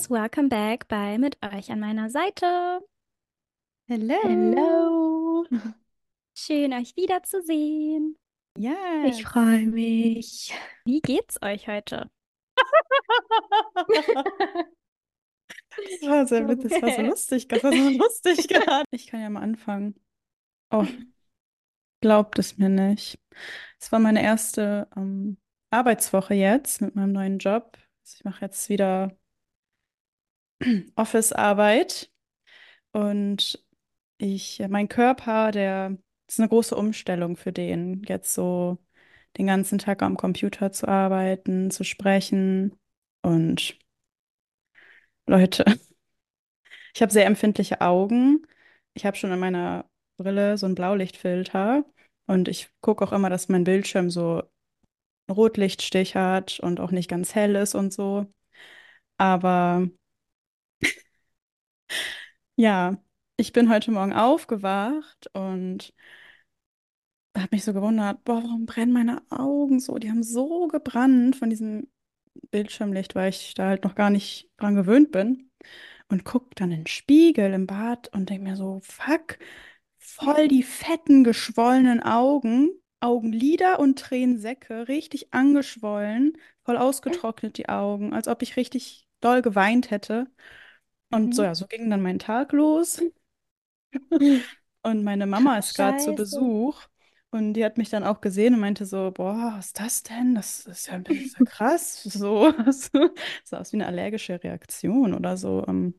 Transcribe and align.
Girls, 0.00 0.08
welcome 0.08 0.48
back 0.48 0.88
bei 0.88 1.18
Mit 1.18 1.36
euch 1.44 1.70
an 1.70 1.80
meiner 1.80 2.08
Seite. 2.08 2.80
Hello. 3.86 4.16
Hello. 4.22 5.46
Schön, 6.34 6.72
euch 6.72 6.96
wiederzusehen. 6.96 8.16
Ja. 8.56 9.04
Ich 9.04 9.24
freue 9.24 9.66
mich. 9.66 10.54
Wie 10.86 11.00
geht's 11.02 11.42
euch 11.42 11.68
heute? 11.68 12.10
Das 15.76 16.08
war 16.08 16.26
sehr 16.26 16.48
witzig, 16.48 16.70
das 16.70 16.82
war 16.82 16.92
so 16.92 17.02
lustig, 17.02 17.48
das 17.48 17.62
war 17.62 17.72
so 17.72 17.88
lustig 17.90 18.48
gerade. 18.48 18.84
Ich 18.90 19.06
kann 19.06 19.20
ja 19.20 19.28
mal 19.28 19.42
anfangen. 19.42 19.94
Oh, 20.70 20.86
glaubt 22.00 22.38
es 22.38 22.56
mir 22.58 22.68
nicht. 22.68 23.20
Es 23.78 23.92
war 23.92 23.98
meine 23.98 24.22
erste 24.22 24.88
ähm, 24.96 25.36
Arbeitswoche 25.70 26.34
jetzt 26.34 26.80
mit 26.80 26.94
meinem 26.94 27.12
neuen 27.12 27.38
Job. 27.38 27.76
Also 28.02 28.16
ich 28.16 28.24
mache 28.24 28.46
jetzt 28.46 28.68
wieder 28.68 29.19
Office-Arbeit 30.96 32.10
und 32.92 33.64
ich, 34.18 34.62
mein 34.68 34.88
Körper, 34.88 35.50
der 35.52 35.98
ist 36.28 36.40
eine 36.40 36.48
große 36.48 36.76
Umstellung 36.76 37.36
für 37.36 37.52
den, 37.52 38.04
jetzt 38.04 38.34
so 38.34 38.78
den 39.38 39.46
ganzen 39.46 39.78
Tag 39.78 40.02
am 40.02 40.16
Computer 40.16 40.72
zu 40.72 40.88
arbeiten, 40.88 41.70
zu 41.70 41.84
sprechen 41.84 42.78
und 43.22 43.78
Leute, 45.26 45.64
ich 46.94 47.02
habe 47.02 47.12
sehr 47.12 47.26
empfindliche 47.26 47.80
Augen. 47.80 48.46
Ich 48.94 49.06
habe 49.06 49.16
schon 49.16 49.32
an 49.32 49.38
meiner 49.40 49.88
Brille 50.16 50.58
so 50.58 50.66
einen 50.66 50.74
Blaulichtfilter 50.74 51.84
und 52.26 52.48
ich 52.48 52.70
gucke 52.80 53.04
auch 53.04 53.12
immer, 53.12 53.30
dass 53.30 53.48
mein 53.48 53.64
Bildschirm 53.64 54.10
so 54.10 54.42
einen 55.28 55.36
Rotlichtstich 55.36 56.16
hat 56.16 56.60
und 56.60 56.80
auch 56.80 56.90
nicht 56.92 57.08
ganz 57.10 57.34
hell 57.34 57.56
ist 57.56 57.74
und 57.74 57.92
so. 57.92 58.26
Aber 59.18 59.88
ja, 62.56 62.96
ich 63.36 63.52
bin 63.52 63.70
heute 63.70 63.90
Morgen 63.90 64.12
aufgewacht 64.12 65.28
und 65.34 65.94
habe 67.36 67.48
mich 67.52 67.64
so 67.64 67.72
gewundert, 67.72 68.24
boah, 68.24 68.42
warum 68.42 68.66
brennen 68.66 68.92
meine 68.92 69.22
Augen 69.30 69.80
so? 69.80 69.98
Die 69.98 70.10
haben 70.10 70.22
so 70.22 70.68
gebrannt 70.68 71.36
von 71.36 71.50
diesem 71.50 71.88
Bildschirmlicht, 72.50 73.14
weil 73.14 73.30
ich 73.30 73.54
da 73.54 73.68
halt 73.68 73.84
noch 73.84 73.94
gar 73.94 74.10
nicht 74.10 74.48
dran 74.56 74.74
gewöhnt 74.74 75.12
bin. 75.12 75.50
Und 76.08 76.24
guck 76.24 76.54
dann 76.56 76.72
in 76.72 76.80
den 76.80 76.86
Spiegel 76.88 77.52
im 77.54 77.66
Bad 77.66 78.08
und 78.14 78.30
denk 78.30 78.42
mir 78.42 78.56
so, 78.56 78.80
fuck, 78.82 79.38
voll 79.98 80.48
die 80.48 80.62
fetten, 80.64 81.24
geschwollenen 81.24 82.02
Augen, 82.02 82.70
Augenlider 83.00 83.78
und 83.80 83.98
Tränensäcke, 83.98 84.88
richtig 84.88 85.32
angeschwollen, 85.34 86.36
voll 86.64 86.76
ausgetrocknet 86.78 87.58
die 87.58 87.68
Augen, 87.68 88.12
als 88.14 88.28
ob 88.28 88.42
ich 88.42 88.56
richtig 88.56 89.06
doll 89.20 89.42
geweint 89.42 89.90
hätte. 89.90 90.26
Und 91.10 91.34
so, 91.34 91.42
Mhm. 91.42 91.44
ja, 91.44 91.54
so 91.54 91.66
ging 91.66 91.90
dann 91.90 92.02
mein 92.02 92.18
Tag 92.18 92.52
los. 92.52 93.00
Und 94.82 95.04
meine 95.04 95.26
Mama 95.26 95.58
ist 95.58 95.74
gerade 95.74 95.96
zu 95.98 96.14
Scheiße. 96.14 96.14
Besuch 96.14 96.82
und 97.30 97.54
die 97.54 97.64
hat 97.64 97.78
mich 97.78 97.90
dann 97.90 98.02
auch 98.04 98.20
gesehen 98.20 98.54
und 98.54 98.60
meinte 98.60 98.86
so, 98.86 99.10
boah, 99.12 99.52
was 99.56 99.66
ist 99.68 99.80
das 99.80 100.02
denn? 100.02 100.34
Das 100.34 100.60
ist 100.66 100.86
ja 100.88 100.94
ein 100.94 101.04
bisschen 101.04 101.44
krass. 101.44 102.02
So, 102.02 102.52
so 102.72 103.10
sah 103.44 103.58
aus 103.60 103.72
wie 103.72 103.76
eine 103.76 103.86
allergische 103.86 104.42
Reaktion 104.42 105.14
oder 105.14 105.36
so. 105.36 105.64
Ähm, 105.68 105.94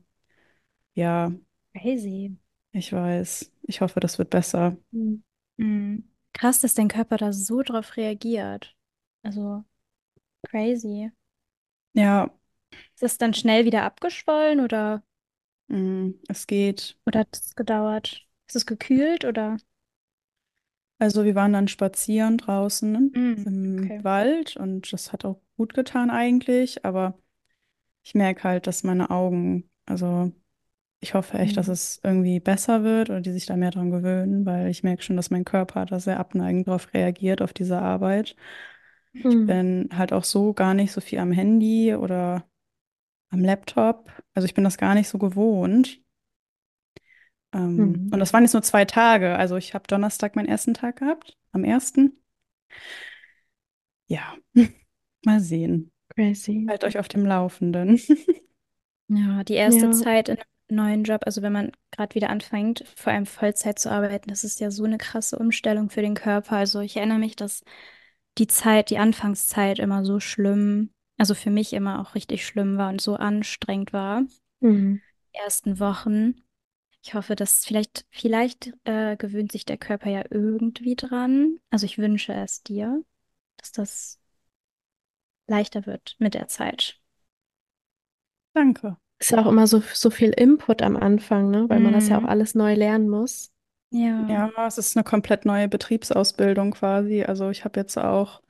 ja, 0.94 1.32
Crazy. 1.74 2.36
ich 2.72 2.92
weiß. 2.92 3.50
Ich 3.62 3.80
hoffe, 3.80 4.00
das 4.00 4.18
wird 4.18 4.30
besser. 4.30 4.76
Hm. 4.92 5.22
Mhm. 5.56 6.08
Krass, 6.32 6.60
dass 6.60 6.74
dein 6.74 6.88
Körper 6.88 7.16
da 7.18 7.32
so 7.32 7.62
drauf 7.62 7.96
reagiert. 7.96 8.74
Also 9.22 9.64
crazy. 10.44 11.12
Ja, 11.94 12.28
Ist 12.94 13.02
das 13.02 13.18
dann 13.18 13.34
schnell 13.34 13.64
wieder 13.64 13.82
abgeschwollen 13.84 14.60
oder, 14.60 15.02
mm, 15.68 16.14
es 16.28 16.46
geht. 16.46 16.96
oder 17.06 17.20
hat 17.20 17.28
es 17.36 17.54
gedauert? 17.54 18.26
Ist 18.48 18.56
es 18.56 18.66
gekühlt 18.66 19.24
oder? 19.24 19.56
Also 20.98 21.24
wir 21.24 21.34
waren 21.34 21.52
dann 21.52 21.68
spazieren 21.68 22.38
draußen 22.38 23.16
Mm, 23.16 23.44
im 23.44 23.92
okay. 23.92 24.04
Wald 24.04 24.56
und 24.56 24.92
das 24.92 25.12
hat 25.12 25.24
auch 25.24 25.40
gut 25.56 25.74
getan 25.74 26.10
eigentlich, 26.10 26.84
aber 26.84 27.18
ich 28.04 28.14
merke 28.14 28.44
halt, 28.44 28.66
dass 28.68 28.84
meine 28.84 29.10
Augen, 29.10 29.70
also 29.86 30.32
ich 31.00 31.14
hoffe 31.14 31.38
echt, 31.38 31.56
dass 31.58 31.68
Mhm. 31.68 31.70
es 31.70 32.00
irgendwie 32.04 32.40
besser 32.40 32.84
wird 32.84 33.10
oder 33.10 33.20
die 33.22 33.32
sich 33.32 33.46
da 33.46 33.56
mehr 33.56 33.70
dran 33.72 33.90
gewöhnen, 33.90 34.46
weil 34.46 34.68
ich 34.70 34.82
merke 34.84 35.02
schon, 35.02 35.16
dass 35.16 35.30
mein 35.30 35.44
Körper 35.44 35.86
da 35.86 36.00
sehr 36.00 36.20
abneigend 36.20 36.68
drauf 36.68 36.94
reagiert, 36.94 37.42
auf 37.42 37.52
diese 37.54 37.80
Arbeit. 37.80 38.36
Ich 39.14 39.24
Hm. 39.24 39.46
bin 39.46 39.90
halt 39.94 40.12
auch 40.12 40.24
so 40.24 40.54
gar 40.54 40.74
nicht 40.74 40.92
so 40.92 41.00
viel 41.02 41.18
am 41.20 41.32
Handy 41.32 41.94
oder 41.96 42.44
am 43.32 43.40
Laptop. 43.40 44.12
Also 44.34 44.46
ich 44.46 44.54
bin 44.54 44.64
das 44.64 44.78
gar 44.78 44.94
nicht 44.94 45.08
so 45.08 45.18
gewohnt. 45.18 46.00
Ähm, 47.54 47.94
Mhm. 47.94 48.10
und 48.12 48.18
das 48.18 48.32
waren 48.32 48.44
jetzt 48.44 48.52
nur 48.54 48.62
zwei 48.62 48.84
Tage. 48.84 49.36
Also 49.36 49.56
ich 49.56 49.74
habe 49.74 49.86
Donnerstag 49.86 50.36
meinen 50.36 50.48
ersten 50.48 50.74
Tag 50.74 50.96
gehabt, 50.96 51.36
am 51.52 51.64
ersten. 51.64 52.18
Ja, 54.08 54.36
mal 55.24 55.40
sehen. 55.40 55.90
Crazy. 56.14 56.66
Halt 56.68 56.84
euch 56.84 56.98
auf 56.98 57.08
dem 57.08 57.24
Laufenden. 57.26 58.00
Ja, 59.08 59.44
die 59.44 59.54
erste 59.54 59.86
Ja. 59.86 59.92
Zeit 59.92 60.28
in 60.28 60.38
einem 60.38 60.46
neuen 60.70 61.04
Job, 61.04 61.22
also 61.26 61.42
wenn 61.42 61.52
man 61.52 61.72
gerade 61.90 62.14
wieder 62.14 62.30
anfängt, 62.30 62.84
vor 62.96 63.12
allem 63.12 63.26
Vollzeit 63.26 63.78
zu 63.78 63.90
arbeiten, 63.90 64.28
das 64.30 64.42
ist 64.44 64.60
ja 64.60 64.70
so 64.70 64.84
eine 64.84 64.96
krasse 64.98 65.38
Umstellung 65.38 65.90
für 65.90 66.00
den 66.02 66.14
Körper. 66.14 66.56
Also 66.56 66.80
ich 66.80 66.96
erinnere 66.96 67.18
mich, 67.18 67.36
dass 67.36 67.62
die 68.38 68.46
Zeit, 68.46 68.90
die 68.90 68.98
Anfangszeit 68.98 69.78
immer 69.78 70.04
so 70.04 70.20
schlimm, 70.20 70.90
also 71.18 71.34
für 71.34 71.50
mich 71.50 71.72
immer 71.72 72.00
auch 72.00 72.14
richtig 72.14 72.46
schlimm 72.46 72.76
war 72.78 72.90
und 72.90 73.00
so 73.00 73.16
anstrengend 73.16 73.92
war, 73.92 74.22
Mhm. 74.62 75.00
die 75.34 75.38
ersten 75.38 75.78
Wochen. 75.80 76.34
Ich 77.02 77.14
hoffe, 77.14 77.36
dass 77.36 77.64
vielleicht, 77.66 78.06
vielleicht 78.10 78.72
äh, 78.84 79.16
gewöhnt 79.16 79.52
sich 79.52 79.64
der 79.64 79.78
Körper 79.78 80.10
ja 80.10 80.24
irgendwie 80.30 80.96
dran. 80.96 81.58
Also 81.70 81.86
ich 81.86 81.98
wünsche 81.98 82.32
es 82.34 82.62
dir, 82.62 83.02
dass 83.58 83.72
das 83.72 84.20
leichter 85.46 85.86
wird 85.86 86.16
mit 86.18 86.34
der 86.34 86.48
Zeit. 86.48 87.00
Danke. 88.54 88.96
Ist 89.18 89.30
ja 89.30 89.38
auch 89.42 89.46
immer 89.46 89.66
so, 89.66 89.80
so 89.94 90.10
viel 90.10 90.30
Input 90.30 90.82
am 90.82 90.96
Anfang, 90.96 91.50
ne? 91.50 91.68
Weil 91.68 91.80
man 91.80 91.92
das 91.92 92.08
ja 92.08 92.18
auch 92.18 92.24
Mhm. 92.24 92.28
alles 92.28 92.54
neu 92.54 92.74
lernen 92.74 93.08
muss. 93.08 93.52
Ja. 93.90 94.50
Ja, 94.56 94.66
es 94.66 94.78
ist 94.78 94.96
eine 94.96 95.04
komplett 95.04 95.44
neue 95.46 95.68
Betriebsausbildung 95.68 96.72
quasi. 96.72 97.24
Also 97.24 97.50
ich 97.50 97.64
habe 97.64 97.80
jetzt 97.80 97.98
auch 97.98 98.42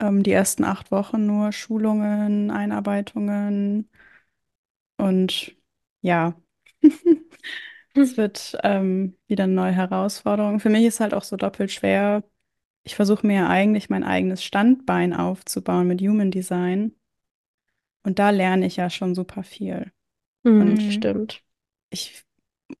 ähm, 0.00 0.22
die 0.22 0.32
ersten 0.32 0.64
acht 0.64 0.90
Wochen 0.90 1.26
nur 1.26 1.52
Schulungen, 1.52 2.50
Einarbeitungen 2.50 3.88
und 4.98 5.56
ja, 6.02 6.34
es 7.94 8.16
wird 8.16 8.56
ähm, 8.64 9.16
wieder 9.26 9.44
eine 9.44 9.54
neue 9.54 9.72
Herausforderung. 9.72 10.60
Für 10.60 10.70
mich 10.70 10.84
ist 10.84 11.00
halt 11.00 11.14
auch 11.14 11.24
so 11.24 11.36
doppelt 11.36 11.70
schwer. 11.72 12.24
Ich 12.84 12.96
versuche 12.96 13.26
mir 13.26 13.36
ja 13.36 13.48
eigentlich 13.48 13.90
mein 13.90 14.04
eigenes 14.04 14.44
Standbein 14.44 15.14
aufzubauen 15.14 15.88
mit 15.88 16.00
Human 16.02 16.30
Design 16.30 16.94
und 18.02 18.18
da 18.18 18.30
lerne 18.30 18.66
ich 18.66 18.76
ja 18.76 18.90
schon 18.90 19.14
super 19.14 19.42
viel. 19.42 19.92
Mhm, 20.44 20.90
Und 20.90 20.90
stimmt. 20.90 21.42
ich 21.90 22.24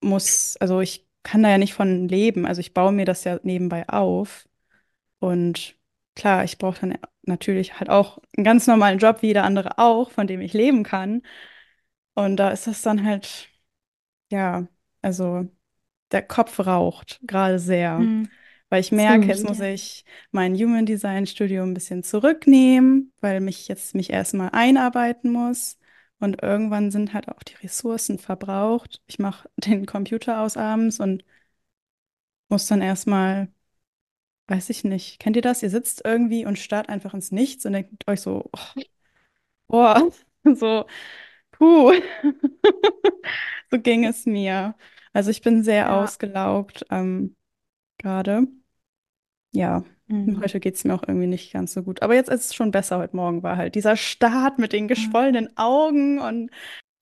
muss, 0.02 0.56
also 0.58 0.80
ich 0.80 1.08
kann 1.24 1.42
da 1.42 1.50
ja 1.50 1.58
nicht 1.58 1.74
von 1.74 2.08
leben. 2.08 2.46
Also 2.46 2.60
ich 2.60 2.74
baue 2.74 2.92
mir 2.92 3.04
das 3.06 3.24
ja 3.24 3.40
nebenbei 3.44 3.88
auf. 3.88 4.48
Und 5.20 5.76
klar, 6.14 6.44
ich 6.44 6.58
brauche 6.58 6.80
dann 6.80 6.98
natürlich 7.22 7.78
halt 7.78 7.90
auch 7.90 8.18
einen 8.36 8.44
ganz 8.44 8.66
normalen 8.66 8.98
Job, 8.98 9.22
wie 9.22 9.28
jeder 9.28 9.44
andere 9.44 9.78
auch, 9.78 10.10
von 10.10 10.26
dem 10.26 10.40
ich 10.40 10.52
leben 10.52 10.82
kann. 10.82 11.22
Und 12.14 12.36
da 12.36 12.50
ist 12.50 12.66
das 12.66 12.82
dann 12.82 13.04
halt, 13.04 13.48
ja, 14.30 14.66
also 15.02 15.48
der 16.12 16.22
Kopf 16.22 16.60
raucht 16.60 17.20
gerade 17.22 17.58
sehr. 17.58 17.98
Mhm. 17.98 18.28
Weil 18.68 18.80
ich 18.80 18.92
merke, 18.92 19.26
jetzt 19.26 19.44
muss 19.44 19.58
ich 19.58 20.04
mein 20.30 20.54
Human 20.54 20.86
Design 20.86 21.26
Studium 21.26 21.70
ein 21.70 21.74
bisschen 21.74 22.04
zurücknehmen, 22.04 23.12
weil 23.20 23.40
mich 23.40 23.66
jetzt 23.66 23.96
mich 23.96 24.10
erstmal 24.10 24.50
einarbeiten 24.52 25.32
muss. 25.32 25.76
Und 26.20 26.40
irgendwann 26.42 26.92
sind 26.92 27.12
halt 27.12 27.28
auch 27.28 27.42
die 27.42 27.56
Ressourcen 27.56 28.18
verbraucht. 28.18 29.02
Ich 29.06 29.18
mache 29.18 29.48
den 29.56 29.86
Computer 29.86 30.40
aus 30.42 30.56
abends 30.56 31.00
und 31.00 31.24
muss 32.48 32.66
dann 32.66 32.82
erstmal, 32.82 33.48
weiß 34.50 34.70
ich 34.70 34.84
nicht, 34.84 35.20
kennt 35.20 35.36
ihr 35.36 35.42
das? 35.42 35.62
Ihr 35.62 35.70
sitzt 35.70 36.02
irgendwie 36.04 36.46
und 36.46 36.58
starrt 36.58 36.88
einfach 36.90 37.14
ins 37.14 37.32
Nichts 37.32 37.66
und 37.66 37.72
denkt 37.74 38.08
euch 38.08 38.20
so, 38.22 38.50
oh, 38.52 38.58
boah, 39.68 40.10
so, 40.54 40.86
puh, 41.52 41.92
so 43.70 43.80
ging 43.80 44.04
es 44.04 44.26
mir. 44.26 44.74
Also 45.12 45.30
ich 45.30 45.42
bin 45.42 45.62
sehr 45.64 45.90
Ja. 45.90 46.04
ausgelaugt 46.04 46.84
ähm, 46.90 47.36
gerade. 47.98 48.48
Ja, 49.52 49.84
Mhm. 50.08 50.40
heute 50.42 50.58
geht 50.60 50.74
es 50.74 50.84
mir 50.84 50.94
auch 50.94 51.04
irgendwie 51.06 51.26
nicht 51.28 51.52
ganz 51.52 51.72
so 51.72 51.82
gut. 51.84 52.02
Aber 52.02 52.14
jetzt 52.14 52.28
ist 52.30 52.46
es 52.46 52.54
schon 52.54 52.70
besser. 52.72 52.98
Heute 52.98 53.14
Morgen 53.16 53.42
war 53.44 53.56
halt 53.56 53.74
dieser 53.76 53.96
Start 53.96 54.58
mit 54.58 54.72
den 54.72 54.88
geschwollenen 54.88 55.56
Augen 55.56 56.18
und 56.20 56.50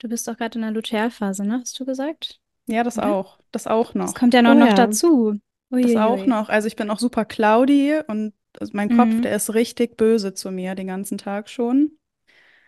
Du 0.00 0.08
bist 0.08 0.28
doch 0.28 0.36
gerade 0.38 0.58
in 0.58 0.62
der 0.62 0.70
Lutealphase, 0.72 1.44
ne? 1.44 1.60
Hast 1.60 1.78
du 1.80 1.84
gesagt? 1.84 2.40
ja, 2.66 2.84
das 2.84 2.98
Oder? 2.98 3.08
auch. 3.08 3.38
Das 3.50 3.66
auch 3.66 3.94
Das 4.00 4.14
noch. 4.14 4.14
kommt 4.14 4.34
ja 4.34 4.42
noch, 4.42 4.54
Oh 4.54 4.54
noch 4.54 4.66
ja. 4.68 4.74
dazu. 4.74 5.40
Das 5.80 5.96
auch 5.96 6.18
Uiuiui. 6.18 6.26
noch. 6.26 6.48
Also 6.48 6.66
ich 6.68 6.76
bin 6.76 6.90
auch 6.90 6.98
super 6.98 7.24
cloudy 7.24 8.00
und 8.06 8.34
also 8.58 8.72
mein 8.74 8.90
Kopf, 8.90 9.14
Mhm. 9.16 9.22
der 9.22 9.36
ist 9.36 9.54
richtig 9.54 9.96
böse 9.96 10.34
zu 10.34 10.50
mir 10.50 10.74
den 10.74 10.88
ganzen 10.88 11.18
Tag 11.18 11.48
schon. 11.48 11.98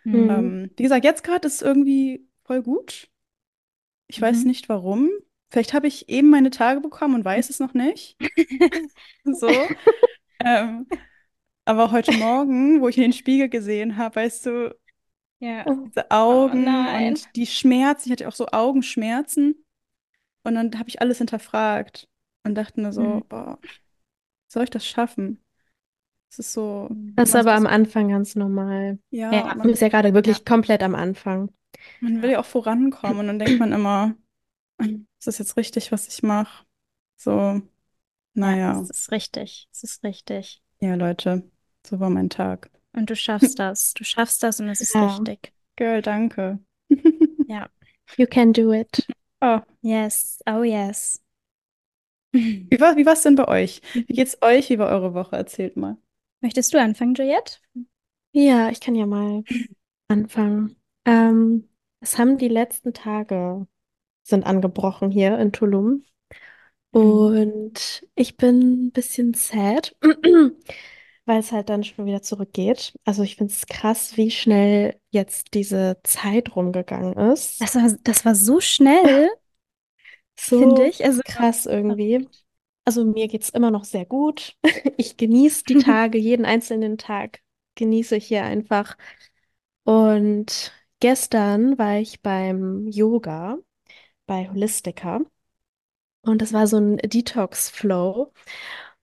Mhm. 0.05 0.21
Ähm, 0.29 0.71
wie 0.77 0.83
gesagt, 0.85 1.05
jetzt 1.05 1.25
gerade 1.25 1.47
ist 1.49 1.57
es 1.57 1.63
irgendwie 1.63 2.29
voll 2.45 2.63
gut. 2.63 3.11
Ich 4.09 4.21
weiß 4.21 4.45
Mhm. 4.45 4.47
nicht 4.47 4.69
warum. 4.69 5.11
Vielleicht 5.51 5.75
habe 5.75 5.87
ich 5.89 6.09
eben 6.09 6.31
meine 6.31 6.51
Tage 6.51 6.81
bekommen 6.81 7.15
und 7.17 7.25
weiß 7.25 7.51
es 7.51 7.61
noch 7.61 7.75
nicht. 7.75 8.17
So. 9.25 9.77
Ähm, 10.45 10.87
aber 11.67 11.93
heute 11.93 12.13
Morgen, 12.13 12.81
wo 12.83 12.89
ich 12.89 12.97
in 12.99 13.05
den 13.05 13.13
Spiegel 13.13 13.49
gesehen 13.49 13.97
habe, 13.97 14.17
weißt 14.17 14.47
du, 14.47 14.77
Ja. 15.41 15.65
diese 15.85 16.11
Oh 16.11 16.11
Augen 16.11 16.65
nein. 16.65 17.07
und 17.09 17.37
die 17.37 17.47
Schmerzen, 17.47 18.09
ich 18.09 18.13
hatte 18.13 18.29
auch 18.29 18.35
so 18.35 18.49
Augenschmerzen. 18.49 19.65
Und 20.45 20.57
dann 20.57 20.79
habe 20.79 20.91
ich 20.91 21.03
alles 21.03 21.19
hinterfragt 21.19 22.09
und 22.45 22.55
dachte 22.55 22.81
mir 22.81 22.93
so, 22.93 23.03
Mhm. 23.03 23.25
boah, 23.29 23.59
soll 24.49 24.65
ich 24.65 24.71
das 24.71 24.87
schaffen? 24.87 25.43
Es 26.31 26.39
ist 26.39 26.53
so, 26.53 26.89
Das 27.17 27.31
ist 27.31 27.35
aber 27.35 27.55
am 27.55 27.67
Anfang 27.67 28.09
ganz 28.09 28.37
normal. 28.37 28.99
ja, 29.11 29.33
Ja. 29.33 29.55
Man, 29.55 29.63
bist 29.69 29.83
ja 29.83 29.89
gerade 29.89 30.15
wirklich 30.15 30.45
komplett 30.45 30.83
am 30.83 30.95
Anfang. 30.95 31.53
man 32.01 32.23
will 32.23 32.31
ja 32.31 32.41
auch 32.41 32.45
vorankommen 32.47 33.19
und 33.21 33.27
dann 33.27 33.39
denkt 33.39 33.59
man 33.59 33.73
immer, 33.73 34.15
ist 34.79 35.27
das 35.27 35.39
jetzt 35.39 35.57
richtig, 35.57 35.93
was 35.93 36.09
ich 36.09 36.23
mache? 36.23 36.65
So, 37.17 37.31
Ja, 37.31 37.63
naja, 38.35 38.81
es 38.81 38.91
ist 38.91 39.11
richtig. 39.13 39.69
Es 39.73 39.83
ist 39.83 40.05
richtig. 40.05 40.63
ja, 40.81 40.95
Leute, 40.95 41.51
so 41.87 42.01
war 42.01 42.11
mein 42.11 42.31
Tag. 42.31 42.71
Und 42.93 43.11
du 43.11 43.17
schaffst 43.17 43.59
das. 43.59 43.93
Du 43.95 44.05
schaffst 44.05 44.43
das 44.43 44.61
und 44.61 44.69
es 44.69 44.81
ist 44.81 44.95
Ja. 44.95 45.07
richtig. 45.07 45.53
Girl, 45.77 46.01
danke. 46.03 46.59
Ja. 47.49 47.69
You 48.17 48.27
can 48.27 48.53
do 48.53 48.73
it. 48.73 49.07
Oh, 49.43 49.61
Yes. 49.81 50.43
Oh 50.47 50.63
yes. 50.63 51.19
Wie 52.33 52.81
war, 52.81 52.97
wie 52.97 53.07
war's 53.07 53.23
denn 53.23 53.37
bei 53.37 53.49
euch? 53.49 53.83
Wie 53.95 54.15
geht's 54.15 54.39
euch? 54.43 54.71
Wie 54.71 54.79
war 54.79 54.89
eure 54.89 55.15
Woche? 55.15 55.37
Erzählt 55.37 55.77
mal. 55.77 55.97
Möchtest 56.41 56.73
du 56.73 56.81
anfangen, 56.81 57.15
Juliette? 57.15 57.59
Ja, 58.33 58.71
ich 58.71 58.81
kann 58.81 58.95
ja 58.95 59.07
mal 59.07 59.43
anfangen. 60.09 60.77
Ähm, 61.05 61.69
es 62.01 62.19
haben 62.19 62.39
die 62.39 62.49
letzten 62.49 62.93
Tage 62.93 63.67
sind 64.23 64.47
angebrochen 64.47 65.11
hier 65.11 65.39
in 65.39 65.53
Tulum. 65.53 66.05
Und 66.93 68.03
ich 68.17 68.37
bin 68.37 68.87
ein 68.87 68.91
bisschen 68.93 69.35
sad, 69.35 69.95
weil 71.25 71.39
es 71.39 71.53
halt 71.53 71.69
dann 71.69 71.85
schon 71.85 72.07
wieder 72.07 72.23
zurückgeht. 72.23 72.95
Also 73.05 73.23
ich 73.23 73.37
finde 73.37 73.53
es 73.53 73.67
krass, 73.67 74.17
wie 74.17 74.31
schnell 74.31 74.99
jetzt 75.11 75.55
diese 75.55 75.99
Zeit 76.03 76.57
rumgegangen 76.57 77.15
ist. 77.33 77.61
Das 77.61 77.75
war, 77.77 77.95
das 78.03 78.25
war 78.25 78.35
so 78.35 78.61
schnell, 78.61 79.29
finde 80.37 80.87
So 80.87 80.89
ich. 80.89 81.05
Also, 81.05 81.23
krass 81.25 81.67
irgendwie. 81.67 82.29
Also 82.85 83.05
mir 83.05 83.29
geht 83.29 83.43
es 83.43 83.51
immer 83.51 83.71
noch 83.71 83.85
sehr 83.85 84.07
gut. 84.07 84.57
Ich 84.97 85.17
genieße 85.17 85.65
die 85.67 85.77
Tage, 85.77 86.19
jeden 86.19 86.45
einzelnen 86.45 86.99
Tag 86.99 87.41
genieße 87.77 88.17
ich 88.17 88.27
hier 88.27 88.45
einfach. 88.45 88.97
Und 89.85 90.73
gestern 91.01 91.79
war 91.79 91.99
ich 91.99 92.23
beim 92.23 92.87
Yoga 92.89 93.59
bei 94.27 94.49
Holistica 94.51 95.21
und 96.23 96.43
das 96.43 96.53
war 96.53 96.67
so 96.67 96.77
ein 96.79 96.99
Detox-Flow. 96.99 98.33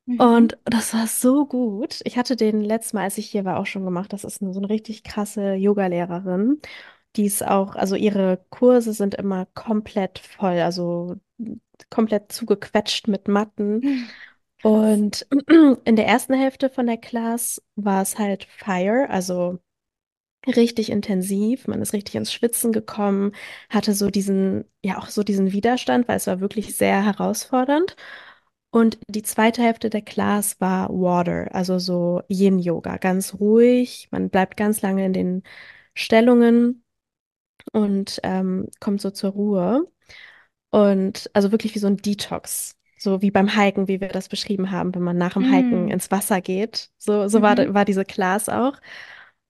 Mhm. 0.07 0.19
Und 0.19 0.57
das 0.65 0.93
war 0.93 1.07
so 1.07 1.45
gut. 1.47 2.01
Ich 2.05 2.17
hatte 2.17 2.35
den 2.37 2.61
letztes 2.61 2.93
Mal, 2.93 3.03
als 3.03 3.17
ich 3.19 3.29
hier 3.29 3.45
war, 3.45 3.59
auch 3.59 3.65
schon 3.67 3.85
gemacht. 3.85 4.13
Das 4.13 4.23
ist 4.25 4.41
eine, 4.41 4.53
so 4.53 4.59
eine 4.59 4.69
richtig 4.69 5.03
krasse 5.03 5.53
Yoga-Lehrerin. 5.55 6.61
Die 7.17 7.25
ist 7.25 7.45
auch, 7.45 7.75
also 7.75 7.95
ihre 7.95 8.45
Kurse 8.49 8.93
sind 8.93 9.15
immer 9.15 9.47
komplett 9.55 10.19
voll, 10.19 10.59
also 10.59 11.15
komplett 11.89 12.31
zugequetscht 12.31 13.07
mit 13.07 13.27
Matten. 13.27 14.07
Und 14.63 15.27
in 15.85 15.95
der 15.95 16.07
ersten 16.07 16.33
Hälfte 16.33 16.69
von 16.69 16.87
der 16.87 16.97
Class 16.97 17.61
war 17.75 18.01
es 18.03 18.19
halt 18.19 18.45
Fire, 18.45 19.09
also 19.09 19.59
richtig 20.47 20.91
intensiv. 20.91 21.67
Man 21.67 21.81
ist 21.81 21.93
richtig 21.93 22.15
ins 22.15 22.31
Schwitzen 22.33 22.71
gekommen, 22.71 23.33
hatte 23.69 23.93
so 23.93 24.09
diesen, 24.09 24.65
ja 24.83 24.97
auch 24.99 25.09
so 25.09 25.23
diesen 25.23 25.51
Widerstand, 25.51 26.07
weil 26.07 26.17
es 26.17 26.27
war 26.27 26.39
wirklich 26.39 26.75
sehr 26.77 27.03
herausfordernd. 27.03 27.95
Und 28.71 28.99
die 29.07 29.23
zweite 29.23 29.63
Hälfte 29.63 29.89
der 29.89 30.01
Class 30.01 30.59
war 30.61 30.89
Water, 30.89 31.53
also 31.55 31.79
so 31.79 32.21
Yin-Yoga, 32.29 32.97
ganz 32.97 33.35
ruhig. 33.39 34.07
Man 34.11 34.29
bleibt 34.29 34.57
ganz 34.57 34.81
lange 34.81 35.05
in 35.05 35.13
den 35.13 35.43
Stellungen 35.95 36.83
und 37.73 38.19
ähm, 38.23 38.67
kommt 38.79 39.01
so 39.01 39.11
zur 39.11 39.31
Ruhe. 39.31 39.87
Und 40.69 41.29
also 41.33 41.51
wirklich 41.51 41.75
wie 41.75 41.79
so 41.79 41.87
ein 41.87 41.97
Detox. 41.97 42.75
So 42.99 43.21
wie 43.21 43.31
beim 43.31 43.47
Hiken, 43.47 43.87
wie 43.87 44.01
wir 44.01 44.09
das 44.09 44.27
beschrieben 44.29 44.71
haben, 44.71 44.93
wenn 44.95 45.03
man 45.03 45.17
nach 45.17 45.33
dem 45.33 45.43
Hiken 45.43 45.85
Mm. 45.85 45.89
ins 45.89 46.11
Wasser 46.11 46.41
geht. 46.41 46.89
So, 46.97 47.27
so 47.27 47.41
war, 47.41 47.55
Mhm. 47.55 47.73
war 47.73 47.85
diese 47.85 48.05
Class 48.05 48.49
auch. 48.49 48.73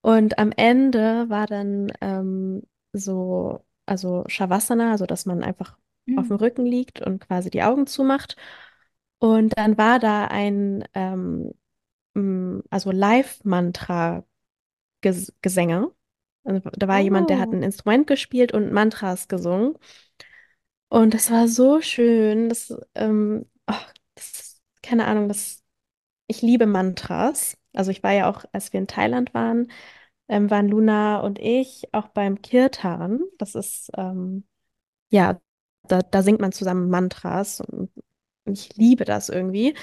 Und 0.01 0.37
am 0.39 0.51
Ende 0.51 1.29
war 1.29 1.47
dann 1.47 1.91
ähm, 2.01 2.63
so, 2.93 3.65
also 3.85 4.23
Shavasana, 4.27 4.91
also 4.91 5.05
dass 5.05 5.25
man 5.25 5.43
einfach 5.43 5.77
auf 6.15 6.27
dem. 6.27 6.37
Rücken 6.37 6.65
liegt 6.65 7.01
und 7.01 7.19
quasi 7.19 7.49
die 7.49 7.63
Augen 7.63 7.87
zumacht. 7.87 8.35
Und 9.19 9.57
dann 9.57 9.77
war 9.77 9.99
da 9.99 10.25
ein, 10.25 10.83
ähm, 10.93 11.53
also 12.69 12.91
Live-Mantra-Gesänge. 12.91 14.25
Also 16.47 16.61
da 16.73 16.87
war 16.89 16.99
jemand, 16.99 17.29
der 17.29 17.39
hat 17.39 17.51
Oh. 17.51 17.53
ein 17.53 17.63
Instrument 17.63 18.07
gespielt 18.07 18.53
und 18.53 18.73
Mantras 18.73 19.27
gesungen. 19.27 19.75
Und 20.89 21.13
das 21.13 21.31
war 21.31 21.47
so 21.47 21.81
schön. 21.81 22.49
Das, 22.49 22.73
ähm, 22.95 23.45
ach, 23.65 23.93
das, 24.15 24.61
keine 24.81 25.05
Ahnung, 25.07 25.27
das, 25.27 25.63
ich 26.27 26.41
liebe 26.41 26.65
Mantras. 26.67 27.57
Also 27.73 27.91
ich 27.91 28.03
war 28.03 28.13
ja 28.13 28.29
auch, 28.29 28.45
als 28.53 28.73
wir 28.73 28.79
in 28.81 28.87
Thailand 28.87 29.33
waren, 29.33 29.71
ähm, 30.29 30.49
waren 30.51 30.69
Luna 30.69 31.19
und 31.21 31.39
ich 31.39 31.93
auch 31.93 32.09
beim 32.09 32.41
Kirtan. 32.41 33.21
Das 33.39 33.55
ist, 33.55 33.91
ähm, 33.97 34.45
ja, 35.11 35.39
da, 35.83 36.01
da 36.03 36.23
singt 36.23 36.41
man 36.41 36.53
zusammen 36.53 36.89
Mantras 36.89 37.61
und 37.61 37.91
ich 38.45 38.75
liebe 38.77 39.05
das 39.05 39.29
irgendwie. 39.29 39.75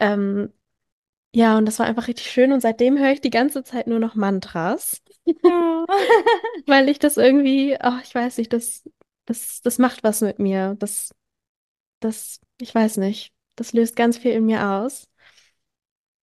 Ähm, 0.00 0.52
ja, 1.34 1.58
und 1.58 1.66
das 1.66 1.78
war 1.78 1.86
einfach 1.86 2.08
richtig 2.08 2.30
schön 2.30 2.52
und 2.52 2.60
seitdem 2.60 2.98
höre 2.98 3.12
ich 3.12 3.20
die 3.20 3.30
ganze 3.30 3.64
Zeit 3.64 3.86
nur 3.86 3.98
noch 3.98 4.14
Mantras, 4.14 5.02
Oh. 5.42 5.86
weil 6.66 6.88
ich 6.88 6.98
das 6.98 7.16
irgendwie, 7.16 7.76
ach, 7.80 8.02
ich 8.02 8.14
weiß 8.14 8.38
nicht, 8.38 8.52
das, 8.52 8.88
das, 9.26 9.60
das 9.62 9.78
macht 9.78 10.02
was 10.04 10.20
mit 10.20 10.38
mir. 10.38 10.76
Das, 10.78 11.14
das, 12.00 12.40
ich 12.60 12.74
weiß 12.74 12.98
nicht, 12.98 13.32
das 13.56 13.72
löst 13.72 13.96
ganz 13.96 14.18
viel 14.18 14.32
in 14.32 14.46
mir 14.46 14.68
aus. 14.68 15.08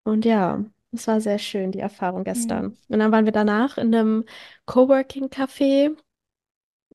Und 0.03 0.25
ja, 0.25 0.63
es 0.91 1.07
war 1.07 1.21
sehr 1.21 1.39
schön, 1.39 1.71
die 1.71 1.79
Erfahrung 1.79 2.23
gestern. 2.23 2.77
Und 2.89 2.99
dann 2.99 3.11
waren 3.11 3.25
wir 3.25 3.31
danach 3.31 3.77
in 3.77 3.93
einem 3.93 4.25
Coworking-Café 4.65 5.95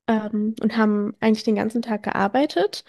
ähm, 0.07 0.55
und 0.61 0.76
haben 0.76 1.14
eigentlich 1.21 1.45
den 1.45 1.57
ganzen 1.57 1.83
Tag 1.83 2.02
gearbeitet. 2.05 2.85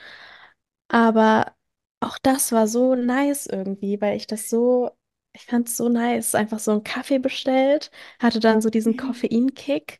Aber 0.90 1.54
auch 2.02 2.18
das 2.20 2.52
war 2.52 2.68
so 2.68 2.96
nice 2.96 3.48
irgendwie, 3.48 4.02
weil 4.02 4.18
ich 4.18 4.28
das 4.28 4.50
so, 4.50 4.92
ich 5.38 5.46
fand 5.46 5.68
es 5.70 5.78
so 5.78 5.90
nice. 5.90 6.36
Einfach 6.36 6.60
so 6.60 6.72
einen 6.72 6.84
Kaffee 6.84 7.20
bestellt, 7.20 7.92
hatte 8.20 8.40
dann 8.40 8.62
so 8.62 8.70
diesen 8.70 8.98
Koffeinkick 8.98 10.00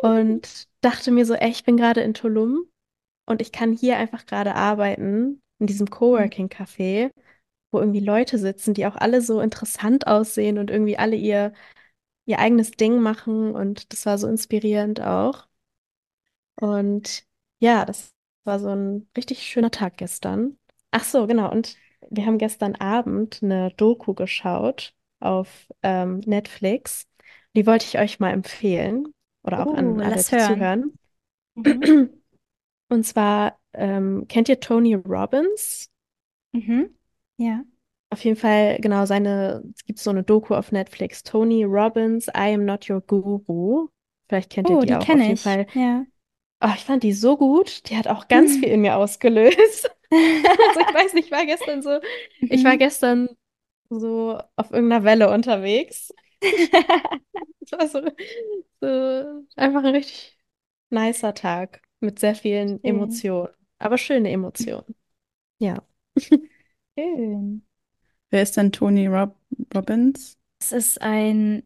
und 0.00 0.68
dachte 0.80 1.10
mir 1.10 1.26
so, 1.26 1.34
ey, 1.34 1.50
ich 1.50 1.64
bin 1.64 1.76
gerade 1.76 2.02
in 2.02 2.14
Tulum 2.14 2.66
und 3.26 3.42
ich 3.42 3.52
kann 3.52 3.72
hier 3.74 3.98
einfach 3.98 4.26
gerade 4.26 4.54
arbeiten, 4.54 5.42
in 5.60 5.66
diesem 5.68 5.90
Coworking-Café, 5.90 7.10
wo 7.72 7.80
irgendwie 7.80 8.00
Leute 8.00 8.38
sitzen, 8.38 8.74
die 8.74 8.86
auch 8.86 8.96
alle 8.96 9.22
so 9.22 9.40
interessant 9.40 10.06
aussehen 10.08 10.58
und 10.58 10.70
irgendwie 10.70 10.98
alle 10.98 11.16
ihr, 11.16 11.52
ihr 12.26 12.38
eigenes 12.40 12.72
Ding 12.72 13.00
machen. 13.00 13.54
Und 13.54 13.92
das 13.92 14.06
war 14.06 14.18
so 14.18 14.28
inspirierend 14.28 15.00
auch. 15.02 15.48
Und 16.60 17.24
ja, 17.60 17.84
das 17.84 18.14
war 18.44 18.60
so 18.60 18.68
ein 18.68 19.08
richtig 19.16 19.42
schöner 19.42 19.70
Tag 19.70 19.96
gestern. 19.96 20.58
Ach 20.90 21.04
so, 21.04 21.26
genau. 21.26 21.50
Und 21.50 21.76
wir 22.10 22.26
haben 22.26 22.38
gestern 22.38 22.74
Abend 22.76 23.40
eine 23.42 23.70
Doku 23.76 24.14
geschaut 24.14 24.94
auf 25.20 25.68
ähm, 25.82 26.20
Netflix. 26.26 27.06
Die 27.56 27.66
wollte 27.66 27.86
ich 27.86 27.98
euch 27.98 28.20
mal 28.20 28.30
empfehlen 28.32 29.12
oder 29.42 29.62
auch 29.62 29.66
Oh, 29.66 29.74
an 29.74 30.00
alle, 30.00 30.24
die 30.24 30.36
hören. 30.36 30.38
zuhören. 30.38 30.94
Mhm. 31.56 32.22
Und 32.88 33.04
zwar, 33.04 33.58
ähm, 33.74 34.26
kennt 34.28 34.48
ihr 34.48 34.60
Tony 34.60 34.94
Robbins? 34.94 35.90
Mhm. 36.52 36.94
Ja. 37.36 37.64
Auf 38.10 38.24
jeden 38.24 38.36
Fall, 38.36 38.78
genau, 38.80 39.06
seine, 39.06 39.62
es 39.74 39.84
gibt 39.84 39.98
so 39.98 40.10
eine 40.10 40.22
Doku 40.22 40.54
auf 40.54 40.70
Netflix, 40.72 41.22
Tony 41.24 41.64
Robbins, 41.64 42.28
I 42.28 42.54
Am 42.54 42.64
Not 42.64 42.88
Your 42.88 43.00
Guru. 43.00 43.88
Vielleicht 44.28 44.50
kennt 44.50 44.70
ihr 44.70 44.78
Oh, 44.78 44.80
die 44.80 44.86
die 44.86 44.94
auch. 44.94 45.00
Auf 45.00 45.06
kenne 45.06 45.24
jeden 45.26 45.34
ich. 45.34 45.42
Fall, 45.42 45.66
Ja. 45.74 46.04
oh, 46.60 46.68
ich 46.74 46.84
fand 46.84 47.02
die 47.02 47.12
so 47.12 47.36
gut. 47.36 47.88
Die 47.90 47.96
hat 47.96 48.08
auch 48.08 48.28
ganz 48.28 48.56
viel 48.56 48.68
in 48.68 48.80
mir 48.82 48.96
ausgelöst. 48.96 49.90
Also 50.66 50.80
ich 50.80 50.92
weiß 50.94 51.14
nicht, 51.14 51.26
ich 51.26 51.32
war 51.32 51.46
gestern 51.46 51.82
so, 51.82 52.00
ich 52.48 52.64
war 52.64 52.76
Mhm. 52.76 52.78
gestern 52.78 53.28
so 53.90 54.40
auf 54.56 54.70
irgendeiner 54.72 55.04
Welle 55.04 55.30
unterwegs. 55.32 56.12
Es 57.60 57.72
war 57.72 57.88
so, 57.88 58.00
so 58.80 59.46
einfach 59.56 59.84
ein 59.84 59.94
richtig 59.94 60.38
nicer 60.90 61.34
Tag 61.34 61.82
mit 62.00 62.18
sehr 62.18 62.34
vielen 62.34 62.82
Schön. 62.82 62.84
Emotionen, 62.84 63.52
aber 63.78 63.98
schöne 63.98 64.30
Emotionen. 64.30 64.86
Ja. 65.58 65.84
Schön. 66.98 67.64
Wer 68.30 68.42
ist 68.42 68.56
denn 68.56 68.72
Tony 68.72 69.06
Rob 69.08 69.36
Robbins? 69.74 70.38
Es 70.60 70.72
ist 70.72 71.02
ein 71.02 71.62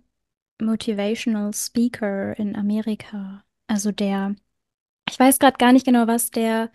Motivational 0.60 1.54
Speaker 1.54 2.38
in 2.38 2.56
Amerika. 2.56 3.44
Also 3.66 3.92
der 3.92 4.36
ich 5.10 5.18
weiß 5.20 5.38
gerade 5.40 5.58
gar 5.58 5.72
nicht 5.72 5.86
genau, 5.86 6.06
was 6.08 6.30
der 6.32 6.72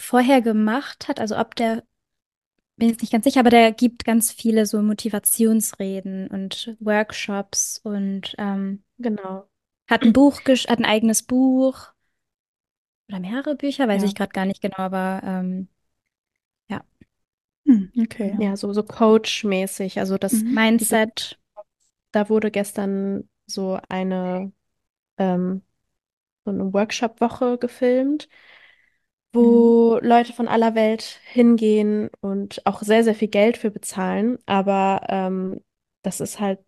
vorher 0.00 0.42
gemacht 0.42 1.08
hat. 1.08 1.20
Also 1.20 1.38
ob 1.38 1.54
der, 1.56 1.84
bin 2.76 2.88
jetzt 2.90 3.02
nicht 3.02 3.12
ganz 3.12 3.24
sicher, 3.24 3.40
aber 3.40 3.50
der 3.50 3.72
gibt 3.72 4.04
ganz 4.04 4.32
viele 4.32 4.66
so 4.66 4.82
Motivationsreden 4.82 6.28
und 6.28 6.76
Workshops 6.80 7.80
und 7.84 8.34
ähm, 8.38 8.84
Genau. 8.98 9.48
hat 9.90 10.02
ein 10.02 10.12
Buch, 10.14 10.40
gesch- 10.40 10.68
hat 10.70 10.78
ein 10.78 10.86
eigenes 10.86 11.22
Buch 11.22 11.92
oder 13.08 13.20
mehrere 13.20 13.56
Bücher, 13.56 13.88
weiß 13.88 14.02
Ja. 14.02 14.08
ich 14.08 14.14
gerade 14.14 14.32
gar 14.32 14.46
nicht 14.46 14.62
genau, 14.62 14.78
aber 14.78 15.20
ähm, 15.24 15.68
ja, 16.68 16.84
Hm, 17.66 17.92
okay. 18.02 18.36
Ja, 18.38 18.56
so, 18.56 18.72
so 18.72 18.82
Coach-mäßig. 18.82 19.98
Also 19.98 20.18
das, 20.18 20.32
Mhm. 20.32 20.54
diese, 20.78 20.96
Mindset. 20.96 21.38
da 22.12 22.28
wurde 22.28 22.50
gestern 22.50 23.28
so 23.46 23.78
eine, 23.88 24.52
ähm, 25.18 25.62
so 26.44 26.52
eine 26.52 26.72
Workshop-Woche 26.74 27.58
gefilmt. 27.58 28.28
Wo 29.32 29.98
Leute 30.02 30.32
von 30.32 30.48
aller 30.48 30.74
Welt 30.74 31.20
hingehen 31.24 32.10
und 32.20 32.66
auch 32.66 32.82
sehr, 32.82 33.04
sehr 33.04 33.14
viel 33.14 33.28
Geld 33.28 33.56
für 33.58 33.70
bezahlen. 33.70 34.38
Aber 34.46 35.02
ähm, 35.08 35.60
das 36.02 36.20
ist 36.20 36.40
halt 36.40 36.60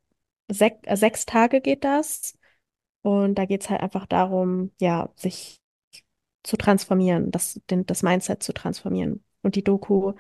sech, 0.51 0.75
äh, 0.85 0.97
sechs 0.97 1.27
Tage 1.27 1.61
geht 1.61 1.85
das. 1.85 2.39
Und 3.03 3.37
da 3.37 3.47
geht 3.47 3.63
es 3.63 3.71
halt 3.71 3.83
einfach 3.83 4.07
darum, 4.07 4.73
ja, 4.81 5.11
sich 5.17 5.61
zu 6.45 6.57
transformieren, 6.57 7.31
das, 7.33 7.61
den, 7.71 7.87
das 7.87 8.03
Mindset 8.03 8.43
zu 8.43 8.53
transformieren. 8.55 9.25
Und 9.43 9.57
die 9.57 9.65
Doku, 9.65 10.15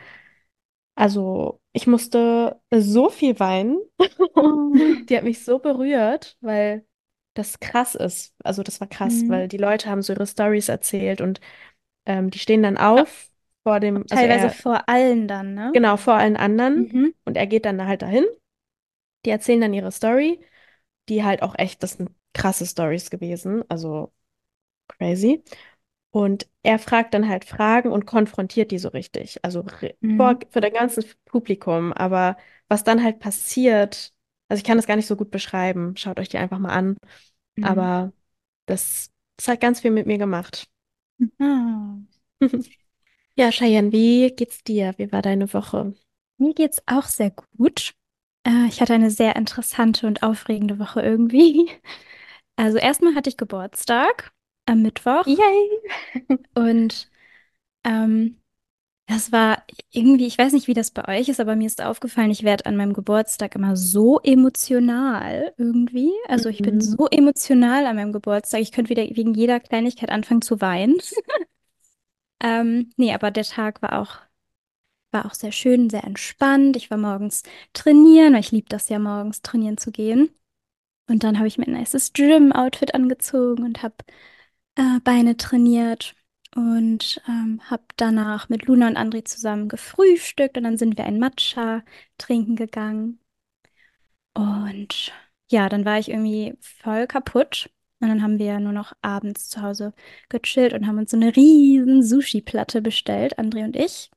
also 0.94 1.61
ich 1.72 1.87
musste 1.87 2.61
so 2.72 3.08
viel 3.11 3.38
weinen. 3.40 3.78
Die 5.08 5.16
hat 5.16 5.25
mich 5.25 5.44
so 5.44 5.58
berührt, 5.58 6.37
weil 6.40 6.87
das 7.34 7.61
krass 7.61 7.94
ist. 7.94 8.34
Also 8.44 8.62
das 8.62 8.80
war 8.80 8.88
krass, 8.88 9.22
Mhm. 9.22 9.28
weil 9.28 9.49
die 9.49 9.56
Leute 9.56 9.88
haben 9.90 10.02
so 10.02 10.12
ihre 10.12 10.26
Stories 10.26 10.68
erzählt 10.68 11.20
und 11.20 11.40
ähm, 12.06 12.30
die 12.30 12.38
stehen 12.38 12.62
dann 12.62 12.76
auf 12.78 13.30
vor 13.64 13.80
dem, 13.80 14.06
also 14.11 14.26
Teilweise 14.26 14.49
er, 14.50 14.56
vor 14.62 14.88
allen 14.88 15.26
dann, 15.28 15.54
ne? 15.54 15.73
genau, 15.73 15.97
vor 15.97 16.14
allen 16.14 16.37
anderen 16.37 16.92
Mhm. 16.92 17.12
und 17.25 17.37
er 17.37 17.47
geht 17.47 17.64
dann 17.64 17.87
halt 17.87 18.02
dahin. 18.02 18.25
Die 19.25 19.30
erzählen 19.30 19.61
dann 19.61 19.75
ihre 19.75 19.92
Story, 19.92 20.40
die 21.09 21.25
halt 21.25 21.42
auch 21.42 21.56
echt, 21.59 21.82
das 21.82 21.92
sind 21.94 22.11
krasse 22.35 22.66
Stories 22.66 23.11
gewesen, 23.11 23.64
also 23.71 24.12
crazy. 24.88 25.44
Und 26.12 26.49
er 26.62 26.78
fragt 26.78 27.14
dann 27.14 27.28
halt 27.28 27.44
Fragen 27.47 27.92
und 27.92 28.06
konfrontiert 28.06 28.71
die 28.73 28.78
so 28.78 28.88
richtig. 28.90 29.44
Also 29.44 29.62
re- 29.62 29.97
vor, 30.16 30.38
Mhm. 30.38 30.42
für 30.50 30.61
das 30.62 30.73
ganze 30.73 31.02
Publikum. 31.26 31.92
Aber 31.94 32.37
was 32.68 32.85
dann 32.85 33.02
halt 33.04 33.21
passiert, 33.21 34.14
also 34.49 34.61
ich 34.61 34.64
kann 34.64 34.78
das 34.78 34.87
gar 34.87 34.97
nicht 34.97 35.06
so 35.09 35.16
gut 35.16 35.30
beschreiben. 35.32 35.97
Schaut 35.97 36.21
euch 36.21 36.28
die 36.30 36.38
einfach 36.38 36.59
mal 36.61 36.71
an. 36.73 36.97
Mhm. 37.56 37.92
Aber 37.92 38.12
das, 38.66 39.11
das 39.38 39.49
hat 39.49 39.61
ganz 39.62 39.80
viel 39.80 39.92
mit 39.92 40.06
mir 40.06 40.18
gemacht. 40.18 40.68
Ja, 43.37 43.50
Cheyenne, 43.52 43.93
wie 43.93 44.31
geht's 44.35 44.62
dir? 44.64 44.95
Wie 44.99 45.11
war 45.12 45.23
deine 45.23 45.52
Woche? 45.52 45.95
Mir 46.38 46.55
geht's 46.55 46.83
auch 46.87 47.05
sehr 47.05 47.31
gut. 47.57 47.95
Äh, 48.47 48.67
ich 48.69 48.81
hatte 48.81 48.95
eine 48.95 49.11
sehr 49.11 49.37
interessante 49.37 50.07
und 50.07 50.23
aufregende 50.23 50.79
Woche 50.79 51.02
irgendwie. 51.02 51.71
Also 52.57 52.79
erstmal 52.79 53.14
hatte 53.14 53.31
ich 53.31 53.38
Geburtstag 53.38 54.33
am 54.67 54.83
Mittwoch 54.83 55.26
Yay! 55.26 55.69
und 56.55 57.11
ähm, 57.85 58.41
das 59.06 59.30
war 59.32 59.62
irgendwie, 59.90 60.26
ich 60.26 60.38
weiß 60.38 60.52
nicht, 60.52 60.68
wie 60.68 60.75
das 60.75 60.90
bei 60.90 61.06
euch 61.21 61.28
ist, 61.28 61.40
aber 61.40 61.54
mir 61.56 61.66
ist 61.66 61.82
aufgefallen, 61.82 62.30
ich 62.30 62.44
werde 62.44 62.66
an 62.66 62.76
meinem 62.76 62.94
Geburtstag 62.94 63.54
immer 63.56 63.76
so 63.76 64.21
emotional 64.21 65.52
irgendwie. 65.59 66.11
Also 66.28 66.49
ich 66.49 66.62
bin 66.62 66.76
Mhm. 66.76 66.80
so 66.80 67.09
emotional 67.11 67.87
an 67.87 67.97
meinem 67.97 68.12
Geburtstag. 68.12 68.61
Ich 68.61 68.73
könnte 68.73 68.90
wieder 68.90 69.02
wegen 69.02 69.35
jeder 69.35 69.61
Kleinigkeit 69.61 70.11
anfangen 70.11 70.40
zu 70.42 70.61
weinen. 70.61 70.97
Ähm, 72.40 72.92
nee, 72.97 73.12
aber 73.14 73.30
der 73.30 73.44
Tag 73.44 73.82
war 73.82 74.00
auch, 74.00 74.16
war 75.12 75.26
auch 75.26 75.35
sehr 75.35 75.52
schön, 75.52 75.90
sehr 75.90 76.04
entspannt. 76.04 76.76
Ich 76.76 76.90
war 76.90 76.99
morgens 76.99 77.42
trainieren, 77.73 78.35
weil 78.35 78.40
ich 78.40 78.52
liebe 78.52 78.68
das 78.68 78.88
ja 78.88 78.99
morgens 78.99 79.42
trainieren 79.42 79.78
zu 79.78 79.92
gehen. 79.92 80.30
Und 81.09 81.25
dann 81.25 81.38
habe 81.38 81.49
ich 81.49 81.59
mir 81.59 81.66
ein 81.66 81.75
nices 81.75 82.12
Gym-Outfit 82.14 82.94
angezogen 82.94 83.64
und 83.64 83.82
habe 83.82 83.97
äh, 84.76 85.00
Beine 85.04 85.37
trainiert 85.37 86.14
und 86.54 87.21
ähm, 87.28 87.61
habe 87.71 87.85
danach 87.97 88.49
mit 88.49 88.66
Luna 88.66 88.88
und 88.88 88.99
André 88.99 89.25
zusammen 89.25 89.68
gefrühstückt 89.68 90.56
und 90.56 90.64
dann 90.64 90.78
sind 90.78 90.99
wir 90.99 91.04
ein 91.04 91.18
Matcha 91.18 91.82
trinken 92.18 92.56
gegangen. 92.56 93.21
Und 94.35 95.12
ja, 95.50 95.68
dann 95.68 95.85
war 95.85 95.99
ich 95.99 96.09
irgendwie 96.11 96.56
voll 96.61 97.06
kaputt. 97.06 97.71
Und 98.00 98.09
dann 98.09 98.23
haben 98.23 98.38
wir 98.38 98.59
nur 98.59 98.73
noch 98.73 98.94
abends 99.00 99.49
zu 99.49 99.62
Hause 99.62 99.94
gechillt 100.28 100.73
und 100.73 100.87
haben 100.88 100.99
uns 100.99 101.12
so 101.12 101.16
eine 101.16 101.37
riesen 101.37 102.02
Sushi-Platte 102.02 102.82
bestellt, 102.82 103.38
André 103.38 103.64
und 103.64 103.76
ich. 103.76 104.11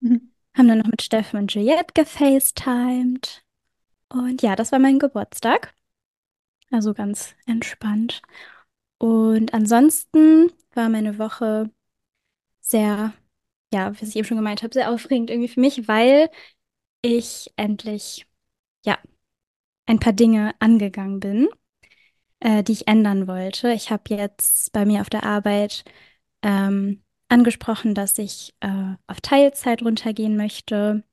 Mhm. 0.00 0.32
Haben 0.54 0.68
dann 0.68 0.78
noch 0.78 0.86
mit 0.86 1.02
Steffen 1.02 1.38
und 1.38 1.54
Juliette 1.54 1.94
gefacetimed. 1.94 3.44
Und 4.08 4.42
ja, 4.42 4.56
das 4.56 4.72
war 4.72 4.78
mein 4.80 4.98
Geburtstag. 4.98 5.72
Also 6.70 6.94
ganz 6.94 7.34
entspannt. 7.46 8.22
Und 8.98 9.54
ansonsten 9.54 10.50
war 10.76 10.88
meine 10.88 11.18
Woche 11.18 11.70
sehr, 12.60 13.12
ja, 13.72 13.92
wie 14.00 14.06
ich 14.06 14.16
eben 14.16 14.26
schon 14.26 14.38
gemeint 14.38 14.62
habe, 14.62 14.74
sehr 14.74 14.90
aufregend 14.90 15.30
irgendwie 15.30 15.48
für 15.48 15.60
mich, 15.60 15.88
weil 15.88 16.30
ich 17.02 17.52
endlich, 17.56 18.26
ja, 18.84 18.98
ein 19.86 20.00
paar 20.00 20.12
Dinge 20.12 20.54
angegangen 20.60 21.20
bin, 21.20 21.48
äh, 22.40 22.62
die 22.62 22.72
ich 22.72 22.88
ändern 22.88 23.26
wollte. 23.28 23.72
Ich 23.72 23.90
habe 23.90 24.04
jetzt 24.14 24.72
bei 24.72 24.84
mir 24.86 25.00
auf 25.02 25.10
der 25.10 25.24
Arbeit 25.24 25.84
ähm, 26.42 27.02
angesprochen, 27.28 27.94
dass 27.94 28.18
ich 28.18 28.54
äh, 28.60 28.94
auf 29.06 29.20
Teilzeit 29.20 29.82
runtergehen 29.82 30.36
möchte, 30.36 31.04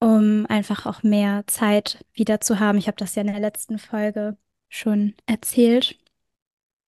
um 0.00 0.46
einfach 0.48 0.86
auch 0.86 1.02
mehr 1.02 1.44
Zeit 1.46 2.04
wieder 2.12 2.40
zu 2.40 2.60
haben. 2.60 2.78
Ich 2.78 2.86
habe 2.88 2.96
das 2.96 3.14
ja 3.14 3.22
in 3.22 3.28
der 3.28 3.40
letzten 3.40 3.78
Folge 3.78 4.36
schon 4.68 5.14
erzählt 5.26 5.98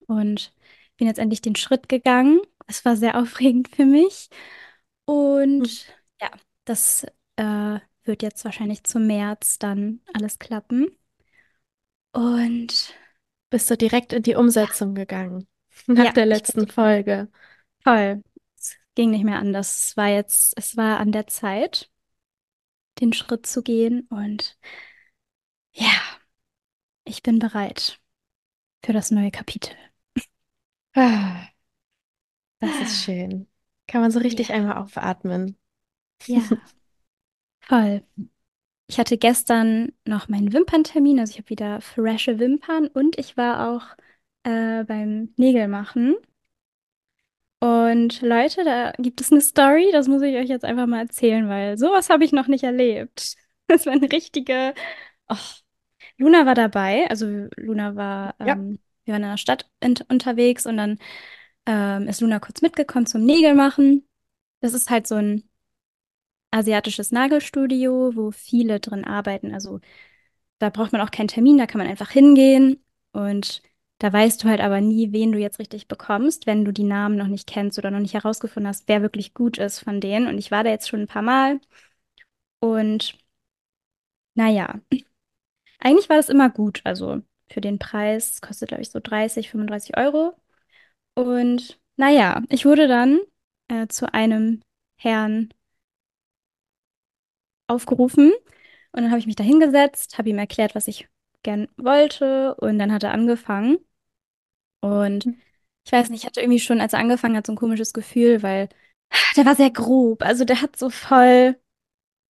und 0.07 0.53
bin 1.01 1.09
jetzt 1.09 1.19
endlich 1.19 1.43
den 1.43 1.57
Schritt 1.57 1.91
gegangen. 1.91 2.41
Es 2.69 2.85
war 2.87 2.97
sehr 2.97 3.19
aufregend 3.21 3.69
für 3.75 3.87
mich 3.87 4.31
und 5.07 5.87
ja, 6.21 6.31
das 6.65 7.05
äh, 7.37 7.81
wird 8.05 8.23
jetzt 8.23 8.45
wahrscheinlich 8.45 8.85
zum 8.85 9.09
März 9.09 9.59
dann 9.59 10.01
alles 10.15 10.39
klappen. 10.39 10.97
Und 12.13 12.95
Bist 13.51 13.71
du 13.71 13.77
direkt 13.77 14.13
in 14.13 14.23
die 14.23 14.35
Umsetzung 14.37 14.95
gegangen? 14.95 15.47
Nach 15.87 16.07
ja, 16.07 16.13
der 16.13 16.27
letzten 16.27 16.69
Folge. 16.69 17.29
voll. 17.85 18.23
Es 18.57 18.77
ging 18.95 19.11
nicht 19.11 19.25
mehr 19.25 19.39
anders. 19.39 19.89
Es 19.91 19.97
war 19.97 20.09
jetzt, 20.09 20.55
es 20.57 20.77
war 20.77 20.99
an 21.01 21.13
der 21.13 21.27
Zeit, 21.27 21.91
den 23.01 23.13
Schritt 23.13 23.47
zu 23.47 23.63
gehen. 23.63 24.07
Und 24.11 24.59
ja, 25.73 26.21
ich 27.05 27.23
bin 27.23 27.39
bereit 27.39 28.01
für 28.85 28.93
das 28.95 29.11
neue 29.11 29.31
Kapitel. 29.31 29.77
Ah, 30.95 31.51
Das 32.59 32.81
ist 32.81 33.03
schön. 33.03 33.49
Kann 33.87 34.01
man 34.03 34.11
so 34.11 34.19
richtig 34.21 34.53
Ja, 34.53 34.55
einmal 34.55 34.77
aufatmen. 34.79 35.59
ja, 36.27 36.41
voll. 37.61 38.05
Ich 38.89 38.99
hatte 38.99 39.19
gestern 39.19 39.93
noch 40.07 40.29
meinen 40.29 40.53
Wimperntermin, 40.53 41.21
also 41.21 41.33
ich 41.33 41.39
habe 41.39 41.51
wieder 41.51 41.81
frische 41.81 42.39
Wimpern 42.39 42.89
und 42.89 43.19
ich 43.19 43.37
war 43.37 43.71
auch 43.71 43.97
äh, 44.45 44.85
beim 44.85 45.35
Nägelmachen. 45.37 46.17
Und 47.59 48.23
Leute, 48.23 48.65
da 48.65 48.93
gibt 48.99 49.21
es 49.21 49.31
eine 49.31 49.41
Story, 49.43 49.91
das 49.93 50.09
muss 50.09 50.23
ich 50.23 50.35
euch 50.37 50.49
jetzt 50.49 50.65
einfach 50.65 50.87
mal 50.87 51.01
erzählen, 51.01 51.49
weil 51.49 51.77
sowas 51.77 52.09
habe 52.09 52.25
ich 52.25 52.33
noch 52.33 52.47
nicht 52.49 52.65
erlebt. 52.65 53.37
Das 53.67 53.87
war 53.87 53.93
eine 53.93 54.11
richtige. 54.11 54.75
Och. 55.31 55.63
Luna 56.19 56.47
war 56.47 56.55
dabei, 56.55 57.09
also 57.11 57.27
Luna 57.57 57.97
war, 57.97 58.35
Ja. 58.45 58.61
ähm, 58.63 58.79
wir 59.11 59.15
waren 59.15 59.25
in 59.25 59.31
der 59.31 59.37
Stadt 59.39 59.69
in, 59.81 59.95
unterwegs 60.09 60.67
und 60.67 60.77
dann 60.77 60.99
ähm, 61.67 62.09
ist 62.09 62.21
Luna 62.21 62.41
kurz 62.41 62.63
mitgekommen 62.63 63.07
zum 63.07 63.25
Nägelmachen. 63.25 64.09
Das 64.61 64.75
ist 64.75 64.91
halt 64.91 65.07
so 65.07 65.17
ein 65.17 65.45
asiatisches 66.51 67.13
Nagelstudio, 67.13 68.13
wo 68.15 68.31
viele 68.31 68.81
drin 68.81 69.05
arbeiten. 69.05 69.53
Also 69.55 69.81
da 70.59 70.71
braucht 70.71 70.93
man 70.93 71.01
auch 71.01 71.11
keinen 71.11 71.29
Termin, 71.29 71.59
da 71.59 71.67
kann 71.67 71.79
man 71.81 71.89
einfach 71.89 72.11
hingehen 72.11 72.85
und 73.13 73.63
da 73.99 74.13
weißt 74.13 74.45
du 74.45 74.49
halt 74.49 74.61
aber 74.61 74.81
nie, 74.81 75.13
wen 75.13 75.33
du 75.33 75.39
jetzt 75.39 75.59
richtig 75.59 75.89
bekommst, 75.89 76.47
wenn 76.47 76.65
du 76.65 76.73
die 76.73 76.85
Namen 76.85 77.17
noch 77.17 77.27
nicht 77.27 77.47
kennst 77.49 77.79
oder 77.79 77.91
noch 77.91 78.01
nicht 78.01 78.15
herausgefunden 78.15 78.69
hast, 78.69 78.89
wer 78.89 79.03
wirklich 79.03 79.35
gut 79.35 79.59
ist 79.59 79.81
von 79.81 80.01
denen. 80.01 80.27
Und 80.29 80.39
ich 80.39 80.51
war 80.51 80.65
da 80.65 80.71
jetzt 80.71 80.89
schon 80.89 81.01
ein 81.03 81.07
paar 81.07 81.23
Mal 81.23 81.61
und 82.61 83.19
naja, 84.35 84.81
eigentlich 85.81 86.09
war 86.09 86.17
das 86.17 86.29
immer 86.29 86.51
gut. 86.51 86.81
Also 86.85 87.23
für 87.53 87.61
den 87.61 87.79
Preis, 87.79 88.41
kostet 88.41 88.69
glaube 88.69 88.83
ich 88.83 88.91
so 88.91 89.01
30, 89.03 89.51
35 89.51 89.97
Euro. 89.97 90.35
Und 91.15 91.81
naja, 91.97 92.43
ich 92.51 92.67
wurde 92.67 92.89
dann 92.89 93.21
äh, 93.69 93.89
zu 93.89 94.13
einem 94.15 94.63
Herrn 94.97 95.51
aufgerufen 97.69 98.33
und 98.93 99.03
dann 99.03 99.11
habe 99.11 99.21
ich 99.21 99.27
mich 99.27 99.37
da 99.37 99.45
hingesetzt, 99.45 100.19
habe 100.19 100.31
ihm 100.31 100.39
erklärt, 100.39 100.75
was 100.75 100.89
ich 100.89 101.09
gern 101.43 101.69
wollte 101.77 102.55
und 102.57 102.79
dann 102.79 102.93
hat 102.93 103.03
er 103.05 103.13
angefangen. 103.13 103.79
Und 104.81 105.27
ich 105.85 105.93
weiß 105.93 106.11
nicht, 106.11 106.21
ich 106.23 106.27
hatte 106.27 106.41
irgendwie 106.41 106.61
schon, 106.61 106.81
als 106.81 106.93
er 106.93 107.01
angefangen 107.01 107.37
hat, 107.37 107.47
so 107.47 107.53
ein 107.53 107.57
komisches 107.57 107.93
Gefühl, 107.93 108.43
weil 108.43 108.69
der 109.37 109.47
war 109.47 109.57
sehr 109.57 109.71
grob. 109.71 110.23
Also 110.23 110.45
der 110.45 110.63
hat 110.63 110.77
so 110.77 110.91
voll 110.91 111.57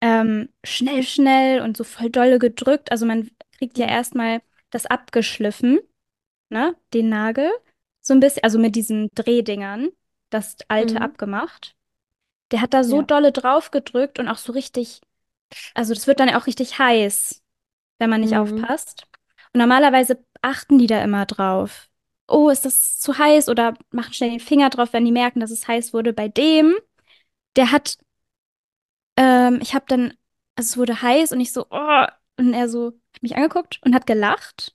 ähm, 0.03 0.51
schnell, 0.65 1.03
schnell 1.05 1.63
und 1.63 1.77
so 1.77 1.85
voll 1.85 2.11
dolle 2.11 2.39
gedrückt. 2.39 2.93
Also 2.93 3.07
man 3.07 3.31
kriegt 3.59 3.79
ja 3.79 3.87
erstmal 3.89 4.43
das 4.71 4.87
abgeschliffen, 4.87 5.81
ne, 6.51 6.77
den 6.95 7.09
Nagel. 7.11 7.51
So 8.03 8.15
ein 8.15 8.21
bisschen, 8.21 8.45
also 8.45 8.59
mit 8.59 8.77
diesen 8.77 9.09
Drehdingern, 9.15 9.91
das 10.31 10.57
alte 10.69 10.97
Mhm. 10.97 11.03
abgemacht. 11.03 11.77
Der 12.53 12.61
hat 12.63 12.75
da 12.75 12.85
so 12.85 12.99
Ja. 12.99 13.03
dolle 13.03 13.33
drauf 13.33 13.71
gedrückt 13.71 14.19
und 14.19 14.29
auch 14.29 14.39
so 14.39 14.53
richtig, 14.53 15.01
also 15.75 15.95
das 15.95 16.07
wird 16.07 16.21
dann 16.21 16.29
ja 16.29 16.41
auch 16.41 16.47
richtig 16.47 16.79
heiß, 16.79 17.43
wenn 17.99 18.11
man 18.11 18.21
nicht 18.23 18.33
Mhm. 18.33 18.39
aufpasst. 18.39 19.07
Und 19.55 19.61
normalerweise 19.61 20.25
achten 20.43 20.79
die 20.79 20.87
da 20.89 21.03
immer 21.05 21.27
drauf. 21.27 21.89
Oh, 22.29 22.51
ist 22.51 22.65
das 22.65 22.99
zu 22.99 23.19
heiß? 23.19 23.49
Oder 23.49 23.75
machen 23.91 24.15
schnell 24.15 24.31
den 24.31 24.41
Finger 24.41 24.71
drauf, 24.71 24.93
wenn 24.93 25.05
die 25.05 25.13
merken, 25.13 25.41
dass 25.41 25.51
es 25.51 25.69
heiß 25.69 25.93
wurde. 25.95 26.13
Bei 26.13 26.29
dem, 26.29 26.75
der 27.57 27.73
hat, 27.73 27.99
ähm, 29.17 29.59
ich 29.63 29.75
habe 29.75 29.85
dann, 29.89 30.15
also 30.57 30.69
es 30.73 30.77
wurde 30.77 31.03
heiß 31.03 31.33
und 31.33 31.41
ich 31.41 31.53
so, 31.53 31.67
oh, 31.71 32.07
und 32.47 32.55
er 32.55 32.69
so, 32.69 32.87
hat 33.15 33.23
mich 33.23 33.37
angeguckt 33.37 33.81
und 33.85 33.95
hat 33.95 34.07
gelacht. 34.07 34.75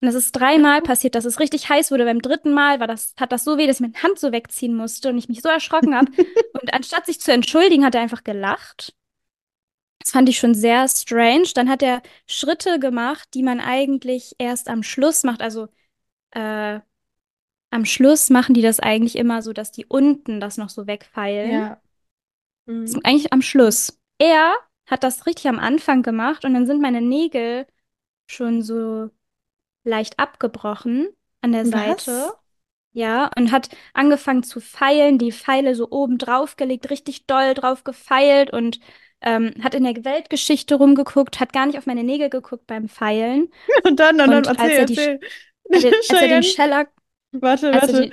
Und 0.00 0.06
das 0.06 0.14
ist 0.14 0.32
dreimal 0.32 0.82
passiert, 0.82 1.14
dass 1.14 1.24
es 1.24 1.40
richtig 1.40 1.68
heiß 1.70 1.90
wurde. 1.90 2.04
Beim 2.04 2.20
dritten 2.20 2.52
Mal 2.52 2.80
war 2.80 2.86
das, 2.86 3.14
hat 3.18 3.32
das 3.32 3.44
so 3.44 3.56
weh, 3.56 3.66
dass 3.66 3.76
ich 3.76 3.80
meine 3.80 4.02
Hand 4.02 4.18
so 4.18 4.30
wegziehen 4.30 4.76
musste 4.76 5.08
und 5.08 5.18
ich 5.18 5.28
mich 5.28 5.40
so 5.40 5.48
erschrocken 5.48 5.94
habe. 5.94 6.12
Und 6.60 6.72
anstatt 6.74 7.06
sich 7.06 7.20
zu 7.20 7.32
entschuldigen, 7.32 7.84
hat 7.84 7.94
er 7.94 8.00
einfach 8.00 8.24
gelacht. 8.24 8.94
Das 9.98 10.10
fand 10.12 10.28
ich 10.28 10.38
schon 10.38 10.54
sehr 10.54 10.86
strange. 10.88 11.48
Dann 11.54 11.68
hat 11.68 11.82
er 11.82 12.02
Schritte 12.26 12.78
gemacht, 12.78 13.28
die 13.34 13.42
man 13.42 13.60
eigentlich 13.60 14.34
erst 14.38 14.68
am 14.68 14.82
Schluss 14.82 15.24
macht. 15.24 15.42
Also 15.42 15.68
äh, 16.32 16.80
am 17.70 17.84
Schluss 17.84 18.30
machen 18.30 18.54
die 18.54 18.62
das 18.62 18.80
eigentlich 18.80 19.16
immer 19.16 19.42
so, 19.42 19.52
dass 19.52 19.72
die 19.72 19.86
unten 19.86 20.40
das 20.40 20.56
noch 20.58 20.70
so 20.70 20.86
wegfeilen. 20.86 21.52
Ja. 21.52 21.80
Das 22.66 22.74
Mhm. 22.74 22.84
ist 22.84 23.06
eigentlich 23.06 23.32
am 23.32 23.42
Schluss. 23.42 23.98
Er 24.18 24.54
hat 24.86 25.02
das 25.04 25.26
richtig 25.26 25.48
am 25.48 25.58
Anfang 25.58 26.02
gemacht 26.02 26.44
und 26.44 26.54
dann 26.54 26.66
sind 26.66 26.80
meine 26.82 27.00
Nägel 27.02 27.66
schon 28.28 28.62
so 28.62 29.10
leicht 29.84 30.18
abgebrochen 30.18 31.08
an 31.42 31.52
der 31.52 31.66
Seite. 31.66 32.32
Was? 32.32 32.38
Ja, 32.92 33.30
und 33.36 33.52
hat 33.52 33.68
angefangen 33.94 34.42
zu 34.42 34.60
feilen, 34.60 35.18
die 35.18 35.32
Pfeile 35.32 35.74
so 35.74 35.90
oben 35.90 36.18
drauf 36.18 36.56
gelegt, 36.56 36.90
richtig 36.90 37.26
doll 37.26 37.54
drauf 37.54 37.84
gefeilt 37.84 38.52
und 38.52 38.80
ähm, 39.20 39.52
hat 39.62 39.74
in 39.74 39.84
der 39.84 40.04
Weltgeschichte 40.04 40.76
rumgeguckt, 40.76 41.40
hat 41.40 41.52
gar 41.52 41.66
nicht 41.66 41.78
auf 41.78 41.86
meine 41.86 42.04
Nägel 42.04 42.30
geguckt 42.30 42.66
beim 42.66 42.88
Feilen. 42.88 43.50
Und 43.84 44.00
dann, 44.00 44.20
und 44.20 44.30
dann, 44.30 44.46
Und 44.46 44.58
als 44.58 44.76
erzähl, 44.76 44.78
er 44.78 44.84
die, 44.86 44.94
erzähl. 44.96 45.20
als 45.70 45.84
er, 45.84 45.94
als 46.10 46.20
den 46.28 46.42
Shellac, 46.42 46.90
warte, 47.32 47.72
als 47.72 47.88
er 47.88 47.92
warte. 47.92 47.94
die, 47.94 48.12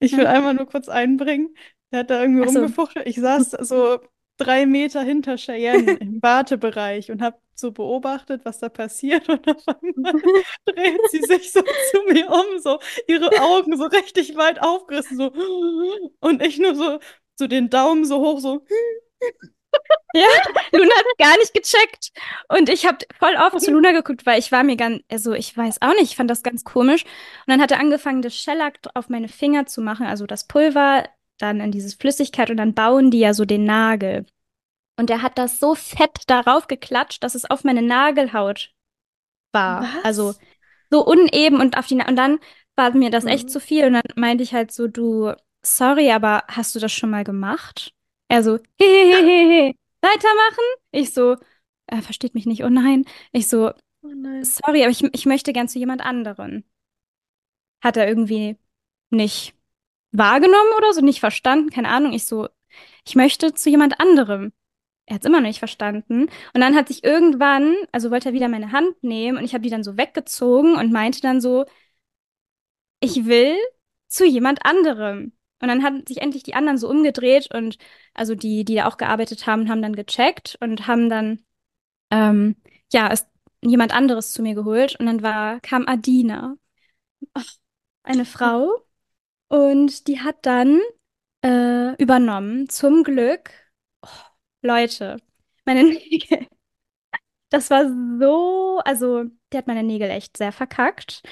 Ich 0.00 0.16
will 0.16 0.26
hm? 0.26 0.26
einmal 0.26 0.54
nur 0.54 0.66
kurz 0.66 0.88
einbringen. 0.88 1.56
Der 1.92 2.00
hat 2.00 2.10
da 2.10 2.22
irgendwie 2.22 2.42
so. 2.46 2.60
rumgefuchtelt. 2.60 3.06
Ich 3.08 3.16
saß 3.16 3.52
so 3.52 4.00
drei 4.42 4.66
Meter 4.66 5.02
hinter 5.02 5.36
Cheyenne 5.36 5.92
im 6.00 6.22
Wartebereich 6.22 7.10
und 7.10 7.22
habe 7.22 7.38
so 7.54 7.72
beobachtet, 7.72 8.44
was 8.44 8.58
da 8.58 8.68
passiert. 8.68 9.28
Und 9.28 9.48
auf 9.48 9.62
einmal 9.66 10.12
dreht 10.66 11.00
sie 11.10 11.22
sich 11.22 11.52
so 11.52 11.62
zu 11.62 12.02
mir 12.12 12.28
um, 12.30 12.58
so 12.58 12.78
ihre 13.06 13.30
Augen 13.40 13.76
so 13.76 13.84
richtig 13.84 14.36
weit 14.36 14.60
aufgerissen, 14.60 15.16
so. 15.16 15.32
Und 16.20 16.42
ich 16.42 16.58
nur 16.58 16.74
so, 16.74 16.98
so 17.36 17.46
den 17.46 17.70
Daumen 17.70 18.04
so 18.04 18.18
hoch, 18.20 18.40
so. 18.40 18.66
Ja, 20.14 20.28
Luna 20.72 20.94
hat 20.94 21.06
gar 21.18 21.38
nicht 21.38 21.54
gecheckt. 21.54 22.10
Und 22.48 22.68
ich 22.68 22.86
habe 22.86 22.98
voll 23.18 23.34
oft 23.36 23.58
zu 23.62 23.70
Luna 23.70 23.92
geguckt, 23.92 24.26
weil 24.26 24.38
ich 24.38 24.52
war 24.52 24.62
mir 24.62 24.76
ganz, 24.76 25.00
also 25.10 25.32
ich 25.32 25.56
weiß 25.56 25.80
auch 25.80 25.94
nicht, 25.94 26.10
ich 26.10 26.16
fand 26.16 26.30
das 26.30 26.42
ganz 26.42 26.64
komisch. 26.64 27.04
Und 27.04 27.10
dann 27.46 27.62
hat 27.62 27.70
er 27.70 27.80
angefangen, 27.80 28.20
das 28.20 28.36
Shellac 28.36 28.78
auf 28.92 29.08
meine 29.08 29.28
Finger 29.28 29.64
zu 29.64 29.80
machen, 29.80 30.04
also 30.04 30.26
das 30.26 30.46
Pulver, 30.46 31.04
dann 31.42 31.60
in 31.60 31.72
dieses 31.72 31.94
Flüssigkeit 31.94 32.50
und 32.50 32.56
dann 32.58 32.74
bauen 32.74 33.10
die 33.10 33.20
ja 33.20 33.34
so 33.34 33.44
den 33.44 33.64
Nagel. 33.64 34.26
Und 34.98 35.10
er 35.10 35.22
hat 35.22 35.38
das 35.38 35.58
so 35.60 35.74
fett 35.74 36.22
darauf 36.28 36.66
geklatscht, 36.68 37.22
dass 37.24 37.34
es 37.34 37.50
auf 37.50 37.64
meine 37.64 37.82
Nagelhaut 37.82 38.72
war. 39.52 39.94
Also 40.02 40.28
Was? 40.28 40.40
so 40.90 41.04
uneben 41.06 41.60
und 41.60 41.78
auf 41.78 41.86
die 41.86 41.94
Na 41.96 42.08
und 42.08 42.16
dann 42.16 42.38
war 42.76 42.92
mir 42.94 43.10
das 43.10 43.24
echt 43.26 43.46
Mhm. 43.46 43.48
zu 43.48 43.60
viel. 43.60 43.86
Und 43.86 43.94
dann 43.94 44.02
meinte 44.16 44.42
ich 44.44 44.54
halt 44.54 44.72
so, 44.72 44.88
du, 44.88 45.32
sorry, 45.64 46.10
aber 46.12 46.44
hast 46.48 46.74
du 46.74 46.78
das 46.80 46.92
schon 46.92 47.10
mal 47.10 47.24
gemacht? 47.24 47.94
Er 48.28 48.42
so, 48.42 48.58
hehehehe, 48.80 49.74
weitermachen? 50.02 50.64
Ich 50.90 51.12
so, 51.14 51.36
er 51.86 52.02
versteht 52.02 52.34
mich 52.34 52.46
nicht, 52.46 52.64
oh 52.64 52.68
nein. 52.70 53.04
Ich 53.32 53.48
so, 53.48 53.72
Oh 54.02 54.08
nein. 54.14 54.44
sorry, 54.44 54.82
aber 54.82 54.90
ich, 54.90 55.02
ich 55.14 55.26
möchte 55.26 55.52
gern 55.52 55.68
zu 55.68 55.78
jemand 55.78 56.00
anderen. 56.02 56.64
Hat 57.82 57.96
er 57.96 58.08
irgendwie 58.08 58.56
nicht 59.10 59.54
wahrgenommen 60.12 60.70
oder 60.78 60.92
so, 60.92 61.00
nicht 61.00 61.20
verstanden, 61.20 61.70
keine 61.70 61.88
Ahnung. 61.88 62.12
Ich 62.12 62.26
so, 62.26 62.48
ich 63.06 63.14
möchte 63.16 63.54
zu 63.54 63.70
jemand 63.70 64.00
anderem. 64.00 64.52
Er 65.06 65.16
hat 65.16 65.22
es 65.22 65.26
immer 65.28 65.40
noch 65.40 65.48
nicht 65.48 65.58
verstanden. 65.58 66.28
Und 66.54 66.60
dann 66.60 66.76
hat 66.76 66.88
sich 66.88 67.04
irgendwann, 67.04 67.74
also 67.92 68.10
wollte 68.10 68.30
er 68.30 68.34
wieder 68.34 68.48
meine 68.48 68.72
Hand 68.72 69.02
nehmen 69.02 69.38
und 69.38 69.44
ich 69.44 69.54
habe 69.54 69.62
die 69.62 69.70
dann 69.70 69.84
so 69.84 69.96
weggezogen 69.96 70.76
und 70.76 70.92
meinte 70.92 71.20
dann 71.20 71.40
so, 71.40 71.64
ich 73.00 73.26
will 73.26 73.56
zu 74.08 74.24
jemand 74.26 74.64
anderem. 74.64 75.32
Und 75.60 75.68
dann 75.68 75.82
haben 75.84 76.04
sich 76.06 76.18
endlich 76.20 76.42
die 76.42 76.54
anderen 76.54 76.78
so 76.78 76.88
umgedreht 76.88 77.52
und 77.54 77.78
also 78.14 78.34
die, 78.34 78.64
die 78.64 78.74
da 78.76 78.88
auch 78.88 78.96
gearbeitet 78.96 79.46
haben, 79.46 79.68
haben 79.68 79.82
dann 79.82 79.94
gecheckt 79.96 80.58
und 80.60 80.86
haben 80.88 81.08
dann, 81.08 81.44
ähm, 82.10 82.56
ja, 82.92 83.08
ist 83.08 83.28
jemand 83.62 83.94
anderes 83.94 84.32
zu 84.32 84.42
mir 84.42 84.54
geholt. 84.54 84.96
Und 85.00 85.06
dann 85.06 85.22
war, 85.22 85.60
kam 85.60 85.86
Adina, 85.88 86.56
eine 88.04 88.24
Frau, 88.24 88.84
und 89.52 90.08
die 90.08 90.20
hat 90.20 90.46
dann 90.46 90.80
äh, 91.44 91.94
übernommen. 92.02 92.68
Zum 92.70 93.04
Glück, 93.04 93.50
oh, 94.02 94.08
Leute, 94.62 95.18
meine 95.66 95.84
Nägel. 95.84 96.48
Das 97.50 97.70
war 97.70 97.84
so, 98.18 98.80
also, 98.84 99.24
die 99.52 99.58
hat 99.58 99.66
meine 99.66 99.82
Nägel 99.82 100.10
echt 100.10 100.36
sehr 100.36 100.52
verkackt. 100.52 101.22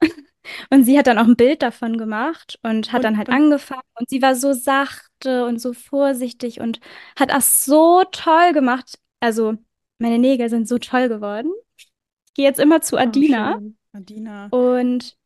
Und 0.70 0.84
sie 0.84 0.96
hat 0.98 1.06
dann 1.08 1.18
auch 1.18 1.24
ein 1.26 1.36
Bild 1.36 1.62
davon 1.62 1.98
gemacht 1.98 2.58
und 2.62 2.92
hat 2.92 3.02
Und, 3.02 3.04
dann 3.04 3.18
halt 3.18 3.28
angefangen. 3.30 3.82
Und 3.98 4.08
sie 4.08 4.22
war 4.22 4.36
so 4.36 4.52
sachte 4.52 5.44
und 5.44 5.60
so 5.60 5.72
vorsichtig 5.72 6.60
und 6.60 6.80
hat 7.18 7.30
das 7.30 7.64
so 7.64 8.04
toll 8.12 8.52
gemacht. 8.52 8.98
Also, 9.20 9.54
meine 9.98 10.18
Nägel 10.20 10.48
sind 10.48 10.68
so 10.68 10.78
toll 10.78 11.08
geworden. 11.08 11.52
Ich 12.28 12.34
gehe 12.34 12.44
jetzt 12.46 12.60
immer 12.60 12.80
zu 12.82 12.96
Oh, 12.98 12.98
Adina. 12.98 13.20
schön. 13.20 13.78
Adina, 13.92 14.52
Und 14.52 15.16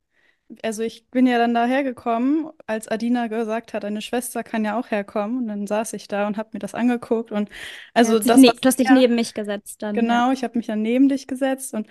ich 0.83 1.09
bin 1.11 1.27
ja 1.27 1.39
dann 1.39 1.55
daher 1.55 1.83
gekommen, 1.85 2.51
als 2.67 2.89
Adina 2.89 3.27
gesagt 3.29 3.75
hat, 3.75 3.83
deine 3.85 4.03
Schwester 4.03 4.43
kann 4.45 4.65
ja 4.65 4.79
auch 4.79 4.91
herkommen. 4.91 5.39
Und 5.39 5.49
dann 5.49 5.67
saß 5.67 5.93
ich 5.95 6.09
da 6.09 6.27
und 6.27 6.37
habe 6.37 6.51
mir 6.53 6.59
das 6.61 6.75
angeguckt. 6.75 7.33
Und 7.33 7.51
ja, 7.99 8.09
also 8.09 8.19
hat 8.19 8.23
sich 8.23 8.35
das, 8.35 8.47
ne 8.47 8.47
was 8.47 8.61
du 8.61 8.69
hast 8.69 8.79
dich 8.79 8.89
er, 8.89 8.91
neben 8.91 9.15
mich 9.15 9.35
gesetzt 9.35 9.83
dann, 9.83 10.03
ja. 10.05 10.23
genau, 10.23 10.33
ich 10.33 10.45
habe 10.45 10.59
mich 10.59 10.67
dann 10.69 10.83
neben 10.83 11.09
dich 11.09 11.27
gesetzt 11.29 11.75
und 11.75 11.89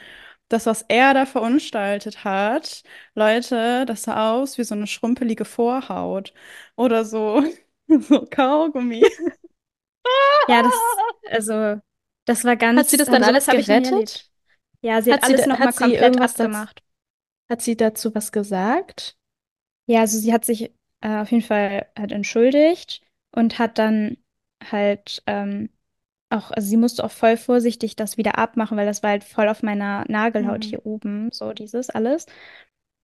das, 0.49 0.65
was 0.67 0.83
er 0.89 1.13
da 1.15 1.25
verunstaltet 1.25 2.23
hat, 2.25 2.83
Leute, 3.15 3.85
das 3.87 4.03
sah 4.03 4.31
aus 4.33 4.57
wie 4.59 4.63
so 4.65 4.75
eine 4.75 4.87
schrumpelige 4.87 5.45
Vorhaut 5.45 6.33
oder 6.77 7.05
so, 7.05 7.43
so 7.87 8.25
Kaugummi. 8.29 9.03
Ja, 10.47 10.61
das, 10.63 10.99
also, 11.29 11.79
das 12.25 12.43
war 12.43 12.55
Hat 12.75 12.89
sie 12.89 12.97
ganz, 12.97 12.97
das 12.97 13.09
also 13.09 13.23
dann 13.23 13.23
alles 13.23 13.47
nie 13.65 13.77
erlebt. 13.77 13.87
gerettet? 13.87 14.29
Ja, 14.81 15.01
sie 15.03 15.13
hat 15.13 15.19
Hat 15.19 15.25
sie, 15.25 15.35
alles 15.35 15.35
da- 15.35 15.47
nochmal 15.47 15.73
komplett 15.73 16.21
abgemacht. 16.21 16.82
Hat 17.49 17.61
sie 17.61 17.77
dazu 17.77 18.13
was 18.15 18.31
gesagt? 18.31 19.17
Ja, 19.85 20.01
also 20.01 20.17
sie 20.19 20.33
hat 20.33 20.45
sich 20.45 20.71
äh, 21.01 21.17
auf 21.21 21.31
jeden 21.31 21.43
Fall 21.43 21.87
halt 21.97 22.11
entschuldigt 22.11 23.01
und 23.31 23.59
hat 23.59 23.77
dann 23.77 24.17
halt 24.63 25.21
ähm, 25.27 25.69
auch, 26.29 26.51
also 26.51 26.67
sie 26.69 26.77
musste 26.77 27.03
auch 27.03 27.11
voll 27.11 27.37
vorsichtig 27.37 27.95
das 27.95 28.17
wieder 28.17 28.37
abmachen, 28.37 28.77
weil 28.77 28.85
das 28.85 29.03
war 29.03 29.11
halt 29.11 29.23
voll 29.23 29.49
auf 29.49 29.63
meiner 29.63 30.05
Nagelhaut 30.09 30.63
Hm. 30.63 30.65
hier 30.65 30.85
oben, 30.85 31.31
so 31.31 31.53
dieses 31.53 31.89
alles. 31.89 32.25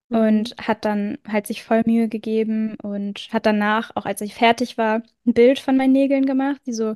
Mhm. 0.10 0.50
Und 0.50 0.56
hat 0.60 0.86
dann 0.86 1.20
halt 1.28 1.48
sich 1.48 1.64
voll 1.64 1.84
Mühe 1.86 2.10
gegeben 2.10 2.76
und 2.84 3.30
hat 3.34 3.46
danach, 3.46 3.92
auch 3.96 4.06
als 4.06 4.22
ich 4.22 4.36
fertig 4.36 4.78
war, 4.78 5.04
ein 5.28 5.34
Bild 5.34 5.60
von 5.60 5.78
meinen 5.78 5.94
Nägeln 5.94 6.26
gemacht, 6.26 6.62
die 6.66 6.74
so, 6.74 6.96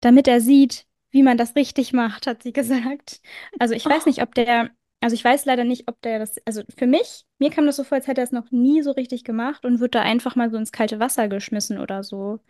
damit 0.00 0.28
er 0.28 0.40
sieht, 0.40 0.86
wie 1.10 1.22
man 1.24 1.38
das 1.38 1.56
richtig 1.56 1.92
macht, 1.92 2.26
hat 2.28 2.42
sie 2.42 2.52
gesagt. 2.54 3.20
Also 3.58 3.74
ich 3.74 3.88
weiß 3.88 4.06
Oh, 4.06 4.08
nicht, 4.08 4.22
ob 4.22 4.34
der, 4.36 4.70
also 5.02 5.14
ich 5.14 5.24
weiß 5.24 5.44
leider 5.46 5.64
nicht, 5.64 5.88
ob 5.88 6.00
der 6.02 6.18
das, 6.20 6.36
also 6.46 6.62
für 6.76 6.86
mich, 6.86 7.26
mir 7.38 7.50
kam 7.50 7.66
das 7.66 7.76
so 7.76 7.84
vor, 7.84 7.96
als 7.96 8.06
hätte 8.08 8.20
er 8.22 8.24
es 8.24 8.32
noch 8.32 8.50
nie 8.52 8.82
so 8.82 8.92
richtig 8.92 9.24
gemacht 9.24 9.64
und 9.64 9.80
wird 9.80 9.94
da 9.94 10.02
einfach 10.02 10.36
mal 10.36 10.50
so 10.50 10.56
ins 10.58 10.72
kalte 10.72 11.00
Wasser 11.00 11.28
geschmissen 11.28 11.78
oder 11.78 12.02
so. 12.04 12.40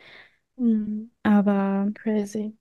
mhm. 0.57 1.11
Aber 1.25 1.93
Crazy. 1.95 2.57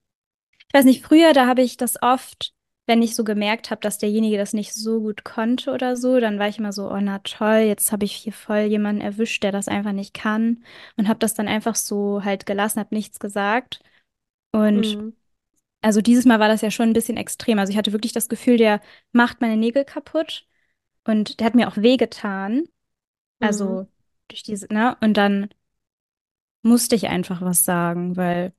ich 0.68 0.74
weiß 0.74 0.86
nicht, 0.86 1.06
früher, 1.06 1.34
da 1.34 1.48
habe 1.48 1.62
ich 1.62 1.78
das 1.78 2.02
oft, 2.02 2.54
wenn 2.88 3.02
ich 3.02 3.16
so 3.16 3.24
gemerkt 3.24 3.72
habe, 3.72 3.82
dass 3.82 3.98
derjenige 3.98 4.38
das 4.38 4.54
nicht 4.54 4.74
so 4.74 5.02
gut 5.02 5.24
konnte 5.24 5.72
oder 5.72 5.96
so, 5.96 6.20
dann 6.20 6.40
war 6.40 6.48
ich 6.48 6.58
immer 6.60 6.72
so, 6.74 6.90
oh 6.92 6.98
na 7.02 7.20
toll, 7.20 7.60
jetzt 7.68 7.92
habe 7.92 8.06
ich 8.06 8.14
hier 8.14 8.34
voll 8.34 8.62
jemanden 8.62 9.02
erwischt, 9.02 9.44
der 9.44 9.52
das 9.52 9.68
einfach 9.68 9.92
nicht 9.94 10.14
kann 10.14 10.64
und 10.98 11.08
habe 11.08 11.20
das 11.20 11.34
dann 11.34 11.48
einfach 11.48 11.76
so 11.76 12.24
halt 12.24 12.46
gelassen, 12.46 12.80
habe 12.80 12.96
nichts 12.96 13.20
gesagt. 13.20 13.82
Und 14.52 14.98
Mhm. 14.98 15.14
Also 15.82 16.02
dieses 16.02 16.26
Mal 16.26 16.40
war 16.40 16.48
das 16.48 16.62
ja 16.62 16.72
schon 16.72 16.90
ein 16.90 16.94
bisschen 16.94 17.18
extrem. 17.18 17.60
Also 17.60 17.72
ich 17.72 17.78
hatte 17.78 17.94
wirklich 17.94 18.14
das 18.14 18.30
Gefühl, 18.30 18.58
der 18.58 18.82
macht 19.12 19.42
meine 19.42 19.58
Nägel 19.58 19.86
kaputt. 19.86 20.48
Und 21.06 21.40
der 21.40 21.48
hat 21.48 21.56
mir 21.56 21.68
auch 21.70 21.78
wehgetan. 21.78 22.66
Mhm. 23.40 23.42
Also 23.42 23.88
durch 24.30 24.44
diese, 24.44 24.68
ne? 24.74 24.98
Und 25.02 25.16
dann 25.18 25.50
musste 26.64 26.96
ich 26.96 27.08
einfach 27.08 27.42
was 27.42 27.64
sagen, 27.66 28.16
weil 28.18 28.54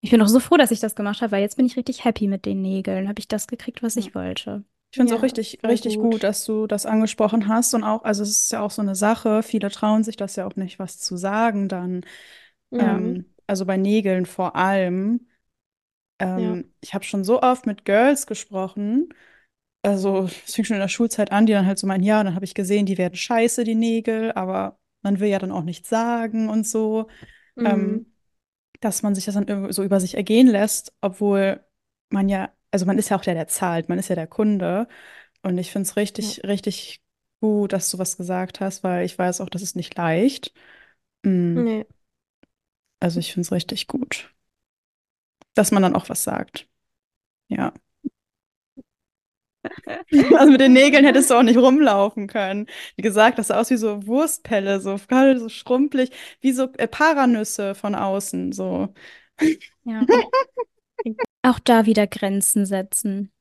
ich 0.00 0.10
bin 0.10 0.22
auch 0.22 0.28
so 0.28 0.40
froh, 0.40 0.56
dass 0.56 0.70
ich 0.70 0.80
das 0.80 0.94
gemacht 0.94 1.20
habe, 1.20 1.32
weil 1.32 1.42
jetzt 1.42 1.56
bin 1.56 1.66
ich 1.66 1.76
richtig 1.76 2.04
happy 2.04 2.26
mit 2.28 2.46
den 2.46 2.62
Nägeln. 2.62 3.08
Habe 3.08 3.20
ich 3.20 3.28
das 3.28 3.46
gekriegt, 3.46 3.82
was 3.82 3.96
ich 3.96 4.14
wollte. 4.14 4.64
Ich 4.92 4.96
finde 4.96 5.12
es 5.14 5.18
auch 5.18 5.22
Ja, 5.22 5.22
richtig, 5.22 5.60
voll 5.62 5.78
richtig 5.78 5.98
gut. 6.00 6.00
gut. 6.00 6.24
dass 6.24 6.44
du 6.44 6.66
das 6.66 6.84
angesprochen 6.86 7.46
hast. 7.48 7.74
Und 7.74 7.84
auch, 7.84 8.02
also 8.02 8.22
es 8.24 8.30
ist 8.30 8.52
ja 8.52 8.60
auch 8.60 8.70
so 8.72 8.82
eine 8.82 8.94
Sache, 8.96 9.42
viele 9.42 9.70
trauen 9.70 10.02
sich 10.02 10.16
das 10.16 10.34
ja 10.36 10.46
auch 10.46 10.56
nicht, 10.56 10.78
was 10.80 10.98
zu 10.98 11.16
sagen 11.16 11.68
dann. 11.68 12.04
Ja, 12.70 13.00
Ähm, 13.00 13.26
also 13.46 13.66
bei 13.66 13.76
Nägeln 13.78 14.26
vor 14.26 14.56
allem. 14.56 15.28
Ja, 16.34 16.58
Ähm, 16.58 16.72
ich 16.80 16.94
habe 16.94 17.04
schon 17.04 17.24
so 17.24 17.42
oft 17.42 17.66
mit 17.66 17.84
Girls 17.84 18.26
gesprochen. 18.26 19.08
Also 19.82 20.24
es 20.46 20.54
fing 20.54 20.64
schon 20.64 20.76
in 20.76 20.80
der 20.82 20.88
Schulzeit 20.88 21.32
an, 21.32 21.46
die 21.46 21.52
dann 21.54 21.66
halt 21.66 21.78
so 21.78 21.86
meinen, 21.88 22.04
ja, 22.04 22.22
dann 22.24 22.34
habe 22.36 22.44
ich 22.46 22.54
gesehen, 22.54 22.86
die 22.86 22.98
werden 22.98 23.16
scheiße, 23.16 23.64
die 23.64 23.74
Nägel, 23.76 24.32
aber 24.32 24.78
man 25.02 25.20
will 25.20 25.28
ja 25.30 25.38
dann 25.38 25.52
auch 25.52 25.64
nichts 25.64 25.88
sagen 25.90 26.50
und 26.50 26.66
so. 26.66 27.08
mhm. 27.56 27.64
Ähm, 27.64 28.06
dass 28.80 29.02
man 29.02 29.14
sich 29.14 29.24
das 29.26 29.34
dann 29.34 29.72
so 29.72 29.82
über 29.84 30.00
sich 30.00 30.16
ergehen 30.16 30.46
lässt, 30.48 30.94
obwohl 31.00 31.64
man 32.10 32.28
ja, 32.28 32.52
also 32.70 32.86
man 32.86 32.98
ist 32.98 33.10
ja 33.10 33.16
auch 33.18 33.22
der, 33.22 33.34
der 33.34 33.48
zahlt, 33.48 33.88
man 33.88 33.98
ist 33.98 34.08
ja 34.08 34.14
der 34.16 34.26
Kunde. 34.28 34.88
Und 35.42 35.58
ich 35.58 35.72
finde 35.72 35.88
es 35.88 35.96
Ja, 36.18 36.36
richtig, 36.36 36.42
richtig 36.44 37.02
gut, 37.40 37.72
dass 37.74 37.90
du 37.90 37.98
was 37.98 38.16
gesagt 38.18 38.60
hast, 38.60 38.84
weil 38.84 39.04
ich 39.06 39.18
weiß 39.18 39.40
auch, 39.42 39.50
das 39.50 39.62
ist 39.62 39.76
nicht 39.76 39.96
leicht. 39.96 40.54
Mm, 41.24 41.62
nee. 41.62 41.86
Also 42.98 43.20
ich 43.20 43.32
finde 43.34 43.42
es 43.46 43.52
richtig 43.52 43.86
gut, 43.88 44.34
dass 45.54 45.72
man 45.72 45.82
dann 45.82 45.96
auch 45.96 46.08
was 46.08 46.22
sagt. 46.24 46.68
Ja. 47.48 47.74
Also 50.38 50.52
mit 50.52 50.60
den 50.60 50.72
Nägeln 50.72 51.04
hättest 51.04 51.30
du 51.30 51.34
auch 51.34 51.42
nicht 51.42 51.58
rumlaufen 51.58 52.26
können. 52.26 52.66
Wie 52.96 53.02
gesagt, 53.02 53.38
das 53.38 53.48
sah 53.48 53.60
aus 53.60 53.70
wie 53.70 53.76
so 53.76 54.06
Wurstpelle, 54.06 54.80
so 54.80 54.96
gerade 55.08 55.38
so 55.38 55.48
schrumpelig, 55.48 56.10
wie 56.40 56.52
so 56.52 56.64
äh, 56.78 56.86
Paranüsse 56.88 57.74
von 57.74 57.94
außen, 57.94 58.52
so. 58.52 58.92
Ja. 59.84 60.06
Auch 61.42 61.58
da 61.58 61.86
wieder 61.86 62.06
Grenzen 62.06 62.66
setzen. 62.66 63.32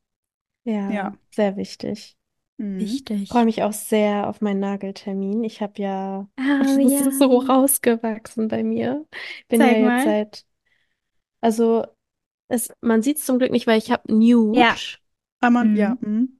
Ja, 0.63 0.91
Ja. 0.91 1.13
sehr 1.31 1.55
wichtig. 1.57 2.17
Mhm. 2.57 3.03
Ich 3.19 3.27
Wichtig. 3.27 3.29
freue 3.29 3.45
mich 3.45 3.63
auch 3.63 3.73
sehr 3.73 4.27
auf 4.27 4.41
meinen 4.41 4.59
Nageltermin. 4.59 5.43
Ich 5.43 5.61
habe 5.61 5.81
ja, 5.81 6.29
Oh 6.63 6.77
das 6.83 7.05
ist 7.07 7.11
ja. 7.11 7.11
so 7.19 7.37
rausgewachsen 7.39 8.47
bei 8.47 8.63
mir. 8.63 9.05
Bin 9.49 9.63
ja 9.63 9.71
Zeig 9.71 9.77
jetzt 9.77 10.03
mal. 10.03 10.03
seit, 10.03 10.45
also 11.41 11.85
es, 12.49 12.69
man 12.81 13.01
sieht 13.01 13.17
es 13.17 13.25
zum 13.25 13.39
Glück 13.39 13.51
nicht, 13.51 13.67
weil 13.67 13.77
ich 13.77 13.91
habe 13.91 14.13
Nude. 14.13 14.59
Ja. 14.59 14.75
Aber 15.39 15.63
Mhm. 15.63 15.75
ja, 15.77 15.97
mhm. 16.01 16.39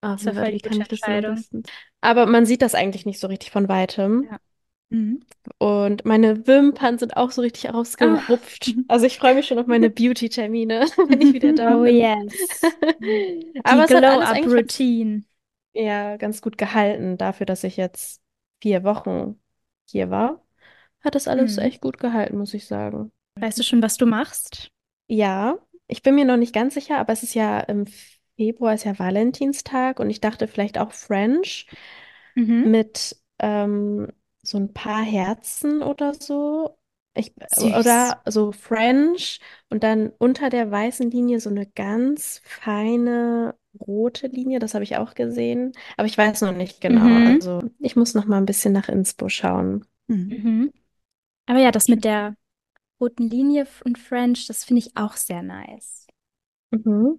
Ah, 0.00 0.16
Das 0.22 0.26
wie, 0.26 0.58
kann 0.60 0.80
ich 0.80 0.88
das? 0.88 1.50
Aber 2.00 2.26
man 2.26 2.44
sieht 2.44 2.60
das 2.60 2.74
eigentlich 2.74 3.06
nicht 3.06 3.20
so 3.20 3.26
richtig 3.26 3.50
von 3.50 3.68
weitem. 3.68 4.24
Ja. 4.30 4.38
Mhm. 4.90 5.20
Und 5.58 6.04
meine 6.04 6.46
Wimpern 6.46 6.98
sind 6.98 7.16
auch 7.16 7.30
so 7.30 7.40
richtig 7.40 7.70
Oh. 7.70 7.74
ausgerupft. 7.78 8.74
Also 8.88 9.06
ich 9.06 9.18
freue 9.18 9.34
mich 9.34 9.46
schon 9.46 9.58
auf 9.58 9.66
meine 9.66 9.88
Beauty-Termine, 9.90 10.80
wenn 11.08 11.20
ich 11.20 11.32
wieder 11.32 11.52
da 11.54 11.76
Oh 11.76 11.82
bin. 11.84 11.96
yes. 11.96 12.60
Die 13.00 13.60
Aber 13.64 13.84
es 13.84 13.90
hat 13.90 14.04
alles 14.04 14.28
eigentlich 14.28 14.44
Glow-Up-Routine. 14.44 15.22
ja 15.72 16.16
ganz 16.16 16.42
gut 16.42 16.58
gehalten 16.58 17.16
dafür, 17.16 17.46
dass 17.46 17.64
ich 17.64 17.76
jetzt 17.76 18.20
vier 18.60 18.84
Wochen 18.84 19.40
hier 19.88 20.10
war. 20.10 20.44
Hat 21.02 21.14
das 21.14 21.28
alles 21.28 21.56
Mhm. 21.56 21.62
echt 21.62 21.80
gut 21.80 21.98
gehalten, 21.98 22.36
muss 22.38 22.54
ich 22.54 22.66
sagen. 22.66 23.10
Weißt 23.36 23.58
du 23.58 23.62
schon, 23.62 23.82
was 23.82 23.96
du 23.96 24.06
machst? 24.06 24.70
Ja, 25.06 25.58
ich 25.86 26.02
bin 26.02 26.14
mir 26.14 26.24
noch 26.24 26.36
nicht 26.36 26.54
ganz 26.54 26.74
sicher, 26.74 26.98
aber 26.98 27.12
es 27.12 27.22
ist 27.22 27.34
ja 27.34 27.60
im 27.60 27.86
Februar 28.36 28.74
ist 28.74 28.84
ja 28.84 28.98
Valentinstag 28.98 30.00
und 30.00 30.10
ich 30.10 30.20
dachte 30.20 30.48
vielleicht 30.48 30.78
auch 30.78 30.92
French 30.92 31.66
Mhm. 32.36 32.64
mit 32.64 33.16
ähm, 33.38 34.08
so 34.42 34.58
ein 34.58 34.72
paar 34.72 35.02
Herzen 35.02 35.82
oder 35.82 36.14
so. 36.14 36.78
Ich, 37.16 37.32
Süß. 37.46 37.76
oder 37.76 38.22
so 38.26 38.50
French 38.52 39.38
und 39.70 39.84
dann 39.84 40.10
unter 40.18 40.50
der 40.50 40.70
weißen 40.70 41.10
Linie 41.10 41.38
so 41.40 41.48
eine 41.50 41.66
ganz 41.66 42.40
feine 42.44 43.54
rote 43.80 44.26
Linie, 44.26 44.58
das 44.58 44.74
habe 44.74 44.84
ich 44.84 44.96
auch 44.96 45.14
gesehen, 45.14 45.72
aber 45.96 46.06
ich 46.06 46.18
weiß 46.18 46.40
noch 46.42 46.52
nicht 46.52 46.80
genau. 46.80 47.18
Mhm. 47.18 47.24
Also 47.24 47.62
ich 47.80 47.94
muss 47.96 48.14
noch 48.14 48.24
mal 48.26 48.38
ein 48.38 48.46
bisschen 48.46 48.72
nach 48.72 48.88
Inspo 48.88 49.28
schauen. 49.28 49.84
Mhm. 50.08 50.44
Mhm. 50.44 50.72
Aber 51.46 51.60
ja, 51.60 51.70
das 51.72 51.88
mit 51.88 52.04
der 52.04 52.36
roten 53.04 53.28
Linie 53.30 53.66
und 53.84 53.98
French, 53.98 54.46
das 54.46 54.64
finde 54.64 54.80
ich 54.80 54.96
auch 54.96 55.16
sehr 55.16 55.42
nice. 55.42 56.06
Mhm. 56.70 57.18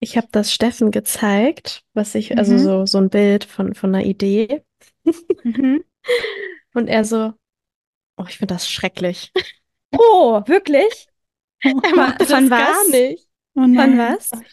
Ich 0.00 0.16
habe 0.16 0.28
das 0.32 0.52
Steffen 0.52 0.90
gezeigt, 0.92 1.84
was 1.94 2.14
ich, 2.14 2.38
also 2.38 2.56
Mhm. 2.56 2.58
so, 2.58 2.86
so 2.86 2.98
ein 2.98 3.10
Bild 3.10 3.44
von, 3.44 3.74
von 3.74 3.94
einer 3.94 4.04
Idee. 4.06 4.64
Mhm. 5.44 5.84
Und 6.74 6.88
er 6.88 7.04
so, 7.04 7.32
oh, 8.18 8.24
ich 8.28 8.38
finde 8.38 8.54
das 8.54 8.70
schrecklich. 8.70 9.32
Oh, 9.98 10.42
wirklich? 10.46 11.06
Er 11.82 12.26
Von 12.26 12.28
das 12.28 12.54
gar 12.54 12.84
was? 12.84 12.88
nicht. 12.88 13.28
Oh 13.56 13.66
Von 13.74 13.98
was? 13.98 14.44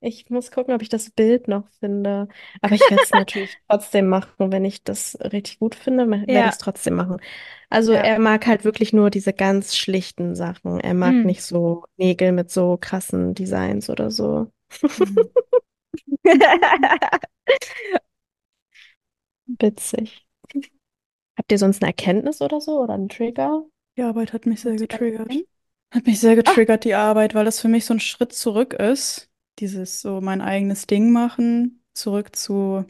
Ich, 0.00 0.28
muss 0.28 0.50
gucken, 0.50 0.74
ob 0.74 0.82
ich 0.82 0.90
das 0.90 1.10
Bild 1.10 1.48
noch 1.48 1.66
finde. 1.80 2.28
Aber 2.60 2.74
ich 2.74 2.90
werde 2.90 3.02
es 3.04 3.14
natürlich 3.14 3.58
trotzdem 3.68 4.08
machen. 4.08 4.52
Wenn 4.52 4.64
ich 4.66 4.82
das 4.84 5.16
richtig 5.20 5.58
gut 5.58 5.74
finde, 5.74 6.10
werde 6.10 6.48
ich 6.48 6.54
es 6.54 6.58
trotzdem 6.58 6.94
machen. 6.94 7.18
Also 7.74 7.92
Ja. 7.92 8.00
er 8.02 8.18
mag 8.20 8.46
halt 8.46 8.64
wirklich 8.64 8.92
nur 8.92 9.10
diese 9.10 9.32
ganz 9.32 9.76
schlichten 9.76 10.34
Sachen. 10.34 10.78
Er 10.80 10.94
mag 10.94 11.12
Mm. 11.12 11.26
nicht 11.26 11.42
so 11.42 11.84
Nägel 11.96 12.32
mit 12.32 12.50
so 12.50 12.78
krassen 12.80 13.34
Designs 13.34 13.90
oder 13.90 14.10
so. 14.10 14.46
Mhm. 14.82 15.28
Witzig. 19.46 20.26
Habt 21.36 21.50
ihr 21.52 21.58
sonst 21.58 21.82
eine 21.82 21.90
Erkenntnis 21.90 22.40
oder 22.40 22.60
so 22.60 22.80
oder 22.80 22.94
einen 22.94 23.08
Trigger? 23.08 23.64
Die 23.96 24.02
Arbeit 24.02 24.32
hat 24.32 24.46
mich 24.46 24.60
sehr 24.60 24.76
getriggert. 24.76 25.32
Hat 25.90 26.06
mich 26.06 26.20
sehr 26.20 26.36
getriggert, 26.36 26.84
die 26.84 26.94
Arbeit, 26.94 27.34
weil 27.34 27.44
das 27.44 27.60
für 27.60 27.68
mich 27.68 27.84
so 27.84 27.94
ein 27.94 28.00
Schritt 28.00 28.32
zurück 28.32 28.72
ist. 28.72 29.30
Dieses 29.58 30.00
so 30.00 30.20
mein 30.20 30.40
eigenes 30.40 30.86
Ding 30.86 31.12
machen, 31.12 31.84
zurück 31.92 32.34
zu 32.34 32.84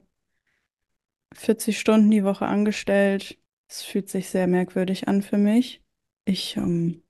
40 1.35 1.79
Stunden 1.79 2.11
die 2.11 2.25
Woche 2.25 2.47
angestellt. 2.47 3.39
Es 3.75 3.83
fühlt 3.83 4.09
sich 4.09 4.29
sehr 4.29 4.47
merkwürdig 4.47 5.09
an 5.09 5.21
für 5.21 5.37
mich. 5.37 5.83
Ich 6.25 6.57
ähm, 6.57 7.03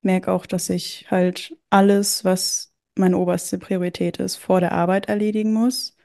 merke 0.00 0.32
auch, 0.32 0.46
dass 0.46 0.68
ich 0.68 1.06
halt 1.12 1.56
alles, 1.70 2.24
was 2.24 2.74
meine 2.96 3.18
oberste 3.18 3.56
Priorität 3.56 4.16
ist, 4.16 4.34
vor 4.34 4.58
der 4.58 4.72
Arbeit 4.72 5.06
erledigen 5.06 5.52
muss. 5.52 5.96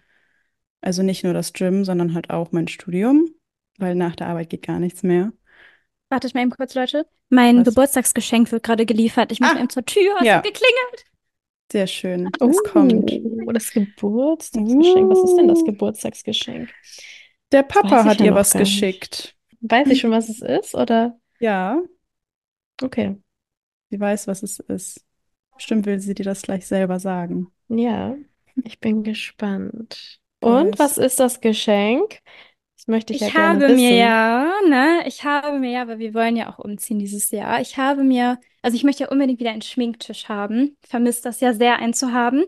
Also 0.82 1.02
nicht 1.02 1.24
nur 1.24 1.34
das 1.34 1.52
Gym, 1.52 1.84
sondern 1.84 2.14
halt 2.14 2.30
auch 2.30 2.52
mein 2.52 2.68
Studium, 2.68 3.28
weil 3.80 3.96
nach 3.96 4.16
der 4.16 4.28
Arbeit 4.28 4.52
geht 4.52 4.68
gar 4.68 4.78
nichts 4.78 5.02
mehr. 5.02 5.34
Wartet 6.10 6.36
mal 6.36 6.42
eben 6.42 6.52
kurz, 6.52 6.76
Leute. 6.76 7.08
Mein 7.30 7.58
Was? 7.58 7.70
Geburtstagsgeschenk 7.70 8.52
wird 8.52 8.62
gerade 8.62 8.86
geliefert. 8.86 9.32
Ich 9.32 9.40
muss 9.40 9.50
Ah, 9.50 9.58
eben 9.58 9.70
zur 9.70 9.84
Tür. 9.84 10.16
Es 10.20 10.28
ja. 10.28 10.36
hat 10.36 10.44
geklingelt. 10.44 11.06
Sehr 11.72 11.88
schön. 11.88 12.30
Es 12.40 12.64
kommt. 12.64 13.12
Oh, 13.48 13.52
das 13.52 13.72
Geburtstagsgeschenk. 13.72 15.10
Was 15.10 15.24
ist 15.24 15.36
denn 15.38 15.48
das 15.48 15.60
Uh. 15.62 15.66
Geburtstagsgeschenk? 15.66 16.70
Der 17.52 17.64
Papa 17.64 18.06
hat 18.06 18.20
ja 18.20 18.28
ihr 18.28 18.36
was 18.36 18.54
geschickt. 18.54 19.37
Weiß 19.62 19.90
ich 19.90 20.00
schon, 20.00 20.12
was 20.12 20.30
es 20.30 20.42
ist, 20.42 20.74
oder? 20.76 21.20
Ja, 21.40 21.82
Okay. 22.84 23.18
sie 23.90 24.00
weiß, 24.00 24.28
was 24.28 24.44
es 24.44 24.60
ist. 24.60 25.06
Bestimmt 25.56 25.86
will 25.86 26.00
sie 26.00 26.14
dir 26.14 26.26
das 26.26 26.42
gleich 26.44 26.68
selber 26.68 27.00
sagen. 27.00 27.52
Ja, 27.70 28.16
ich 28.64 28.80
bin 28.80 29.04
gespannt. 29.04 30.22
Ich 30.42 30.42
Und 30.42 30.80
was 30.80 30.98
ist 30.98 31.20
das 31.20 31.42
Geschenk? 31.42 32.20
Das 32.78 32.88
möchte 32.88 33.14
ich 33.14 33.20
ja 33.20 33.30
Ich 33.30 33.32
gerne 33.32 33.66
habe 33.66 33.70
mir 33.70 33.94
wissen. 33.94 33.98
ja, 33.98 34.52
ne, 34.68 35.04
ich 35.08 35.24
habe 35.24 35.58
mir 35.60 35.72
ja, 35.72 35.88
weil 35.88 36.00
wir 36.00 36.14
wollen 36.14 36.36
ja 36.36 36.50
auch 36.52 36.60
umziehen 36.60 37.00
dieses 37.00 37.32
Jahr. 37.32 37.62
Ich 37.62 37.78
habe 37.78 38.04
mir, 38.04 38.38
also 38.62 38.76
ich 38.76 38.84
möchte 38.84 39.04
ja 39.06 39.10
unbedingt 39.10 39.40
wieder 39.40 39.52
einen 39.52 39.62
Schminktisch 39.62 40.28
haben. 40.28 40.78
Vermisse 40.86 41.24
das 41.24 41.40
ja 41.40 41.54
sehr, 41.54 41.78
einen 41.80 41.94
zu 41.94 42.12
haben. 42.12 42.44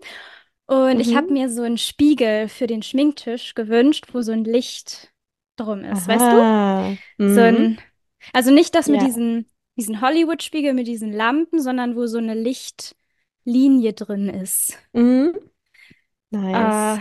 Und 0.68 1.00
ich 1.00 1.16
habe 1.16 1.28
Mhm. 1.28 1.34
mir 1.34 1.50
so 1.50 1.64
einen 1.64 1.78
Spiegel 1.78 2.50
für 2.50 2.68
den 2.68 2.84
Schminktisch 2.84 3.56
gewünscht, 3.56 4.08
wo 4.14 4.22
so 4.22 4.32
ein 4.34 4.44
Licht 4.46 5.14
drum 5.60 5.84
ist, 5.84 6.08
weißt 6.08 6.32
du? 6.32 6.38
Aha. 6.42 6.98
So 7.26 7.42
Mhm. 7.42 7.42
ein, 7.42 7.82
also 8.34 8.52
nicht 8.52 8.76
das 8.76 8.90
mit 8.90 9.02
Ja. 9.02 9.08
diesen, 9.08 9.48
diesen 9.78 10.02
Hollywood-Spiegel 10.02 10.74
mit 10.74 10.88
diesen 10.88 11.14
Lampen, 11.14 11.62
sondern 11.62 11.96
wo 11.96 12.08
so 12.08 12.18
eine 12.20 12.36
Lichtlinie 12.36 13.94
drin 13.94 14.30
ist. 14.30 14.78
Mhm. 14.94 15.34
Äh, 16.52 16.98
Nice. 16.98 17.00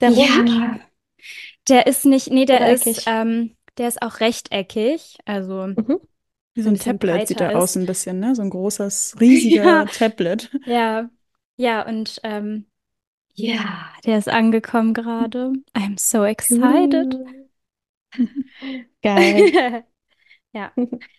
Der 0.00 0.10
rund? 0.12 0.50
ja, 0.50 0.80
der 1.68 1.86
ist 1.86 2.04
nicht, 2.06 2.30
nee, 2.30 2.46
der 2.46 2.72
ist, 2.72 3.02
ähm, 3.06 3.56
der 3.78 3.88
ist 3.88 4.02
auch 4.02 4.20
rechteckig, 4.20 5.18
also 5.24 5.74
Mhm. 5.76 6.00
Wie 6.54 6.62
so 6.62 6.68
ein 6.68 6.74
ein 6.74 6.78
Tablet 6.78 7.26
sieht 7.26 7.40
er 7.40 7.56
aus 7.56 7.76
ein 7.76 7.86
bisschen, 7.86 8.20
ne? 8.20 8.34
So 8.34 8.42
ein 8.42 8.50
großes, 8.50 9.16
riesiger 9.20 9.64
Ja, 9.64 9.86
Tablet. 9.86 10.50
ja, 10.64 11.10
ja, 11.56 11.86
und 11.86 12.20
ähm, 12.22 12.66
ja, 13.34 13.92
der 14.04 14.18
ist 14.18 14.28
angekommen 14.28 14.94
gerade. 14.94 15.52
I'm 15.74 15.98
so 15.98 16.24
excited. 16.24 17.18
Cool. 17.18 17.43
Geil. 19.02 19.84
Ja, 20.56 20.72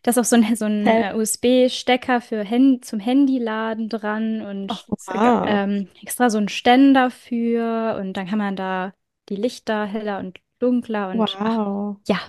da 0.03 0.12
ist 0.12 0.17
auch 0.17 0.23
so 0.23 0.38
ein, 0.38 0.55
so 0.55 0.63
ein 0.63 0.88
äh, 0.88 1.13
USB-Stecker 1.13 2.21
für 2.21 2.49
Hand 2.49 2.86
zum 2.86 3.01
Handyladen 3.01 3.89
dran 3.89 4.41
und 4.41 4.71
Ach. 4.71 4.88
Wow. 5.08 5.45
ähm, 5.49 5.89
extra 6.01 6.29
so 6.29 6.38
ein 6.38 6.47
Ständer 6.47 7.12
für 7.12 7.97
und 7.99 8.13
dann 8.13 8.27
kann 8.27 8.38
man 8.39 8.55
da 8.55 8.93
die 9.27 9.36
Lichter 9.36 9.86
heller 9.86 10.19
und 10.19 10.39
dunkler 10.60 11.10
und 11.10 11.19
ach, 11.38 11.58
Wow. 11.58 11.97
ja, 12.08 12.19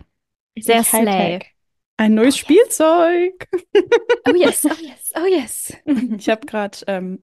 sehr 0.59 0.83
slay. 0.83 1.41
Ein 1.97 2.15
neues 2.15 2.35
Oh. 2.35 2.39
Spielzeug. 2.39 3.49
Oh 4.27 4.35
yes, 4.35 4.65
oh 4.71 4.75
yes, 4.83 5.13
oh 5.15 5.27
yes. 5.27 5.73
Ich 6.19 6.29
habe 6.29 6.47
gerade 6.47 6.79
ähm, 6.89 7.23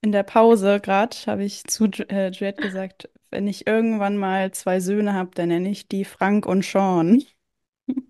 in 0.00 0.12
der 0.12 0.22
Pause 0.22 0.80
gerade 0.80 1.16
habe 1.26 1.44
ich 1.44 1.64
zu 1.64 1.86
äh, 2.08 2.30
Juliette 2.30 2.62
gesagt, 2.62 3.08
wenn 3.30 3.46
ich 3.48 3.66
irgendwann 3.66 4.16
mal 4.16 4.52
zwei 4.52 4.80
Söhne 4.80 5.14
habe, 5.14 5.30
dann 5.34 5.48
nenne 5.48 5.70
ich 5.70 5.88
die 5.88 6.04
Frank 6.04 6.46
und 6.46 6.64
Sean. 6.64 7.22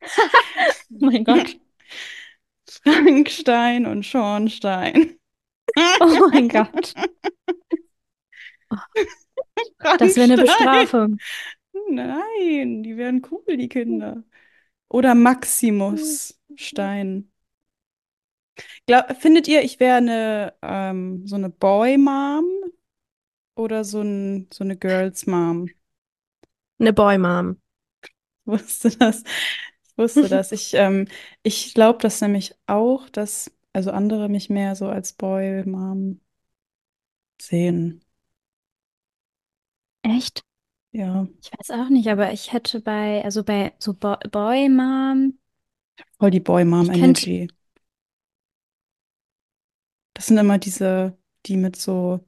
Oh 0.90 1.04
mein 1.06 1.24
Gott. 1.24 1.58
Frankstein 2.82 3.86
und 3.86 4.04
Schornstein. 4.04 5.18
Oh 6.00 6.28
mein 6.30 6.48
Gott. 6.48 6.94
Das 9.98 10.16
wäre 10.16 10.32
eine. 10.32 10.42
Bestrafung. 10.42 11.18
Nein, 11.90 12.82
die 12.82 12.96
wären 12.96 13.22
cool, 13.30 13.56
die 13.56 13.68
Kinder. 13.68 14.24
Oder 14.88 15.14
Maximus 15.14 16.38
Stein. 16.56 17.30
Glaub, 18.86 19.16
findet 19.20 19.46
ihr, 19.48 19.62
ich 19.62 19.78
wäre 19.80 19.98
eine 19.98 20.54
ähm, 20.62 21.26
so 21.26 21.36
eine 21.36 21.50
Boy-Mom 21.50 22.44
oder 23.58 23.84
so, 23.84 24.02
ein, 24.02 24.48
so 24.52 24.64
eine 24.64 24.76
Girls-Mom? 24.78 25.68
Eine 26.80 26.92
Boy-Mom. 26.92 27.60
Ich 28.42 28.46
wusste 28.46 28.90
das. 28.96 29.24
Ich 29.88 29.98
wusste 29.98 30.28
das. 30.30 30.52
Ich, 30.52 30.74
ähm, 30.74 31.08
ich 31.42 31.74
glaube 31.74 32.00
das 32.02 32.20
nämlich 32.20 32.56
auch, 32.66 33.08
dass 33.10 33.52
also 33.72 33.90
andere 33.92 34.28
mich 34.28 34.50
mehr 34.50 34.76
so 34.76 34.88
als 34.88 35.12
Boy-Mom 35.14 36.20
sehen. 37.40 38.00
Echt? 40.02 40.42
Ja, 40.92 41.26
Ich 41.42 41.50
weiß 41.52 41.70
auch 41.72 41.88
nicht, 41.90 42.08
aber 42.10 42.32
ich 42.32 42.52
hätte 42.52 42.80
bei, 42.80 43.24
also 43.24 43.44
bei 43.44 43.74
so 43.78 43.94
Bo 43.94 44.16
Boy 44.30 44.68
Mom, 44.68 45.38
voll 46.20 46.30
die 46.30 46.40
ich 46.80 46.92
könnte, 46.92 47.28
Boy-Mom-Energy. 47.30 47.48
Das 50.14 50.26
sind 50.26 50.38
immer 50.38 50.58
diese, 50.58 51.16
die 51.46 51.56
mit 51.56 51.76
so, 51.76 52.26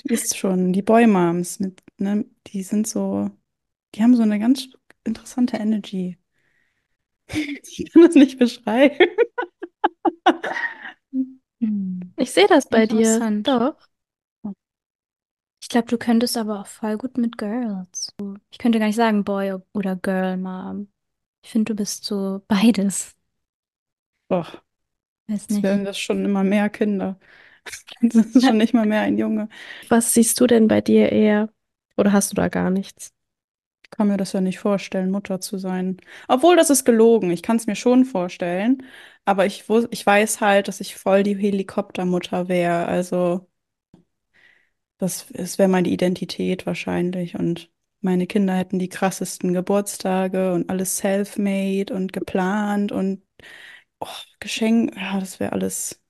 die 0.00 0.12
ist 0.14 0.36
schon, 0.36 0.72
die 0.72 0.82
Boy-Moms 0.82 1.60
mit, 1.60 1.82
ne, 1.98 2.24
die 2.48 2.62
sind 2.62 2.86
so, 2.86 3.30
die 3.94 4.02
haben 4.02 4.16
so 4.16 4.22
eine 4.22 4.38
ganz 4.40 4.68
interessante 5.04 5.56
Energy. 5.58 6.18
Ich 7.62 7.92
kann 7.92 8.02
das 8.02 8.14
nicht 8.14 8.38
beschreiben. 8.38 8.96
hm, 11.60 12.14
Ich 12.16 12.30
sehe 12.32 12.46
das 12.46 12.68
bei 12.68 12.86
dir. 12.86 13.24
interessant. 13.24 13.42
Doch. 13.42 13.76
Ich 15.62 15.68
glaube, 15.68 15.88
du 15.88 15.98
könntest 15.98 16.36
aber 16.36 16.60
auch 16.60 16.66
voll 16.66 16.96
gut 16.98 17.18
mit 17.18 17.38
Girls. 17.38 18.14
Ich 18.50 18.58
könnte 18.58 18.78
gar 18.78 18.86
nicht 18.86 18.96
sagen 18.96 19.24
Boy 19.24 19.56
oder 19.72 19.96
Girl 19.96 20.36
Mom. 20.36 20.88
Ich 21.42 21.50
finde, 21.50 21.72
du 21.72 21.76
bist 21.76 22.04
so 22.04 22.42
beides. 22.48 23.16
Doch, 24.28 24.62
Weiß 25.28 25.48
es 25.48 25.62
nicht. 25.62 25.62
werden 25.62 25.84
das 25.84 25.98
schon 25.98 26.24
immer 26.24 26.44
mehr 26.44 26.70
Kinder. 26.70 27.18
Das 28.00 28.14
ist 28.26 28.44
schon 28.44 28.58
nicht 28.58 28.74
mal 28.74 28.86
mehr 28.86 29.02
ein 29.02 29.18
Junge. 29.18 29.48
Was 29.88 30.14
siehst 30.14 30.40
du 30.40 30.46
denn 30.46 30.68
bei 30.68 30.80
dir 30.80 31.10
eher? 31.12 31.50
Oder 31.96 32.12
hast 32.12 32.30
du 32.32 32.34
da 32.34 32.48
gar 32.48 32.70
nichts? 32.70 33.12
Ich 33.84 33.90
kann 33.90 34.08
mir 34.08 34.16
das 34.18 34.32
ja 34.32 34.40
nicht 34.42 34.58
vorstellen, 34.58 35.10
Mutter 35.10 35.40
zu 35.40 35.58
sein. 35.58 35.98
Obwohl, 36.28 36.56
das 36.56 36.70
ist 36.70 36.84
gelogen. 36.84 37.30
Ich 37.30 37.42
kann 37.42 37.56
es 37.56 37.66
mir 37.66 37.76
schon 37.76 38.04
vorstellen. 38.04 38.84
Aber 39.26 39.46
ich, 39.46 39.64
ich 39.90 40.06
weiß 40.06 40.40
halt, 40.40 40.68
dass 40.68 40.80
ich 40.80 40.96
voll 40.96 41.22
die 41.24 41.36
Helikoptermutter 41.36 42.48
wäre. 42.48 42.86
Also, 42.86 43.48
das, 44.98 45.26
das 45.32 45.58
wäre 45.58 45.68
meine 45.68 45.88
Identität 45.88 46.66
wahrscheinlich. 46.66 47.34
Und 47.36 47.70
meine 48.00 48.26
Kinder 48.26 48.54
hätten 48.54 48.78
die 48.78 48.88
krassesten 48.88 49.52
Geburtstage 49.52 50.52
und 50.52 50.70
alles 50.70 50.96
self-made 50.98 51.92
und 51.94 52.12
geplant 52.12 52.92
und 52.92 53.22
oh, 54.00 54.06
Geschenk. 54.40 54.94
Ja, 54.96 55.20
das 55.20 55.40
wäre 55.40 55.52
alles, 55.52 56.02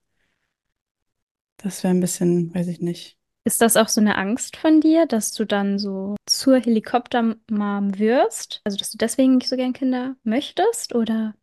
das 1.57 1.83
wäre 1.83 1.93
ein 1.93 1.99
bisschen, 1.99 2.53
weiß 2.53 2.67
ich 2.67 2.81
nicht. 2.81 3.17
Ist 3.45 3.61
das 3.61 3.77
auch 3.77 3.87
so 3.87 4.01
eine 4.01 4.17
Angst 4.17 4.57
von 4.57 4.81
dir, 4.81 5.05
dass 5.05 5.31
du 5.31 5.45
dann 5.45 5.79
so 5.79 6.15
zur 6.25 6.57
Helikoptermom 6.59 7.97
wirst? 7.97 8.61
Also, 8.65 8.77
dass 8.77 8.91
du 8.91 8.97
deswegen 8.97 9.35
nicht 9.37 9.47
so 9.47 9.55
gern 9.55 9.73
Kinder 9.73 10.15
möchtest? 10.23 10.93
Oder? 10.93 11.33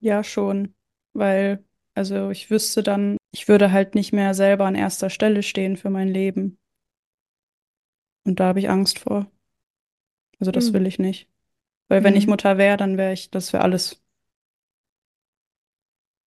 Ja, 0.00 0.22
schon. 0.22 0.74
Weil, 1.14 1.64
also 1.94 2.30
ich 2.30 2.50
wüsste 2.50 2.82
dann, 2.82 3.16
ich 3.32 3.48
würde 3.48 3.72
halt 3.72 3.94
nicht 3.94 4.12
mehr 4.12 4.34
selber 4.34 4.66
an 4.66 4.74
erster 4.74 5.10
Stelle 5.10 5.42
stehen 5.42 5.76
für 5.76 5.90
mein 5.90 6.08
Leben. 6.08 6.58
Und 8.24 8.38
da 8.40 8.46
habe 8.46 8.60
ich 8.60 8.68
Angst 8.70 9.00
vor. 9.00 9.26
Also 10.38 10.52
das 10.52 10.66
Hm. 10.68 10.74
will 10.74 10.86
ich 10.86 10.98
nicht. 10.98 11.28
Weil 11.88 12.04
wenn 12.04 12.16
ich 12.16 12.24
Hm. 12.24 12.30
Mutter 12.30 12.58
wäre, 12.58 12.76
dann 12.76 12.96
wäre 12.98 13.12
ich, 13.12 13.30
das 13.30 13.52
wäre 13.52 13.62
alles. 13.62 14.02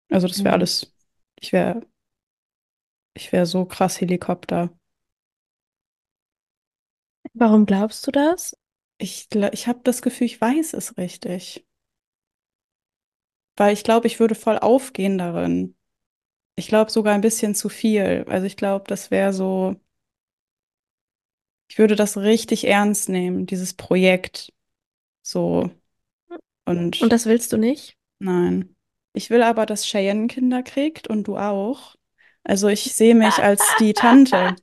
Also 0.09 0.27
das 0.27 0.39
wäre 0.39 0.49
Hm. 0.49 0.53
alles. 0.53 0.93
Ich 1.39 1.51
wäre, 1.51 1.81
ich 3.15 3.32
wäre 3.32 3.45
so 3.47 3.65
krass 3.65 3.99
Helikopter. 4.02 4.69
Warum 7.36 7.67
glaubst 7.67 8.08
du 8.08 8.12
das? 8.12 8.56
Ich, 8.97 9.28
gla- 9.30 9.54
ich 9.54 9.67
habe 9.67 9.82
das 9.84 10.02
Gefühl, 10.02 10.26
ich 10.26 10.41
weiß 10.41 10.73
es 10.73 10.97
richtig. 10.97 11.63
Weil 13.56 13.73
ich 13.73 13.84
glaube, 13.84 14.08
ich 14.08 14.19
würde 14.19 14.36
voll 14.36 14.58
aufgehen 14.60 15.17
darin. 15.17 15.76
Ich 16.58 16.67
glaube 16.67 16.91
sogar 16.91 17.13
ein 17.15 17.21
bisschen 17.21 17.56
zu 17.56 17.69
viel. 17.69 18.26
Also 18.30 18.47
ich 18.47 18.58
glaube, 18.58 18.86
das 18.88 19.12
wäre 19.12 19.34
so, 19.34 19.76
ich 21.69 21.78
würde 21.80 21.95
das 21.95 22.17
richtig 22.17 22.65
ernst 22.67 23.10
nehmen, 23.10 23.45
dieses 23.45 23.73
Projekt. 23.73 24.54
So. 25.23 25.71
Und 26.65 26.97
Und 26.97 27.13
das 27.13 27.26
willst 27.28 27.54
du 27.54 27.58
nicht? 27.58 27.97
nein. 28.19 28.76
Ich 29.13 29.30
will 29.30 29.43
aber, 29.43 29.65
dass 29.67 29.86
Cheyenne 29.86 30.26
Kinder 30.28 30.63
kriegt 30.63 31.08
und 31.08 31.26
du 31.28 31.38
auch. 31.38 31.95
Also 32.43 32.67
ich 32.67 32.93
sehe 32.93 33.15
mich 33.15 33.41
als 33.41 33.62
die 33.79 33.93
Tante. 33.93 34.56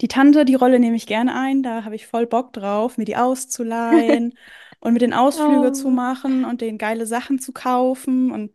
Die 0.00 0.08
Tante, 0.08 0.44
die 0.44 0.54
Rolle 0.54 0.80
nehme 0.80 0.96
ich 0.96 1.06
gerne 1.06 1.34
ein. 1.34 1.62
Da 1.62 1.84
habe 1.84 1.94
ich 1.94 2.06
voll 2.06 2.26
Bock 2.26 2.52
drauf, 2.52 2.98
mir 2.98 3.04
die 3.04 3.16
auszuleihen 3.16 4.36
und 4.80 4.92
mit 4.92 5.02
den 5.02 5.12
Ausflüge 5.14 5.72
zu 5.72 5.88
Oh. 5.88 5.90
machen 5.90 6.44
und 6.44 6.60
denen 6.60 6.78
geile 6.78 7.06
Sachen 7.06 7.38
zu 7.38 7.52
kaufen 7.52 8.30
und 8.32 8.52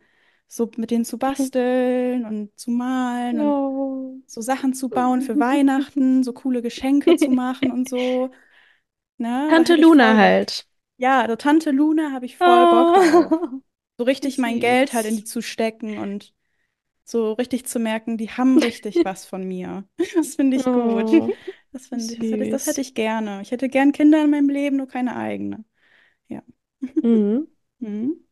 so 0.47 0.69
mit 0.77 0.91
denen 0.91 1.05
zu 1.05 1.17
basteln 1.17 2.25
und 2.25 2.57
zu 2.59 2.71
malen 2.71 3.39
und 3.39 3.55
Oh. 3.55 4.21
so 4.27 4.41
Sachen 4.41 4.73
zu 4.73 4.91
bauen 4.91 5.21
für 5.21 5.39
Weihnachten, 5.39 6.23
so 6.23 6.33
coole 6.33 6.61
Geschenke 6.61 7.15
zu 7.15 7.31
machen 7.31 7.71
und 7.71 7.89
so. 7.89 8.31
Ne, 9.17 9.53
da 9.55 9.65
Tante 9.65 9.75
Luna 9.75 10.15
voll 10.15 10.17
halt. 10.17 10.67
Ja, 10.97 11.21
also 11.21 11.35
Tante 11.37 11.71
Luna 11.71 12.11
habe 12.13 12.25
ich 12.25 12.37
voll 12.37 12.67
Bock 12.67 12.93
drauf. 12.93 13.31
Oh, 13.31 13.61
So 13.97 14.05
richtig 14.05 14.37
mein 14.39 14.59
Geld 14.59 14.93
halt 14.93 15.05
in 15.07 15.17
die 15.17 15.23
zu 15.25 15.41
stecken 15.41 15.99
und 15.99 16.33
so 17.09 17.33
richtig 17.33 17.65
zu 17.67 17.79
merken, 17.79 18.17
die 18.17 18.29
haben 18.31 18.57
richtig 18.59 19.01
was 19.05 19.25
von 19.25 19.43
mir. 19.47 19.85
Das 20.15 20.35
finde 20.35 20.57
ich 20.57 20.71
gut. 20.71 21.11
Oh, 21.19 21.29
Das 21.71 21.87
finde 21.87 22.13
ich, 22.13 22.19
das 22.19 22.31
hätte, 22.31 22.47
das 22.47 22.65
süß. 22.65 22.67
hätte 22.67 22.81
ich 22.81 22.95
gerne. 22.95 23.41
Ich 23.41 23.51
hätte 23.51 23.69
gern 23.69 23.91
Kinder 23.93 24.23
in 24.23 24.31
meinem 24.31 24.49
Leben, 24.49 24.77
nur 24.77 24.87
keine 24.87 25.15
eigene. 25.15 25.65
Ja. 26.29 26.43
Mhm. 27.01 27.47
Mhm. 27.79 28.25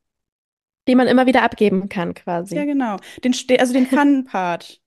Die 0.88 0.96
man 0.96 1.08
immer 1.08 1.26
wieder 1.28 1.44
abgeben 1.44 1.90
kann, 1.90 2.14
Ja, 2.50 2.66
quasi. 2.66 2.66
genau. 2.66 2.98
Den, 3.24 3.34
Ste- 3.34 3.60
also 3.60 3.74
den 3.74 3.86
Fun-Part. 3.88 4.82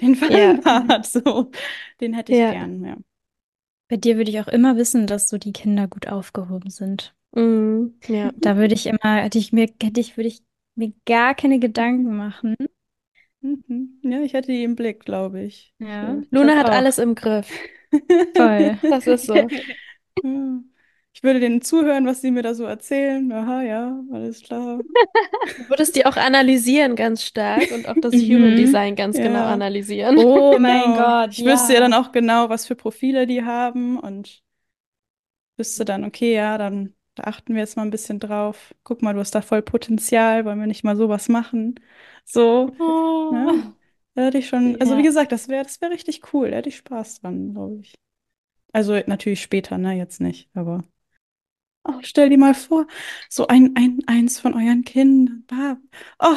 Den 0.00 0.14
Ja, 0.28 0.60
Fun-Part, 0.60 1.06
so. 1.06 1.50
Den 2.00 2.14
hätte 2.14 2.32
ich 2.32 2.38
ja. 2.38 2.46
gern, 2.46 2.84
ja. 2.84 2.96
Bei 3.88 3.98
dir 3.98 4.16
würde 4.16 4.30
ich 4.30 4.40
auch 4.40 4.48
immer 4.48 4.76
wissen, 4.78 5.06
dass 5.06 5.28
so 5.28 5.36
die 5.36 5.52
Kinder 5.52 5.86
gut 5.86 6.08
aufgehoben 6.08 6.70
sind. 6.70 7.14
Mhm. 7.32 7.98
Ja. 8.08 8.32
Da 8.36 8.56
würde 8.56 8.74
ich 8.74 8.86
immer, 8.86 9.16
hätte 9.22 9.38
ich 9.38 9.52
mir, 9.52 9.68
hätte 9.82 10.00
ich, 10.00 10.16
würde 10.16 10.28
ich 10.28 10.42
mir 10.74 10.92
gar 11.06 11.34
keine 11.34 11.58
Gedanken 11.58 12.16
machen. 12.16 12.56
Mhm. 13.42 13.98
Ja, 14.02 14.20
ich 14.20 14.32
hätte 14.34 14.48
die 14.52 14.64
im 14.64 14.76
Blick, 14.76 15.04
glaube 15.04 15.42
ich. 15.42 15.74
Ja, 15.78 16.20
Luna 16.30 16.56
hat 16.56 16.68
auch. 16.68 16.74
alles 16.74 16.98
im 16.98 17.14
Griff. 17.14 17.48
voll. 18.36 18.78
Das 18.88 19.06
ist 19.06 19.26
so. 19.26 19.48
Ja. 20.22 20.60
Ich 21.12 21.22
würde 21.22 21.40
denen 21.40 21.62
zuhören, 21.62 22.06
was 22.06 22.20
sie 22.20 22.30
mir 22.30 22.42
da 22.42 22.54
so 22.54 22.64
erzählen. 22.64 23.30
Aha, 23.32 23.62
ja, 23.62 24.00
alles 24.12 24.42
klar. 24.42 24.84
Du 25.56 25.68
würdest 25.68 25.96
die 25.96 26.06
auch 26.06 26.16
analysieren 26.16 26.96
ganz 26.96 27.24
stark 27.24 27.70
und 27.72 27.88
auch 27.88 27.98
das 27.98 28.28
Human 28.28 28.54
Mhm. 28.54 28.56
Design 28.56 28.96
ganz 28.96 29.20
genau 29.20 29.46
Ja. 29.46 29.46
analysieren. 29.46 30.18
Oh 30.18 30.56
mein 30.58 30.94
genau. 30.94 30.96
Gott, 30.96 31.30
Ich 31.30 31.44
wüsste 31.44 31.74
ja 31.74 31.80
dann 31.80 31.92
ja. 31.92 32.00
auch 32.00 32.12
genau, 32.12 32.48
was 32.48 32.66
für 32.66 32.76
Profile 32.76 33.26
die 33.26 33.44
haben 33.44 33.98
und 33.98 34.42
wüsste 35.56 35.84
dann, 35.84 36.04
okay, 36.04 36.34
ja, 36.34 36.58
dann 36.58 36.94
da 37.16 37.24
achten 37.24 37.54
wir 37.54 37.60
jetzt 37.60 37.76
mal 37.76 37.82
ein 37.82 37.90
bisschen 37.90 38.20
drauf. 38.20 38.74
Guck 38.84 39.02
mal, 39.02 39.12
du 39.14 39.20
hast 39.20 39.34
da 39.34 39.42
voll 39.42 39.62
Potenzial, 39.62 40.44
wollen 40.44 40.60
wir 40.60 40.66
nicht 40.66 40.84
mal 40.84 40.96
sowas 40.96 41.28
machen? 41.28 41.74
So, 42.32 42.76
ne? 43.30 43.46
Oh. 43.48 43.74
Da 44.14 44.24
hätte 44.26 44.38
ich 44.38 44.48
schon, 44.48 44.76
also 44.80 44.96
wie 44.96 45.02
Ja. 45.02 45.02
gesagt, 45.02 45.32
das 45.32 45.48
wäre, 45.48 45.64
das 45.64 45.80
wäre 45.80 45.92
richtig 45.92 46.32
cool. 46.32 46.50
Da 46.50 46.56
hätte 46.58 46.68
ich 46.68 46.76
Spaß 46.78 47.20
dran, 47.20 47.52
glaube 47.54 47.80
ich. 47.80 47.94
Also 48.72 48.94
natürlich 49.06 49.42
später, 49.42 49.78
ne, 49.78 49.94
jetzt 49.96 50.20
nicht, 50.20 50.48
aber. 50.54 50.84
Oh, 51.84 51.98
stell 52.02 52.28
dir 52.28 52.38
mal 52.38 52.54
vor, 52.54 52.86
so 53.28 53.46
ein, 53.46 53.74
ein, 53.76 54.00
eins 54.06 54.38
von 54.38 54.54
euren 54.54 54.84
Kindern. 54.84 55.88
Oh, 56.18 56.36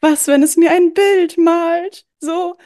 was, 0.00 0.26
wenn 0.26 0.42
es 0.42 0.56
mir 0.56 0.72
ein 0.72 0.92
Bild 0.92 1.38
malt? 1.38 2.06
So, 2.20 2.56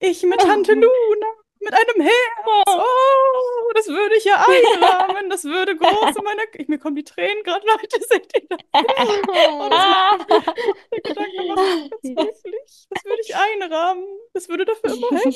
ich 0.00 0.22
mit 0.24 0.42
Tante 0.42 0.72
Oh. 0.72 0.74
Luna. 0.74 1.26
Mit 1.60 1.72
einem 1.72 2.00
Herz. 2.06 2.66
Oh, 2.66 3.70
das 3.74 3.88
würde 3.88 4.16
ich 4.16 4.24
ja 4.24 4.44
einrahmen. 4.46 5.30
Das 5.30 5.44
würde 5.44 5.76
groß 5.76 6.16
in 6.16 6.24
meiner. 6.24 6.42
Ich, 6.54 6.68
mir 6.68 6.78
kommen 6.78 6.96
die 6.96 7.04
Tränen 7.04 7.42
gerade, 7.44 7.66
Leute. 7.70 8.00
Seht 8.08 8.32
ihr 8.34 8.46
das? 8.48 8.58
Oh, 9.28 9.68
das 9.68 9.86
macht 10.28 10.56
der 10.92 11.00
Gedanke 11.00 11.42
macht 11.48 12.02
mich 12.04 12.16
ganz 12.16 12.42
glücklich. 12.42 12.86
Das 12.90 13.04
würde 13.04 13.22
ich 13.22 13.36
einrahmen. 13.36 14.04
Das 14.32 14.48
würde 14.48 14.64
dafür 14.64 14.94
immer 14.94 15.10
hängen. 15.20 15.32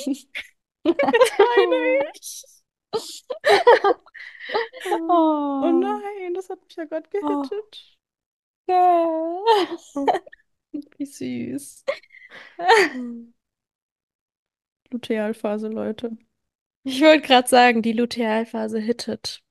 Jetzt 0.85 1.39
weine 1.39 2.11
ich. 2.15 2.45
Oh 5.09 5.63
Oh. 5.63 5.71
nein, 5.73 6.35
das 6.35 6.49
hat 6.51 6.63
mich 6.65 6.75
ja 6.77 6.85
gerade 6.85 7.09
Oh. 7.23 7.43
gehittet. 7.49 7.97
Girl. 8.67 9.45
Wie 10.99 11.07
süß. 11.07 11.85
Lutealphase, 14.93 15.69
Leute. 15.69 16.17
Ich 16.85 17.01
wollte 17.03 17.27
gerade 17.27 17.49
sagen, 17.49 17.83
die 17.83 17.93
Lutealphase 17.93 18.79
hittet. 18.79 19.43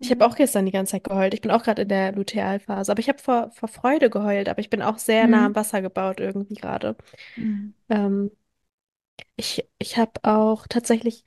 Ich 0.00 0.10
habe 0.10 0.24
Mhm. 0.24 0.26
auch 0.26 0.36
gestern 0.36 0.66
die 0.66 0.72
ganze 0.72 0.92
Zeit 0.92 1.04
geheult. 1.04 1.34
Ich 1.34 1.40
bin 1.42 1.50
auch 1.52 1.62
gerade 1.64 1.82
in 1.84 1.88
der 1.88 2.12
Lutealphase. 2.12 2.92
Aber 2.92 3.00
ich 3.00 3.08
habe 3.08 3.18
vor, 3.20 3.50
vor 3.52 3.68
Freude 3.68 4.10
geheult. 4.10 4.48
Aber 4.48 4.60
ich 4.60 4.70
bin 4.70 4.82
auch 4.82 4.98
sehr 4.98 5.28
nah 5.28 5.46
Mhm. 5.46 5.46
am 5.46 5.56
Wasser 5.56 5.82
gebaut 5.82 6.20
irgendwie 6.20 6.54
gerade. 6.56 6.96
Mhm. 7.36 7.74
Ähm, 7.90 8.30
ich 9.36 9.66
ich 9.78 9.96
habe 9.98 10.12
auch 10.24 10.66
tatsächlich, 10.66 11.24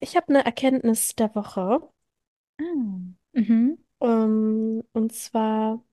ich 0.00 0.16
habe 0.16 0.28
eine 0.30 0.44
Erkenntnis 0.46 1.14
der 1.16 1.34
Woche. 1.36 1.80
Mhm. 3.34 3.76
Ähm, 4.00 4.82
und 4.92 5.12
zwar, 5.12 5.84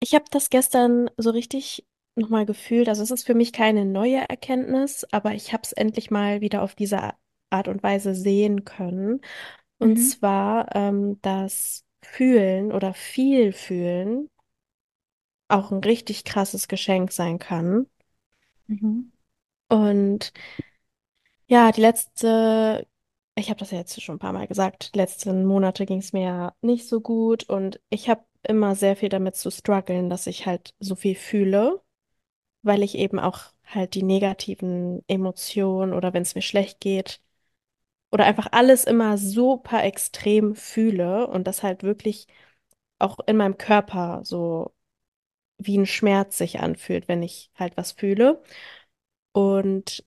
ich 0.00 0.14
habe 0.14 0.26
das 0.30 0.50
gestern 0.50 1.10
so 1.16 1.30
richtig 1.30 1.86
nochmal 2.16 2.46
gefühlt. 2.46 2.88
Also 2.88 3.02
es 3.02 3.10
ist 3.10 3.26
für 3.26 3.34
mich 3.34 3.52
keine 3.52 3.84
neue 3.84 4.28
Erkenntnis, 4.28 5.06
aber 5.12 5.34
ich 5.34 5.52
habe 5.52 5.62
es 5.64 5.72
endlich 5.72 6.10
mal 6.10 6.40
wieder 6.40 6.62
auf 6.62 6.74
diese 6.74 7.12
Art 7.50 7.68
und 7.68 7.82
Weise 7.82 8.14
sehen 8.14 8.64
können. 8.64 9.20
Und 9.78 9.98
Mhm. 9.98 10.00
zwar, 10.00 10.74
ähm, 10.76 11.20
dass 11.22 11.84
Fühlen 12.02 12.72
oder 12.72 12.94
viel 12.94 13.52
Fühlen 13.52 14.28
auch 15.46 15.70
ein 15.70 15.78
richtig 15.84 16.24
krasses 16.24 16.66
Geschenk 16.66 17.12
sein 17.12 17.38
kann. 17.38 17.86
Mhm. 18.68 19.12
Und 19.68 20.32
ja, 21.46 21.72
die 21.72 21.80
letzte, 21.80 22.86
ich 23.34 23.48
habe 23.50 23.58
das 23.60 23.70
ja 23.70 23.78
jetzt 23.78 24.00
schon 24.02 24.16
ein 24.16 24.18
paar 24.18 24.32
Mal 24.32 24.46
gesagt, 24.46 24.94
die 24.94 24.98
letzten 24.98 25.44
Monate 25.44 25.86
ging 25.86 25.98
es 25.98 26.12
mir 26.12 26.22
ja 26.22 26.54
nicht 26.62 26.88
so 26.88 27.00
gut 27.00 27.48
und 27.48 27.80
ich 27.90 28.08
habe 28.08 28.24
immer 28.46 28.74
sehr 28.74 28.96
viel 28.96 29.08
damit 29.08 29.36
zu 29.36 29.50
strugglen, 29.50 30.10
dass 30.10 30.26
ich 30.26 30.46
halt 30.46 30.74
so 30.80 30.96
viel 30.96 31.14
fühle, 31.14 31.80
weil 32.62 32.82
ich 32.82 32.96
eben 32.96 33.18
auch 33.18 33.40
halt 33.66 33.94
die 33.94 34.02
negativen 34.02 35.02
Emotionen 35.08 35.92
oder 35.92 36.12
wenn 36.14 36.22
es 36.22 36.34
mir 36.34 36.42
schlecht 36.42 36.80
geht 36.80 37.20
oder 38.10 38.24
einfach 38.26 38.48
alles 38.52 38.84
immer 38.84 39.18
super 39.18 39.84
extrem 39.84 40.54
fühle 40.54 41.26
und 41.26 41.46
das 41.46 41.62
halt 41.62 41.82
wirklich 41.82 42.26
auch 42.98 43.18
in 43.26 43.36
meinem 43.36 43.58
Körper 43.58 44.20
so 44.24 44.74
wie 45.58 45.78
ein 45.78 45.86
Schmerz 45.86 46.38
sich 46.38 46.60
anfühlt, 46.60 47.08
wenn 47.08 47.22
ich 47.22 47.50
halt 47.56 47.76
was 47.76 47.92
fühle. 47.92 48.42
Und 49.32 50.04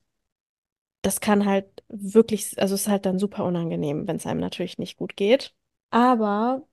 das 1.02 1.20
kann 1.20 1.46
halt 1.46 1.84
wirklich, 1.88 2.60
also 2.60 2.76
es 2.76 2.82
ist 2.82 2.88
halt 2.88 3.06
dann 3.06 3.20
super 3.20 3.46
unangenehm, 3.46 4.08
wenn 4.08 4.16
es 4.18 4.26
einem 4.26 4.40
natürlich 4.40 4.78
nicht 4.80 4.98
gut 4.98 5.16
geht. 5.16 5.54
Aber 5.92 6.68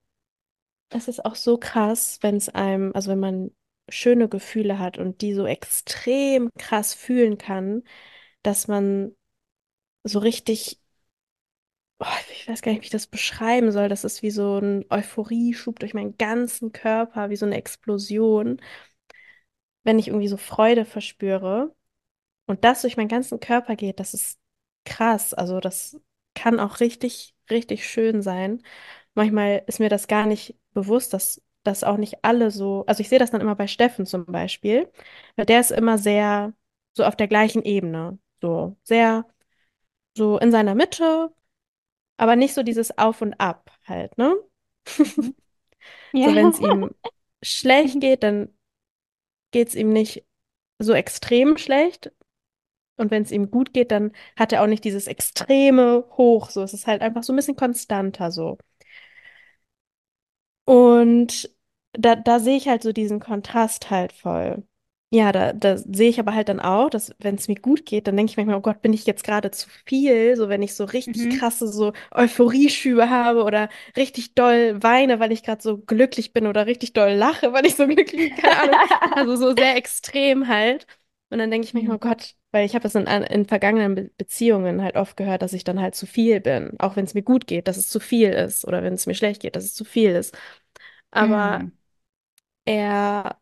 es 0.91 1.09
ist 1.09 1.25
auch 1.25 1.35
so 1.35 1.59
krass, 1.59 2.19
wenn 2.23 2.37
es 2.37 2.49
einem, 2.49 2.93
also 2.95 3.11
wenn 3.11 3.21
man 3.21 3.51
schöne 3.93 4.29
Gefühle 4.29 4.79
hat 4.79 4.99
und 4.99 5.21
die 5.21 5.35
so 5.35 5.47
extrem 5.47 6.51
krass 6.59 6.95
fühlen 6.95 7.39
kann, 7.39 7.85
dass 8.43 8.69
man 8.69 9.17
so 10.05 10.19
richtig, 10.21 10.81
oh, 12.01 12.07
ich 12.33 12.49
weiß 12.49 12.63
gar 12.63 12.73
nicht, 12.73 12.83
wie 12.83 12.87
ich 12.87 12.91
das 12.91 13.07
beschreiben 13.07 13.73
soll. 13.73 13.89
Das 13.89 14.05
ist 14.05 14.23
wie 14.23 14.31
so 14.31 14.59
ein 14.59 14.85
Euphorieschub 14.91 15.79
durch 15.79 15.95
meinen 15.95 16.17
ganzen 16.19 16.73
Körper, 16.73 17.31
wie 17.31 17.37
so 17.37 17.47
eine 17.47 17.57
Explosion, 17.57 18.61
wenn 19.85 19.99
ich 19.99 20.09
irgendwie 20.09 20.29
so 20.29 20.37
Freude 20.37 20.85
verspüre. 20.85 21.75
Und 22.47 22.65
das 22.65 22.83
durch 22.83 22.97
meinen 22.97 23.09
ganzen 23.09 23.41
Körper 23.41 23.77
geht, 23.77 24.01
das 24.01 24.15
ist 24.15 24.39
krass. 24.85 25.35
Also 25.35 25.61
das 25.61 26.01
kann 26.35 26.61
auch 26.61 26.81
richtig, 26.81 27.35
richtig 27.51 27.89
schön 27.89 28.23
sein. 28.23 28.63
Manchmal 29.15 29.65
ist 29.67 29.81
mir 29.81 29.89
das 29.91 30.09
gar 30.09 30.27
nicht 30.27 30.57
bewusst, 30.73 31.15
dass 31.15 31.43
das 31.65 31.85
auch 31.85 31.97
nicht 31.97 32.25
alle 32.25 32.51
so. 32.51 32.85
Also 32.87 33.01
ich 33.01 33.09
sehe 33.09 33.19
das 33.19 33.31
dann 33.31 33.41
immer 33.41 33.55
bei 33.57 33.67
Steffen 33.67 34.07
zum 34.07 34.27
Beispiel, 34.27 34.91
weil 35.37 35.47
der 35.47 35.61
ist 35.61 35.71
immer 35.73 35.99
sehr 35.99 36.55
so 36.97 37.05
auf 37.05 37.17
der 37.17 37.29
gleichen 37.29 37.63
Ebene. 37.63 38.19
So 38.41 38.77
sehr 38.83 39.27
so 40.17 40.39
in 40.39 40.53
seiner 40.53 40.75
Mitte, 40.75 41.33
aber 42.19 42.37
nicht 42.37 42.55
so 42.55 42.63
dieses 42.63 42.99
Auf 42.99 43.23
und 43.23 43.35
Ab 43.41 43.71
halt, 43.87 44.19
ne? 44.19 44.35
Mhm. 45.17 45.35
So, 46.23 46.35
wenn 46.35 46.49
es 46.51 46.59
Ja. 46.61 46.61
ihm 46.61 46.91
schlecht 47.43 48.01
geht, 48.01 48.23
dann 48.23 48.51
geht 49.51 49.69
es 49.69 49.75
ihm 49.75 49.91
nicht 49.91 50.25
so 50.79 50.93
extrem 50.95 51.59
schlecht, 51.59 52.13
Und 52.99 53.11
wenn 53.13 53.23
es 53.25 53.33
ihm 53.33 53.51
gut 53.51 53.75
geht, 53.75 53.93
dann 53.93 54.13
hat 54.39 54.53
er 54.53 54.63
auch 54.63 54.69
nicht 54.69 54.85
dieses 54.85 55.07
extreme 55.09 56.05
Hoch. 56.19 56.51
So, 56.51 56.63
es 56.63 56.75
ist 56.75 56.87
halt 56.89 57.03
einfach 57.03 57.23
so 57.25 57.33
ein 57.35 57.37
bisschen 57.37 57.57
konstanter 57.57 58.31
so. 58.33 58.59
Und 60.65 61.51
da, 61.93 62.17
da 62.17 62.41
sehe 62.41 62.57
ich 62.57 62.69
halt 62.69 62.83
so 62.83 62.93
diesen 62.93 63.21
Kontrast 63.21 63.91
halt 63.91 64.13
voll. 64.13 64.65
Ja, 65.15 65.31
da, 65.31 65.53
da 65.53 65.77
sehe 65.77 66.09
ich 66.09 66.19
aber 66.19 66.35
halt 66.35 66.49
dann 66.49 66.59
auch, 66.59 66.89
dass 66.89 67.15
wenn 67.19 67.35
es 67.35 67.47
mir 67.47 67.57
gut 67.57 67.85
geht, 67.85 68.07
dann 68.07 68.17
denke 68.17 68.31
ich 68.31 68.37
manchmal, 68.39 68.57
oh 68.57 68.63
Gott, 68.63 68.81
bin 68.81 68.95
ich 68.95 69.05
jetzt 69.05 69.25
gerade 69.25 69.51
zu 69.51 69.69
viel? 69.85 70.37
So, 70.37 70.49
wenn 70.49 70.63
ich 70.63 70.75
so 70.75 70.85
richtig 70.85 71.29
Mhm. 71.29 71.29
krasse 71.29 71.69
so 71.69 71.93
Euphorieschübe 72.13 73.11
habe 73.11 73.45
oder 73.45 73.69
richtig 73.95 74.35
doll 74.35 74.83
weine, 74.83 75.21
weil 75.21 75.31
ich 75.31 75.43
gerade 75.43 75.61
so 75.63 75.77
glücklich 75.77 76.33
bin 76.33 76.47
oder 76.47 76.65
richtig 76.65 76.95
doll 76.95 77.13
lache, 77.13 77.53
weil 77.53 77.67
ich 77.67 77.77
so 77.77 77.87
glücklich 77.87 78.35
bin, 78.35 78.35
keine 78.43 78.59
Ahnung. 78.59 78.79
Also 79.15 79.37
so 79.37 79.55
sehr 79.55 79.77
extrem 79.77 80.49
halt. 80.49 80.87
Und 81.29 81.39
dann 81.39 81.51
denke 81.51 81.67
ich 81.67 81.75
manchmal, 81.75 81.97
Mhm. 81.97 81.99
oh 81.99 81.99
Gott, 82.01 82.35
weil 82.53 82.67
ich 82.67 82.75
habe 82.75 82.83
das 82.85 82.95
in, 82.95 83.07
in 83.07 83.47
vergangenen 83.47 83.95
Be 83.97 84.11
Beziehungen 84.19 84.83
halt 84.83 84.97
oft 84.97 85.17
gehört, 85.17 85.43
dass 85.43 85.53
ich 85.55 85.65
dann 85.65 85.81
halt 85.81 85.95
zu 85.97 86.07
viel 86.07 86.41
bin. 86.41 86.79
Auch 86.81 86.97
wenn 86.97 87.05
es 87.07 87.15
mir 87.15 87.23
gut 87.23 87.47
geht, 87.47 87.69
dass 87.69 87.77
es 87.79 87.89
zu 87.89 88.01
viel 88.01 88.31
ist. 88.31 88.67
Oder 88.67 88.83
wenn 88.83 88.95
es 88.95 89.07
mir 89.07 89.15
schlecht 89.15 89.43
geht, 89.43 89.57
dass 89.57 89.65
es 89.65 89.75
zu 89.75 89.85
viel 89.85 90.13
ist. 90.13 90.37
Aber 91.13 91.65
Mhm. 91.65 91.73
er 92.65 93.39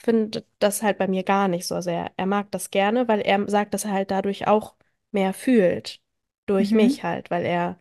findet 0.00 0.46
das 0.60 0.82
halt 0.82 0.98
bei 0.98 1.08
mir 1.08 1.24
gar 1.24 1.48
nicht 1.48 1.66
so. 1.66 1.74
Also 1.76 1.90
er, 1.90 2.12
er 2.16 2.26
mag 2.26 2.50
das 2.52 2.70
gerne, 2.70 3.08
weil 3.08 3.20
er 3.22 3.48
sagt, 3.50 3.74
dass 3.74 3.84
er 3.84 3.92
halt 3.92 4.10
dadurch 4.10 4.46
auch 4.48 4.76
mehr 5.12 5.34
fühlt. 5.34 6.00
Durch 6.46 6.72
Mhm. 6.72 6.74
mich 6.74 7.04
halt, 7.04 7.30
weil 7.30 7.44
er 7.46 7.80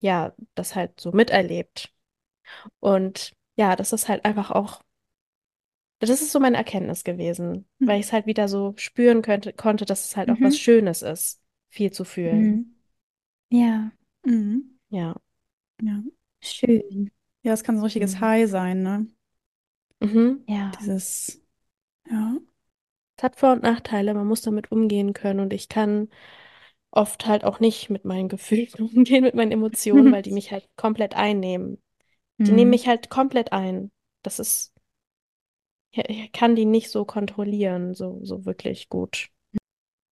ja 0.00 0.34
das 0.56 0.76
halt 0.76 1.00
so 1.00 1.12
miterlebt. 1.12 1.92
Und 2.80 3.32
ja, 3.56 3.76
das 3.76 3.92
ist 3.92 4.08
halt 4.08 4.24
einfach 4.24 4.50
auch, 4.50 4.82
das 6.08 6.22
ist 6.22 6.32
so 6.32 6.40
meine 6.40 6.56
Erkenntnis 6.56 7.04
gewesen, 7.04 7.68
weil 7.80 8.00
ich 8.00 8.06
es 8.06 8.12
halt 8.12 8.26
wieder 8.26 8.48
so 8.48 8.74
spüren 8.76 9.22
könnte, 9.22 9.52
konnte, 9.52 9.84
dass 9.84 10.04
es 10.06 10.16
halt 10.16 10.30
auch 10.30 10.42
was 10.42 10.56
Mhm. 10.56 10.58
Schönes 10.58 11.02
ist, 11.02 11.42
viel 11.68 11.92
zu 11.92 12.04
fühlen. 12.04 12.42
Mhm. 12.42 12.74
Ja, 13.50 13.92
Mhm. 14.26 14.78
Ja. 14.90 15.14
Ja. 15.82 16.02
schön. 16.40 17.10
Ja, 17.42 17.52
es 17.54 17.64
kann 17.64 17.76
so 17.76 17.80
ein 17.82 17.84
richtiges 17.84 18.16
Mhm. 18.16 18.20
High 18.20 18.48
sein, 18.50 18.82
ne? 18.82 19.06
Mhm. 20.00 20.44
Ja. 20.46 20.70
Dieses, 20.78 21.40
ja. 22.10 22.38
Es 23.16 23.24
hat 23.24 23.36
Vor- 23.36 23.52
und 23.54 23.62
Nachteile, 23.64 24.14
man 24.14 24.26
muss 24.28 24.42
damit 24.42 24.72
umgehen 24.72 25.12
können 25.14 25.40
und 25.40 25.52
ich 25.52 25.68
kann 25.68 26.10
oft 26.92 27.26
halt 27.26 27.44
auch 27.44 27.60
nicht 27.60 27.90
mit 27.90 28.04
meinen 28.04 28.28
Gefühlen 28.28 28.68
umgehen, 28.94 29.24
mit 29.24 29.34
meinen 29.34 29.52
Emotionen, 29.52 30.12
weil 30.12 30.22
die 30.22 30.32
mich 30.32 30.52
halt 30.52 30.68
komplett 30.76 31.16
einnehmen. 31.16 31.82
Die 32.40 32.52
nehmen 32.52 32.70
Mhm. 32.70 32.70
mich 32.70 32.88
halt 32.88 33.10
komplett 33.10 33.52
ein. 33.52 33.92
Das 34.22 34.38
ist, 34.40 34.74
ich, 35.92 36.32
kann 36.32 36.56
die 36.56 36.64
nicht 36.66 36.90
so 36.90 37.04
kontrollieren, 37.04 37.94
so, 37.94 38.20
so 38.24 38.44
wirklich 38.44 38.88
gut. 38.88 39.30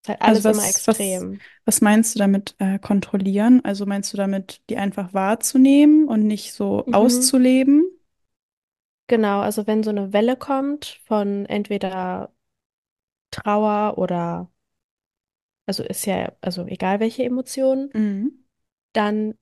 Ist 0.05 0.09
halt 0.11 0.23
Also 0.25 0.45
alles 0.45 0.49
immer 0.49 0.67
was, 0.67 0.83
was, 0.87 1.27
extrem. 1.29 1.43
was 1.65 1.81
meinst 1.81 2.15
du 2.15 2.19
damit 2.19 2.55
äh, 2.59 2.79
kontrollieren? 2.79 3.65
Also 3.65 3.87
meinst 3.87 4.13
du 4.13 4.17
damit, 4.17 4.61
die 4.69 4.77
einfach 4.77 5.15
wahrzunehmen 5.15 6.07
und 6.09 6.27
nicht 6.27 6.53
so 6.53 6.87
Mhm. 6.87 6.91
auszuleben? 6.91 7.85
Genau, 9.07 9.41
also 9.41 9.67
wenn 9.67 9.83
so 9.83 9.91
eine 9.91 10.13
Welle 10.13 10.37
kommt 10.37 11.01
von 11.07 11.47
entweder 11.47 12.33
Trauer 13.31 13.97
oder, 13.99 14.51
also 15.67 15.83
ist 15.85 16.07
ja, 16.07 16.33
also 16.41 16.67
egal 16.67 17.01
welche 17.01 17.25
Emotionen, 17.25 17.95
Mhm. 17.95 18.39
dann 18.93 19.35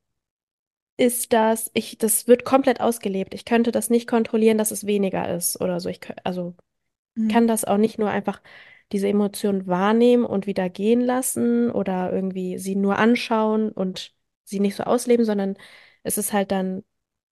ist 0.96 1.32
das, 1.32 1.70
ich, 1.74 1.98
das 1.98 2.26
wird 2.28 2.44
komplett 2.44 2.80
ausgelebt. 2.80 3.34
Ich 3.34 3.44
könnte 3.44 3.72
das 3.72 3.90
nicht 3.90 4.08
kontrollieren, 4.08 4.58
dass 4.58 4.70
es 4.70 4.86
weniger 4.86 5.34
ist 5.34 5.60
oder 5.60 5.80
so. 5.80 5.88
Ich, 5.88 5.98
kö- 6.00 6.16
also 6.24 6.56
kann 7.28 7.46
Mhm. 7.46 7.48
das 7.48 7.64
auch 7.64 7.78
nicht 7.78 7.98
nur 7.98 8.10
einfach 8.10 8.42
diese 8.92 9.08
Emotion 9.08 9.66
wahrnehmen 9.66 10.24
und 10.26 10.46
wieder 10.46 10.70
gehen 10.70 11.00
lassen 11.00 11.70
oder 11.70 12.12
irgendwie 12.12 12.58
sie 12.58 12.76
nur 12.76 12.98
anschauen 12.98 13.70
und 13.72 14.14
sie 14.44 14.60
nicht 14.60 14.76
so 14.76 14.84
ausleben, 14.84 15.24
sondern 15.26 15.56
es 16.04 16.18
ist 16.18 16.32
halt 16.32 16.52
dann 16.52 16.84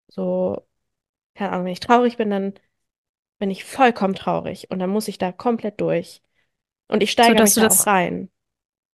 so, 0.08 0.66
keine 1.34 1.52
Ahnung, 1.52 1.66
wenn 1.66 1.72
ich 1.74 1.80
traurig 1.80 2.16
bin, 2.18 2.30
dann 2.30 2.54
bin 3.38 3.50
ich 3.50 3.64
vollkommen 3.64 4.14
traurig 4.14 4.70
und 4.70 4.78
dann 4.80 4.90
muss 4.90 5.08
ich 5.08 5.18
da 5.18 5.32
komplett 5.32 5.80
durch. 5.80 6.22
Und 6.88 7.02
ich 7.02 7.12
So 7.20 7.34
steigere 7.34 7.42
dass 7.42 7.54
mich 7.54 7.58
da 7.58 7.68
auch 7.68 7.80
das, 7.80 7.88
rein. 7.88 8.30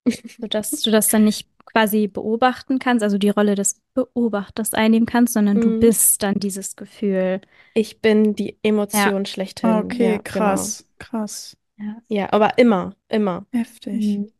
Sodass 0.07 0.71
du 0.83 0.91
das 0.91 1.09
dann 1.09 1.25
nicht 1.25 1.49
quasi 1.67 2.09
beobachten 2.09 2.79
kannst, 2.79 3.03
also 3.03 3.19
die 3.19 3.29
Rolle 3.31 3.55
des 3.55 3.81
Beobachters 3.95 4.75
einnehmen 4.75 5.07
kannst, 5.07 5.35
sondern 5.35 5.61
du 5.61 5.69
Mm. 5.69 5.81
bist 5.81 6.23
dann 6.23 6.35
dieses 6.41 6.75
Gefühl. 6.75 7.41
Ich 7.75 8.01
bin 8.01 8.35
die 8.35 8.51
Ja. 8.51 8.69
Emotion 8.71 9.23
Ah, 9.23 9.27
schlechthin. 9.27 9.85
Okay, 9.85 10.13
Ja, 10.13 10.19
genau. 10.19 10.25
krass, 10.25 10.85
krass. 10.99 11.57
Ja. 11.77 12.03
Ja, 12.09 12.33
aber 12.33 12.59
immer, 12.59 12.97
immer. 13.09 13.47
Heftig. 13.53 14.17
Mhm. 14.19 14.33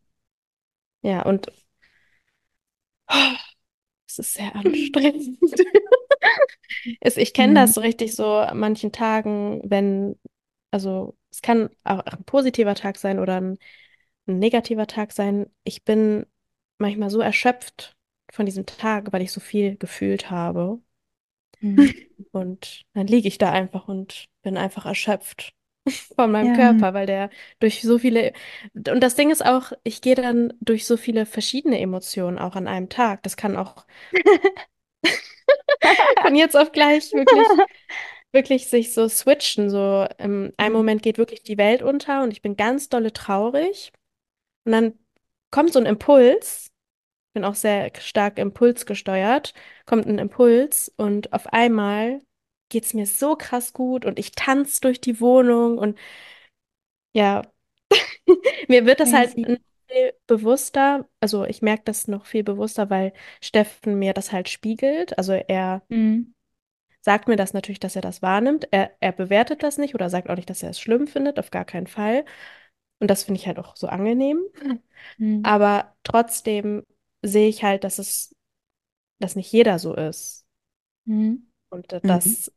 Ja, 1.03 1.23
und 1.23 1.47
oh, 3.09 3.35
es 4.07 4.19
ist 4.19 4.33
sehr 4.35 4.55
anstrengend. 4.55 5.39
Es, 6.99 7.17
ich 7.17 7.33
kenne 7.33 7.53
Mhm. 7.53 7.55
das 7.55 7.73
so 7.73 7.81
richtig 7.81 8.15
so 8.15 8.25
an 8.35 8.59
manchen 8.59 8.91
Tagen, 8.91 9.61
wenn, 9.63 10.17
also 10.71 11.15
es 11.31 11.41
kann 11.41 11.69
auch 11.83 11.99
ein 11.99 12.23
positiver 12.25 12.75
Tag 12.75 12.97
sein 12.97 13.19
oder 13.19 13.37
ein, 13.41 13.57
ein 14.31 14.39
negativer 14.39 14.87
Tag 14.87 15.11
sein. 15.13 15.49
Ich 15.63 15.83
bin 15.83 16.25
manchmal 16.77 17.09
so 17.09 17.19
erschöpft 17.21 17.95
von 18.31 18.45
diesem 18.45 18.65
Tag, 18.65 19.11
weil 19.13 19.21
ich 19.21 19.31
so 19.31 19.39
viel 19.41 19.77
gefühlt 19.77 20.29
habe. 20.31 20.79
Mhm. 21.61 21.93
Und 22.31 22.83
dann 22.93 23.07
liege 23.07 23.27
ich 23.27 23.37
da 23.37 23.51
einfach 23.51 23.87
und 23.87 24.25
bin 24.43 24.57
einfach 24.57 24.85
erschöpft 24.85 25.53
von 26.15 26.31
meinem 26.31 26.47
Ja. 26.47 26.53
Körper, 26.53 26.93
weil 26.93 27.05
der 27.07 27.29
durch 27.59 27.81
so 27.81 27.97
viele. 27.99 28.33
Und 28.75 29.01
das 29.01 29.15
Ding 29.15 29.31
ist 29.31 29.43
auch, 29.45 29.71
ich 29.83 30.01
gehe 30.01 30.15
dann 30.15 30.53
durch 30.61 30.85
so 30.85 30.97
viele 30.97 31.25
verschiedene 31.25 31.79
Emotionen 31.79 32.37
auch 32.39 32.55
an 32.55 32.67
einem 32.67 32.89
Tag. 32.89 33.23
Das 33.23 33.37
kann 33.37 33.57
auch 33.57 33.85
von 36.21 36.35
jetzt 36.35 36.55
auf 36.57 36.71
gleich 36.71 37.11
wirklich, 37.13 37.47
wirklich 38.33 38.67
sich 38.69 38.93
so 38.93 39.07
switchen. 39.09 39.69
So 39.69 40.07
im 40.19 40.51
einen 40.57 40.71
Mhm. 40.71 40.75
Moment 40.75 41.03
geht 41.03 41.17
wirklich 41.17 41.43
die 41.43 41.57
Welt 41.59 41.81
unter 41.83 42.23
und 42.23 42.31
ich 42.31 42.41
bin 42.41 42.55
ganz 42.57 42.89
dolle 42.89 43.13
traurig. 43.13 43.91
Und 44.65 44.71
dann 44.71 44.93
kommt 45.51 45.73
so 45.73 45.79
ein 45.79 45.85
Impuls. 45.85 46.67
Ich 47.29 47.33
bin 47.35 47.45
auch 47.45 47.55
sehr 47.55 47.91
stark 47.99 48.39
impulsgesteuert. 48.39 49.53
Kommt 49.85 50.07
ein 50.07 50.19
Impuls 50.19 50.91
und 50.97 51.33
auf 51.33 51.47
einmal 51.53 52.21
geht 52.69 52.85
es 52.85 52.93
mir 52.93 53.05
so 53.07 53.35
krass 53.37 53.73
gut 53.73 54.05
und 54.05 54.19
ich 54.19 54.31
tanze 54.33 54.81
durch 54.81 55.01
die 55.01 55.19
Wohnung 55.21 55.77
und 55.77 55.97
ja, 57.13 57.41
mir 58.67 58.85
wird 58.85 58.99
das 58.99 59.13
halt 59.13 59.31
Crazy. 59.33 59.47
noch 59.47 59.57
viel 59.89 60.13
bewusster. 60.27 61.07
Also 61.19 61.45
ich 61.45 61.61
merke 61.61 61.83
das 61.85 62.07
noch 62.07 62.25
viel 62.25 62.43
bewusster, 62.43 62.89
weil 62.89 63.13
Steffen 63.41 63.99
mir 63.99 64.13
das 64.13 64.31
halt 64.31 64.49
spiegelt. 64.49 65.17
Also 65.17 65.33
er 65.33 65.83
Mhm. 65.89 66.33
sagt 67.01 67.27
mir 67.27 67.35
das 67.35 67.53
natürlich, 67.53 67.79
dass 67.79 67.95
er 67.95 68.01
das 68.01 68.21
wahrnimmt. 68.21 68.67
Er, 68.71 68.91
er 68.99 69.11
bewertet 69.11 69.63
das 69.63 69.77
nicht 69.77 69.95
oder 69.95 70.09
sagt 70.09 70.29
auch 70.29 70.35
nicht, 70.35 70.49
dass 70.49 70.63
er 70.63 70.69
es 70.71 70.79
schlimm 70.79 71.07
findet, 71.07 71.39
auf 71.39 71.51
gar 71.51 71.65
keinen 71.65 71.87
Fall. 71.87 72.25
Und 73.01 73.09
das 73.09 73.25
finde 73.25 73.41
ich 73.41 73.47
halt 73.47 73.59
auch 73.59 73.77
so 73.77 73.87
angenehm. 73.89 74.41
Mhm. 75.19 75.43
Aber 75.43 75.95
trotzdem 76.03 76.85
sehe 77.21 77.49
ich 77.49 77.63
halt, 77.63 77.83
dass 77.83 77.99
es, 77.99 78.35
dass 79.19 79.35
nicht 79.35 79.51
jeder 79.53 79.79
so 79.79 79.95
ist. 79.95 80.45
Mhm. 81.05 81.51
Und 81.69 81.93
äh, 81.93 82.01
Mhm. 82.03 82.05
dass, 82.05 82.51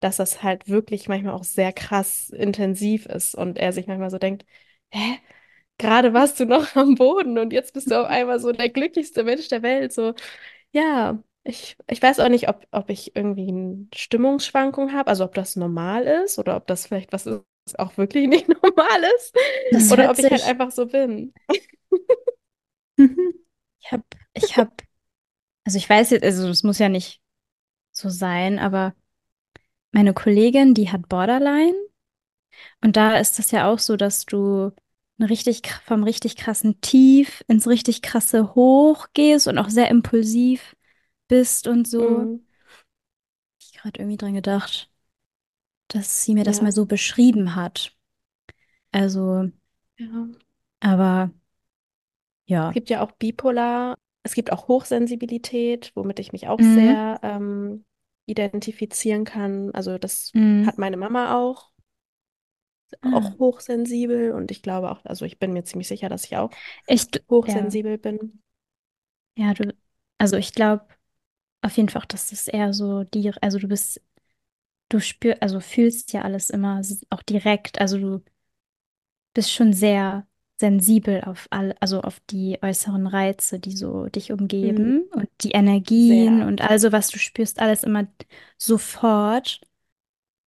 dass 0.00 0.16
das 0.18 0.42
halt 0.42 0.68
wirklich 0.68 1.08
manchmal 1.08 1.34
auch 1.34 1.44
sehr 1.44 1.72
krass 1.72 2.30
intensiv 2.30 3.06
ist 3.06 3.34
und 3.34 3.58
er 3.58 3.72
sich 3.72 3.86
manchmal 3.86 4.10
so 4.10 4.18
denkt, 4.18 4.46
hä? 4.92 5.18
Gerade 5.78 6.14
warst 6.14 6.40
du 6.40 6.46
noch 6.46 6.76
am 6.76 6.94
Boden 6.96 7.38
und 7.38 7.52
jetzt 7.52 7.74
bist 7.74 7.90
du 7.90 8.00
auf 8.00 8.08
einmal 8.08 8.40
so 8.40 8.52
der 8.52 8.70
glücklichste 8.70 9.24
Mensch 9.24 9.48
der 9.48 9.62
Welt. 9.62 9.92
So, 9.92 10.14
ja, 10.72 11.22
ich, 11.44 11.76
ich 11.88 12.02
weiß 12.02 12.20
auch 12.20 12.28
nicht, 12.30 12.48
ob, 12.48 12.66
ob 12.72 12.90
ich 12.90 13.16
irgendwie 13.16 13.48
eine 13.50 13.88
Stimmungsschwankung 13.94 14.92
habe, 14.94 15.08
also 15.10 15.24
ob 15.24 15.34
das 15.34 15.56
normal 15.56 16.04
ist 16.04 16.38
oder 16.38 16.56
ob 16.56 16.66
das 16.68 16.86
vielleicht 16.86 17.12
was 17.12 17.26
ist, 17.26 17.42
was 17.42 17.44
auch 17.74 17.96
wirklich 17.96 18.28
nicht 18.28 18.48
normal 18.62 19.02
ist. 19.16 19.34
Das 19.72 19.92
Oder 19.92 20.10
ob 20.10 20.18
ich 20.18 20.30
halt 20.30 20.44
einfach 20.44 20.70
so 20.70 20.86
bin. 20.86 21.32
Mhm. 22.96 23.34
ich 23.80 23.92
habe, 23.92 24.04
ich 24.34 24.56
habe, 24.56 24.72
also 25.64 25.78
ich 25.78 25.88
weiß 25.88 26.10
jetzt, 26.10 26.24
also 26.24 26.46
das 26.46 26.62
muss 26.62 26.78
ja 26.78 26.88
nicht 26.88 27.20
so 27.92 28.08
sein, 28.08 28.58
aber 28.58 28.94
meine 29.92 30.14
Kollegin, 30.14 30.74
die 30.74 30.90
hat 30.90 31.08
Borderline 31.08 31.74
und 32.80 32.96
da 32.96 33.18
ist 33.18 33.38
das 33.38 33.50
ja 33.50 33.70
auch 33.70 33.78
so, 33.78 33.96
dass 33.96 34.24
du 34.24 34.72
richtig, 35.20 35.62
vom 35.84 36.04
richtig 36.04 36.36
krassen 36.36 36.80
Tief 36.80 37.44
ins 37.48 37.66
richtig 37.66 38.02
krasse 38.02 38.54
Hoch 38.54 39.08
gehst 39.14 39.48
und 39.48 39.58
auch 39.58 39.68
sehr 39.68 39.88
impulsiv 39.88 40.76
bist 41.26 41.66
und 41.66 41.88
so. 41.88 42.08
Mhm. 42.08 42.46
Ich 43.60 43.72
gerade 43.72 44.00
irgendwie 44.00 44.16
dran 44.16 44.34
gedacht, 44.34 44.90
dass 45.88 46.22
sie 46.24 46.34
mir 46.34 46.44
das 46.44 46.60
Ja, 46.60 46.62
mal 46.62 46.72
so 46.72 46.86
beschrieben 46.86 47.54
hat. 47.56 47.96
Also, 48.92 49.50
ja. 49.98 50.28
aber 50.80 51.30
Es 52.66 52.70
ja. 52.70 52.74
gibt 52.74 52.90
ja 52.90 53.02
auch 53.02 53.12
Bipolar, 53.12 53.96
es 54.22 54.34
gibt 54.34 54.52
auch 54.52 54.68
Hochsensibilität, 54.68 55.92
womit 55.94 56.18
ich 56.18 56.32
mich 56.32 56.48
auch 56.48 56.60
Mhm. 56.60 56.98
sehr 57.02 57.20
ähm, 57.22 57.84
identifizieren 58.26 59.24
kann. 59.24 59.70
Also 59.74 59.98
das 59.98 60.34
Mhm. 60.34 60.64
hat 60.64 60.78
meine 60.78 60.96
Mama 60.96 61.34
auch, 61.36 61.70
Ah. 63.02 63.08
auch 63.10 63.38
hochsensibel 63.38 64.32
und 64.32 64.50
ich 64.50 64.62
glaube 64.62 64.90
auch, 64.90 65.04
also 65.04 65.24
ich 65.24 65.38
bin 65.38 65.52
mir 65.52 65.64
ziemlich 65.64 65.88
sicher, 65.88 66.08
dass 66.08 66.24
ich 66.24 66.36
auch 66.36 66.56
Ich, 66.86 67.04
gl- 67.10 67.22
ja, 67.44 67.70
hochsensibel 67.70 67.98
bin. 67.98 68.42
ja, 69.36 69.54
du, 69.54 69.74
also 70.18 70.36
ich 70.36 70.52
glaube 70.54 70.86
auf 71.62 71.76
jeden 71.76 71.88
Fall 71.90 72.02
auch, 72.02 72.06
dass 72.06 72.30
das 72.30 72.48
eher 72.48 72.72
so 72.74 73.04
die, 73.04 73.32
also 73.42 73.58
du 73.58 73.68
bist, 73.68 74.00
du 74.88 75.00
spürst, 75.00 75.42
also 75.42 75.60
fühlst 75.60 76.12
ja 76.12 76.22
alles 76.22 76.50
immer 76.50 76.82
auch 77.10 77.22
direkt, 77.22 77.80
also 77.80 77.98
du 77.98 78.24
bist 79.34 79.52
schon 79.52 79.72
sehr 79.72 80.26
sensibel 80.60 81.22
auf 81.24 81.46
all, 81.50 81.74
also 81.80 82.00
auf 82.02 82.20
die 82.30 82.58
äußeren 82.62 83.06
Reize, 83.06 83.60
die 83.60 83.72
so 83.76 84.06
dich 84.06 84.32
Mhm. 84.32 84.38
umgeben 84.40 85.02
und 85.14 85.28
die 85.42 85.52
Energien 85.52 86.42
Sehr, 86.42 86.42
und 86.42 86.60
also 86.62 86.90
was 86.92 87.08
du 87.08 87.18
spürst, 87.18 87.60
alles 87.60 87.84
immer 87.84 88.08
sofort. 88.58 89.60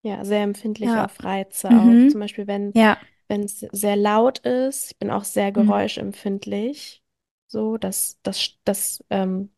ja, 0.03 0.23
sehr 0.25 0.43
empfindlich 0.43 0.91
Ja. 0.95 1.05
auf 1.05 1.23
Reize 1.23 1.77
auch. 1.77 1.99
Mhm. 1.99 2.07
Zum 2.07 2.19
Beispiel, 2.21 2.47
wenn 2.47 2.73
Ja. 2.73 2.99
wenn 3.27 3.43
es 3.43 3.61
sehr 3.61 3.95
laut 3.95 4.39
ist, 4.39 4.91
ich 4.91 4.97
bin 4.99 5.09
auch 5.11 5.23
sehr 5.23 5.51
Mhm. 5.55 5.61
geräuschempfindlich. 5.63 7.03
So, 7.47 7.77
dass 7.77 8.19
das, 8.23 8.57
das, 8.65 9.03
ähm, 9.09 9.51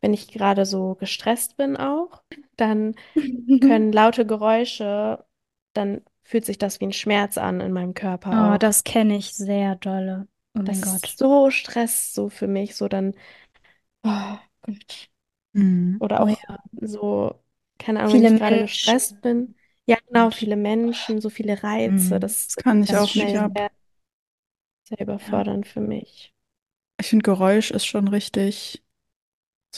wenn 0.00 0.14
ich 0.14 0.28
gerade 0.28 0.66
so 0.66 0.94
gestresst 0.96 1.56
bin 1.56 1.76
auch, 1.76 2.22
dann 2.56 2.94
können 3.60 3.92
laute 3.92 4.26
Geräusche, 4.26 5.24
dann 5.74 6.02
fühlt 6.24 6.44
sich 6.46 6.58
das 6.58 6.80
wie 6.80 6.86
ein 6.86 6.92
Schmerz 6.92 7.38
an 7.38 7.60
in 7.60 7.72
meinem 7.72 7.94
Körper 7.94 8.42
Oh, 8.52 8.56
auch. 8.56 8.58
das 8.58 8.84
kenne 8.84 9.16
ich 9.16 9.34
sehr 9.34 9.76
dolle. 9.76 10.28
Oh 10.54 10.62
Das 10.64 10.80
mein 10.80 10.82
Gott. 10.82 11.06
ist 11.06 11.18
so 11.18 11.50
Stress 11.50 12.12
so 12.14 12.28
für 12.28 12.46
mich, 12.46 12.76
so 12.76 12.88
dann, 12.88 13.14
oh 14.04 14.38
Gott. 14.62 15.10
Mhm. 15.54 16.00
Oder 16.00 16.20
Oh 16.20 16.26
auch 16.26 16.28
ja. 16.28 16.58
so, 16.80 17.42
keine 17.78 18.00
Ahnung, 18.00 18.14
wenn 18.14 18.22
Viele 18.22 18.24
ich 18.24 18.34
gerade 18.34 18.58
gestresst 18.58 19.20
bin. 19.20 19.54
Ja, 19.86 19.96
genau, 20.06 20.30
viele 20.30 20.56
Menschen, 20.56 21.20
so 21.20 21.30
viele 21.30 21.62
Reize, 21.62 22.18
Mhm. 22.18 22.20
das 22.20 22.52
Das 22.54 22.56
kann 22.56 22.82
ich 22.82 22.96
auch 22.96 23.14
nicht 23.14 23.36
ab. 23.36 23.52
sehr, 23.54 23.70
sehr 24.82 24.98
ja. 25.26 25.38
überfordernd 25.38 25.68
für 25.68 25.80
mich. 25.80 26.34
Ich 27.00 27.08
finde, 27.08 27.22
Geräusch 27.24 27.70
ist 27.70 27.86
schon 27.86 28.08
richtig, 28.08 28.82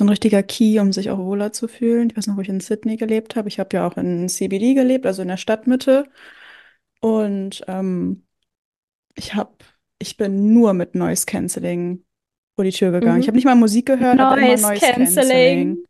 so 0.01 0.05
ein 0.07 0.09
richtiger 0.11 0.43
Key, 0.43 0.81
um 0.81 0.93
sich 0.93 1.11
auch 1.11 1.19
wohler 1.19 1.53
zu 1.53 1.69
fühlen. 1.69 2.11
Ich 2.11 2.17
weiß 2.17 2.27
noch, 2.29 2.37
wo 2.39 2.41
ich 2.43 2.49
in 2.49 2.61
Sydney 2.61 2.97
gelebt 2.97 3.37
habe. 3.37 3.49
Ich 3.49 3.61
habe 3.61 3.77
ja 3.77 3.87
auch 3.87 3.97
in 3.99 4.29
CBD 4.31 4.75
gelebt, 4.75 5.07
also 5.07 5.23
in 5.23 5.29
der 5.29 5.37
Stadtmitte. 5.37 6.07
Und 7.01 7.65
ähm, 7.69 8.25
ich 9.17 9.35
habe, 9.35 9.55
ich 9.99 10.17
bin 10.17 10.55
nur 10.55 10.75
mit 10.75 10.95
Noise 10.97 11.27
Cancelling 11.27 12.05
vor 12.57 12.65
die 12.65 12.73
Tür 12.73 12.93
gegangen. 12.93 13.21
Ich 13.21 13.27
Mhm. 13.27 13.29
habe 13.29 13.37
nicht 13.37 13.47
mal 13.47 13.57
Musik 13.57 13.87
gehört, 13.87 14.21
aber 14.21 14.37
immer 14.37 14.37
Noise 14.37 14.73
Noise 14.73 14.93
Cancelling. 14.93 15.85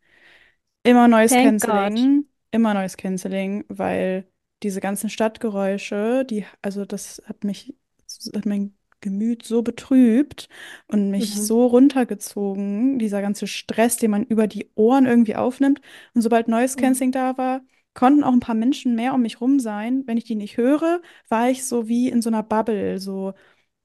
Immer 0.85 1.09
Noise. 1.09 1.37
Cancelling, 1.37 2.27
immer 2.51 2.75
Noise 2.75 2.97
Cancelling, 2.97 3.65
weil 3.69 4.27
diese 4.63 4.81
ganzen 4.81 5.11
Stadtgeräusche, 5.11 6.25
die, 6.29 6.45
also 6.63 6.85
das 6.85 7.23
hat 7.27 7.45
mich, 7.45 7.75
das 8.05 8.31
hat 8.35 8.47
mein 8.47 8.77
Gemüt 9.01 9.45
so 9.45 9.63
betrübt 9.63 10.49
und 10.89 11.11
mich 11.11 11.35
Mhm. 11.37 11.41
so 11.41 11.67
runtergezogen, 11.67 12.99
dieser 12.99 13.23
ganze 13.23 13.47
Stress, 13.47 13.97
den 13.97 14.11
man 14.11 14.25
über 14.25 14.47
die 14.47 14.71
Ohren 14.75 15.07
irgendwie 15.07 15.37
aufnimmt. 15.37 15.81
Und 16.15 16.23
sobald 16.23 16.49
Noise 16.49 16.77
Mhm. 16.77 16.83
Cancelling 16.83 17.13
da 17.13 17.37
war, 17.39 17.63
konnten 17.95 18.25
auch 18.25 18.33
ein 18.33 18.41
paar 18.41 18.55
Menschen 18.55 18.95
mehr 18.95 19.15
um 19.15 19.23
mich 19.23 19.41
rum 19.41 19.59
sein. 19.61 20.05
Wenn 20.07 20.17
ich 20.19 20.25
die 20.25 20.35
nicht 20.37 20.57
höre, 20.57 21.01
war 21.29 21.51
ich 21.51 21.65
so 21.67 21.89
wie 21.89 22.09
in 22.09 22.23
so 22.23 22.31
einer 22.31 22.43
Bubble, 22.43 22.99
so, 22.99 23.33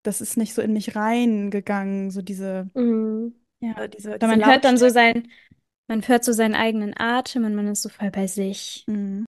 das 0.04 0.22
ist 0.22 0.38
nicht 0.38 0.54
so 0.56 0.62
in 0.64 0.74
mich 0.74 0.96
reingegangen, 0.96 2.12
so 2.12 2.22
diese, 2.22 2.70
Mhm. 2.74 3.34
Ja. 3.62 3.88
diese, 3.88 4.20
diese 4.20 4.28
man 4.28 4.46
hört 4.46 4.66
dann 4.66 4.78
so 4.78 4.90
sein, 4.90 5.30
man 5.88 6.08
hört 6.08 6.24
so 6.24 6.34
seinen 6.34 6.56
eigenen 6.56 6.94
Atem 6.98 7.46
und 7.46 7.56
man 7.56 7.68
ist 7.68 7.82
so 7.82 7.90
voll 7.90 8.12
bei 8.12 8.28
sich. 8.28 8.88
Mhm. 8.88 9.26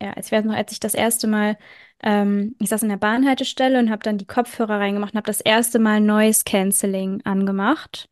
Ja, 0.00 0.14
ich 0.16 0.30
weiß 0.30 0.44
noch, 0.44 0.54
als 0.54 0.70
ich 0.72 0.78
das 0.80 0.94
erste 0.94 1.26
Mal, 1.26 1.58
ähm, 2.02 2.54
ich 2.60 2.68
saß 2.68 2.82
in 2.84 2.88
der 2.88 2.96
Bahnhaltestelle 2.98 3.78
und 3.80 3.90
habe 3.90 4.02
dann 4.04 4.16
die 4.18 4.26
Kopfhörer 4.26 4.78
reingemacht 4.78 5.12
und 5.12 5.16
habe 5.18 5.26
das 5.26 5.40
erste 5.40 5.78
Mal 5.80 6.00
Noise 6.00 6.44
Cancelling 6.44 7.20
angemacht. 7.24 8.08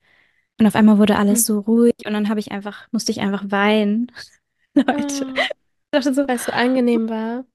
Und 0.60 0.66
auf 0.66 0.76
einmal 0.76 0.98
wurde 0.98 1.16
alles 1.18 1.46
so 1.46 1.60
ruhig 1.60 1.94
und 2.06 2.12
dann 2.14 2.28
habe 2.30 2.40
ich 2.40 2.52
einfach, 2.52 2.88
musste 2.92 3.12
ich 3.12 3.20
einfach 3.20 3.44
weinen. 3.50 4.12
Leute. 4.74 5.26
Ah, 5.36 5.48
Ich 5.86 5.90
dachte 5.92 6.14
so, 6.14 6.28
weil 6.28 6.36
es 6.36 6.44
so 6.46 6.52
angenehm 6.52 7.08
war. 7.10 7.46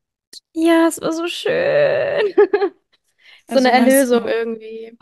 ja, 0.55 0.87
es 0.87 1.01
war 1.01 1.11
so 1.13 1.27
schön. 1.27 2.33
So 3.47 3.59
eine 3.59 3.71
Also 3.71 3.73
meinst 3.73 4.09
Erlösung 4.11 4.25
du, 4.25 4.27
irgendwie. 4.27 4.97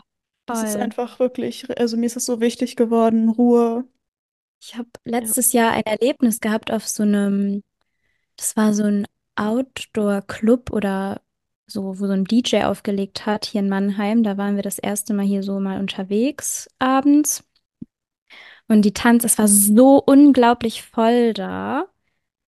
Das 0.46 0.62
ist 0.62 0.76
Voll. 0.76 0.80
einfach 0.80 1.18
wirklich, 1.20 1.68
also 1.78 1.96
mir 1.96 2.06
ist 2.06 2.16
es 2.16 2.26
so 2.26 2.40
wichtig 2.40 2.76
geworden, 2.76 3.28
Ruhe. 3.28 3.86
Ich 4.62 4.76
habe 4.76 4.88
Ja. 5.20 5.34
letztes 5.34 5.52
Jahr 5.52 5.72
ein 5.72 5.84
Erlebnis 5.84 6.40
gehabt 6.40 6.70
auf 6.72 6.88
so 6.88 7.04
einem, 7.04 7.62
das 8.36 8.56
war 8.56 8.74
so 8.74 8.84
ein 8.84 9.06
Outdoor-Club 9.40 10.70
oder 10.72 11.22
so, 11.66 11.98
wo 11.98 12.06
so 12.06 12.12
ein 12.12 12.24
DJ 12.24 12.64
aufgelegt 12.64 13.26
hat 13.26 13.46
hier 13.46 13.60
in 13.60 13.68
Mannheim. 13.68 14.22
Da 14.22 14.36
waren 14.36 14.56
wir 14.56 14.62
das 14.62 14.78
erste 14.78 15.14
Mal 15.14 15.24
hier 15.24 15.42
so 15.42 15.60
mal 15.60 15.80
unterwegs 15.80 16.68
abends. 16.78 17.44
Und 18.68 18.82
die 18.82 18.92
Tanz, 18.92 19.24
es 19.24 19.38
war 19.38 19.48
so 19.48 20.02
unglaublich 20.04 20.82
voll 20.82 21.32
da. 21.32 21.86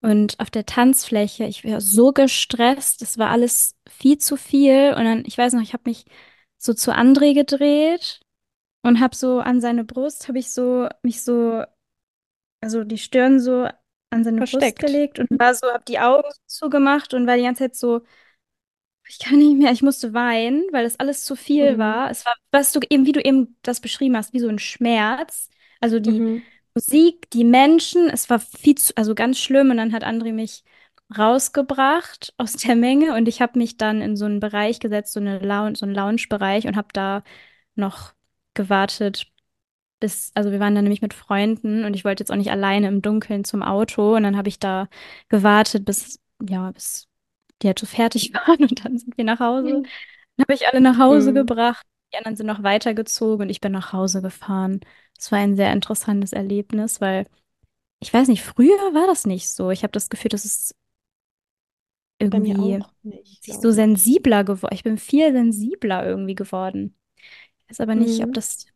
Und 0.02 0.38
auf 0.40 0.50
der 0.50 0.66
Tanzfläche, 0.66 1.44
ich 1.44 1.64
war 1.64 1.80
so 1.80 2.12
gestresst, 2.12 3.02
es 3.02 3.18
war 3.18 3.30
alles 3.30 3.76
viel 3.88 4.18
zu 4.18 4.36
viel. 4.36 4.94
Und 4.96 5.04
dann, 5.04 5.24
ich 5.26 5.38
weiß 5.38 5.52
noch, 5.54 5.62
ich 5.62 5.72
habe 5.72 5.84
mich 5.86 6.04
so 6.58 6.74
zu 6.74 6.92
André 6.92 7.34
gedreht 7.34 8.20
und 8.82 9.00
habe 9.00 9.16
so 9.16 9.40
an 9.40 9.60
seine 9.60 9.84
Brust, 9.84 10.28
habe 10.28 10.38
ich 10.38 10.52
so 10.52 10.88
mich 11.02 11.22
so, 11.22 11.64
also 12.60 12.84
die 12.84 12.98
Stirn 12.98 13.40
so 13.40 13.68
an 14.12 14.24
seine 14.24 14.42
Brust 14.42 14.78
Versteckt. 14.78 14.80
gelegt 14.80 15.18
und 15.18 15.28
war 15.38 15.54
so, 15.54 15.68
habe 15.72 15.84
die 15.88 15.98
Augen 16.00 16.28
zugemacht 16.46 17.14
und 17.14 17.26
war 17.26 17.36
die 17.36 17.42
ganze 17.44 17.64
Zeit 17.64 17.76
so, 17.76 18.02
ich 19.08 19.18
kann 19.18 19.38
nicht 19.38 19.58
mehr, 19.58 19.72
ich 19.72 19.82
musste 19.82 20.14
weinen, 20.14 20.64
weil 20.72 20.84
das 20.84 20.98
alles 20.98 21.24
zu 21.24 21.36
viel 21.36 21.76
Mhm. 21.76 21.78
war. 21.78 22.10
Es 22.10 22.24
war, 22.24 22.34
was 22.50 22.72
du 22.72 22.80
eben, 22.88 23.04
wie 23.06 23.12
du 23.12 23.20
eben 23.24 23.56
das 23.62 23.80
beschrieben 23.80 24.16
hast, 24.16 24.32
wie 24.32 24.38
so 24.40 24.48
ein 24.48 24.58
Schmerz. 24.58 25.50
Also 25.80 26.00
die 26.00 26.22
Mhm. 26.22 26.46
Musik, 26.74 27.28
die 27.30 27.44
Menschen, 27.44 28.08
es 28.08 28.30
war 28.30 28.38
viel 28.40 28.76
zu, 28.76 28.96
also 28.96 29.14
ganz 29.14 29.38
schlimm. 29.38 29.70
Und 29.70 29.76
dann 29.78 29.92
hat 29.92 30.04
André 30.04 30.32
mich 30.32 30.64
rausgebracht 31.16 32.32
aus 32.38 32.54
der 32.54 32.74
Menge 32.76 33.14
und 33.14 33.28
ich 33.28 33.42
habe 33.42 33.58
mich 33.58 33.76
dann 33.76 34.00
in 34.00 34.16
so 34.16 34.24
einen 34.24 34.40
Bereich 34.40 34.80
gesetzt, 34.80 35.12
so 35.12 35.20
eine 35.20 35.38
Lounge, 35.40 35.76
so 35.76 35.84
einen 35.84 35.94
Lounge-Bereich 35.94 36.66
und 36.66 36.76
habe 36.76 36.88
da 36.94 37.22
noch 37.74 38.14
gewartet, 38.54 39.26
bis, 40.02 40.32
also 40.34 40.52
wir 40.52 40.60
waren 40.60 40.74
da 40.76 40.82
nämlich 40.82 41.02
mit 41.02 41.14
Freunden 41.14 41.84
und 41.86 41.94
ich 41.96 42.04
wollte 42.04 42.22
jetzt 42.22 42.32
auch 42.32 42.36
nicht 42.36 42.52
alleine 42.52 42.88
im 42.88 43.02
Dunkeln 43.02 43.44
zum 43.44 43.62
Auto 43.64 44.16
und 44.16 44.24
dann 44.24 44.36
habe 44.36 44.50
ich 44.50 44.60
da 44.60 44.88
gewartet, 45.30 45.86
bis, 45.86 46.20
ja, 46.48 46.70
bis 46.72 47.08
die 47.62 47.68
halt 47.68 47.78
so 47.80 47.86
fertig 47.86 48.34
waren 48.34 48.62
und 48.64 48.84
dann 48.84 48.98
sind 48.98 49.16
wir 49.18 49.24
nach 49.24 49.40
Hause. 49.40 49.80
Dann 50.36 50.44
habe 50.44 50.54
ich 50.54 50.68
alle 50.68 50.80
nach 50.82 50.98
Hause 50.98 51.32
Mhm. 51.32 51.34
gebracht, 51.34 51.86
die 52.12 52.18
anderen 52.18 52.36
sind 52.36 52.46
noch 52.46 52.62
weitergezogen 52.62 53.44
und 53.46 53.50
ich 53.50 53.60
bin 53.60 53.72
nach 53.72 53.92
Hause 53.94 54.22
gefahren. 54.22 54.80
Es 55.18 55.32
war 55.32 55.38
ein 55.40 55.56
sehr 55.56 55.72
interessantes 55.72 56.32
Erlebnis, 56.32 57.00
weil 57.00 57.26
ich 58.00 58.12
weiß 58.14 58.28
nicht, 58.28 58.42
früher 58.44 58.76
war 58.94 59.06
das 59.08 59.26
nicht 59.26 59.50
so. 59.50 59.70
Ich 59.70 59.82
habe 59.84 59.92
das 59.92 60.10
Gefühl, 60.10 60.30
dass 60.30 60.44
es 60.44 60.74
irgendwie 62.18 62.78
nicht, 63.02 63.44
sich 63.44 63.58
so 63.60 63.70
sensibler 63.70 64.44
geworden. 64.44 64.74
Ich 64.74 64.84
bin 64.84 64.98
viel 64.98 65.32
sensibler 65.32 66.06
irgendwie 66.06 66.34
geworden. 66.34 66.96
Ich 67.64 67.70
weiß 67.70 67.80
aber 67.80 67.94
nicht, 67.96 68.22
ob 68.24 68.32
Mhm. 68.32 68.34
das, 68.34 68.66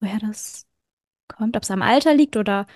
woher 0.00 0.18
das 0.20 0.66
kommt, 1.28 1.56
ob 1.56 1.62
es 1.64 1.70
am 1.72 1.82
Alter 1.82 2.14
liegt 2.14 2.36
oder 2.36 2.66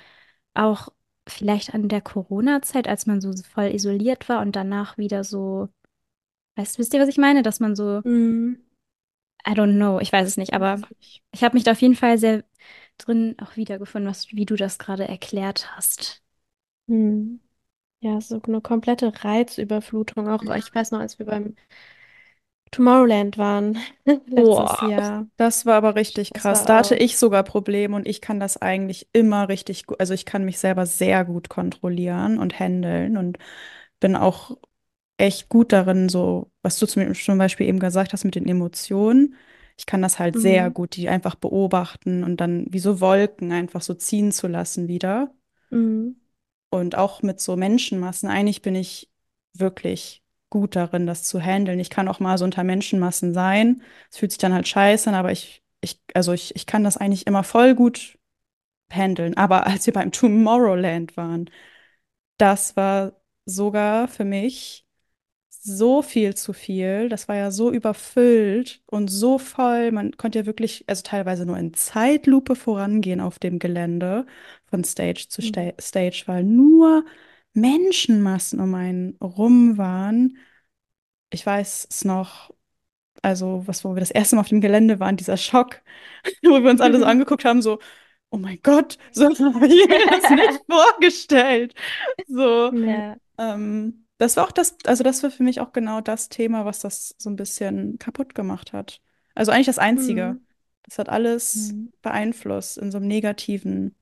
auch 0.55 0.89
vielleicht 1.29 1.75
an 1.75 1.89
der 1.89 2.01
Corona-Zeit, 2.03 2.89
als 2.89 3.07
man 3.07 3.21
so 3.21 3.33
voll 3.45 3.67
isoliert 3.75 4.29
war 4.29 4.43
und 4.43 4.57
danach 4.57 4.99
wieder 4.99 5.25
so, 5.25 5.69
weißt, 6.57 6.79
wisst 6.79 6.95
ihr, 6.95 7.01
was 7.01 7.09
ich 7.09 7.19
meine? 7.19 7.43
Dass 7.43 7.61
man 7.61 7.77
so, 7.77 8.03
Mhm. 8.05 8.63
I 9.47 9.55
don't 9.55 9.77
know, 9.77 9.99
ich 10.01 10.13
weiß 10.13 10.27
es 10.29 10.37
nicht, 10.37 10.53
aber 10.55 10.81
ich 11.33 11.43
habe 11.43 11.55
mich 11.55 11.65
da 11.65 11.73
auf 11.73 11.81
jeden 11.83 11.97
Fall 11.97 12.17
sehr 12.19 12.45
drin 12.99 13.35
auch 13.43 13.57
wiedergefunden, 13.57 14.09
was, 14.09 14.31
wie 14.33 14.47
du 14.47 14.55
das 14.57 14.79
gerade 14.79 15.09
erklärt 15.09 15.77
hast. 15.77 16.23
Mhm. 16.87 17.41
Ja, 18.01 18.21
so 18.21 18.41
eine 18.43 18.61
komplette 18.61 19.13
Reizüberflutung. 19.25 20.29
Auch 20.29 20.43
ich 20.57 20.75
weiß 20.75 20.91
noch, 20.93 21.01
als 21.01 21.19
wir 21.19 21.27
beim 21.27 21.57
Tomorrowland 22.73 23.39
waren 23.39 23.79
letztes 24.27 24.81
Boah, 24.81 24.81
Jahr. 24.81 25.29
das 25.37 25.67
war 25.67 25.75
aber 25.77 25.95
richtig 25.95 26.33
krass. 26.33 26.65
Da 26.65 26.79
hatte 26.79 26.95
ich 26.97 27.19
sogar 27.19 27.43
Probleme 27.43 27.95
und 27.97 28.07
ich 28.09 28.21
kann 28.21 28.41
das 28.41 28.57
eigentlich 28.57 29.09
immer 29.13 29.49
richtig 29.49 29.87
gut, 29.87 30.01
also 30.01 30.15
ich 30.15 30.25
kann 30.25 30.45
mich 30.45 30.59
selber 30.59 30.87
sehr 30.87 31.25
gut 31.25 31.49
kontrollieren 31.49 32.39
und 32.39 32.59
handeln 32.59 33.17
und 33.19 33.39
bin 34.01 34.17
auch 34.17 34.57
echt 35.19 35.49
gut 35.49 35.73
darin, 35.73 36.09
so, 36.09 36.51
was 36.63 36.79
du 36.79 36.87
zum 36.87 37.39
Beispiel 37.39 37.69
eben 37.69 37.79
gesagt 37.81 38.13
hast 38.13 38.25
mit 38.25 38.35
den 38.37 38.49
Emotionen. 38.49 39.37
Ich 39.79 39.87
kann 39.87 40.03
das 40.03 40.19
halt 40.19 40.39
sehr 40.39 40.71
Mhm. 40.71 40.73
gut, 40.73 40.97
die 40.97 41.09
einfach 41.09 41.35
beobachten 41.37 42.25
und 42.25 42.39
dann 42.41 42.67
wie 42.71 42.79
so 42.81 43.01
Wolken 43.01 43.53
einfach 43.53 43.83
so 43.83 43.95
ziehen 43.95 44.33
zu 44.33 44.49
lassen 44.49 44.89
wieder. 44.89 45.35
Mhm. 45.71 46.15
Und 46.71 46.97
auch 46.97 47.23
mit 47.23 47.41
so 47.41 47.57
Menschenmassen, 47.57 48.29
eigentlich 48.31 48.63
bin 48.63 48.75
ich 48.75 49.11
wirklich 49.55 50.23
gut 50.53 50.77
darin, 50.77 51.07
das 51.09 51.25
zu 51.25 51.41
handeln. 51.43 51.81
Ich 51.81 51.91
kann 51.91 52.09
auch 52.09 52.21
mal 52.21 52.39
so 52.39 52.45
unter 52.47 52.65
Menschenmassen 52.65 53.35
sein. 53.35 53.83
Es 54.11 54.19
fühlt 54.19 54.33
sich 54.33 54.39
dann 54.39 54.55
halt 54.55 54.69
scheiße 54.69 55.11
an, 55.11 55.17
aber 55.17 55.33
ich, 55.33 55.65
ich, 55.83 56.01
also 56.15 56.33
ich, 56.33 56.55
ich 56.57 56.67
kann 56.67 56.85
das 56.85 56.97
eigentlich 56.99 57.27
immer 57.27 57.45
voll 57.45 57.75
gut 57.75 58.19
handeln. 58.93 59.37
Aber 59.37 59.67
als 59.69 59.87
wir 59.87 59.95
beim 59.95 60.13
Tomorrowland 60.13 61.17
waren, 61.17 61.51
das 62.39 62.77
war 62.77 63.13
sogar 63.47 64.09
für 64.09 64.25
mich 64.25 64.87
so 65.51 66.03
viel 66.03 66.35
zu 66.35 66.53
viel. 66.53 67.09
Das 67.09 67.29
war 67.29 67.37
ja 67.37 67.51
so 67.51 67.71
überfüllt 67.73 68.83
und 68.87 69.09
so 69.09 69.39
voll. 69.39 69.93
Man 69.93 70.17
konnte 70.17 70.41
ja 70.41 70.47
wirklich, 70.47 70.85
also 70.89 71.03
teilweise 71.03 71.47
nur 71.47 71.59
in 71.59 71.75
Zeitlupe 71.75 72.57
vorangehen 72.57 73.21
auf 73.21 73.39
dem 73.39 73.59
Gelände 73.59 74.27
von 74.67 74.85
Stage 74.85 75.27
zu 75.29 75.43
Mhm. 75.43 75.47
Sta 75.49 75.73
Stage, 75.81 76.25
weil 76.27 76.45
nur 76.45 77.05
Menschenmassen 77.55 78.61
um 78.61 78.75
einen 78.75 79.17
rum 79.23 79.79
waren. 79.79 80.39
Ich 81.31 81.45
weiß 81.47 81.89
es 81.91 82.05
noch, 82.05 82.51
also 83.23 83.63
was, 83.67 83.85
wo 83.85 83.95
wir 83.95 84.01
das 84.01 84.11
erste 84.13 84.37
Mal 84.37 84.43
auf 84.43 84.49
dem 84.49 84.61
Gelände 84.61 85.01
waren, 85.01 85.17
dieser 85.17 85.37
Schock, 85.37 85.83
wo 86.45 86.63
wir 86.63 86.71
uns 86.71 86.81
alle 86.81 86.99
so 86.99 87.05
angeguckt 87.07 87.45
haben, 87.45 87.63
so, 87.63 87.81
oh 88.31 88.39
mein 88.39 88.61
Gott, 88.63 88.99
so 89.13 89.27
habe 89.27 89.67
ich 89.69 89.89
mir 89.89 90.07
das 90.11 90.31
nicht 90.31 90.63
vorgestellt. 90.71 91.75
So. 92.29 92.73
Mhm. 92.73 92.89
Ja. 92.89 93.17
Ähm, 93.39 94.07
das 94.19 94.37
war 94.37 94.47
auch 94.47 94.53
das, 94.53 94.77
also 94.87 95.05
das 95.05 95.23
war 95.23 95.31
für 95.31 95.43
mich 95.43 95.61
auch 95.61 95.73
genau 95.73 96.01
das 96.01 96.29
Thema, 96.29 96.65
was 96.65 96.81
das 96.81 97.15
so 97.19 97.31
ein 97.31 97.37
bisschen 97.37 97.99
kaputt 97.99 98.35
gemacht 98.35 98.73
hat. 98.73 99.01
Also 99.35 99.53
eigentlich 99.53 99.67
das 99.67 99.79
Einzige. 99.79 100.37
Mhm. 100.37 100.47
Das 100.85 100.99
hat 100.99 101.09
alles 101.09 101.73
Mhm. 101.73 101.93
beeinflusst, 102.03 102.79
in 102.79 102.91
so 102.91 102.99
einem 102.99 103.09
Negativen, 103.09 103.95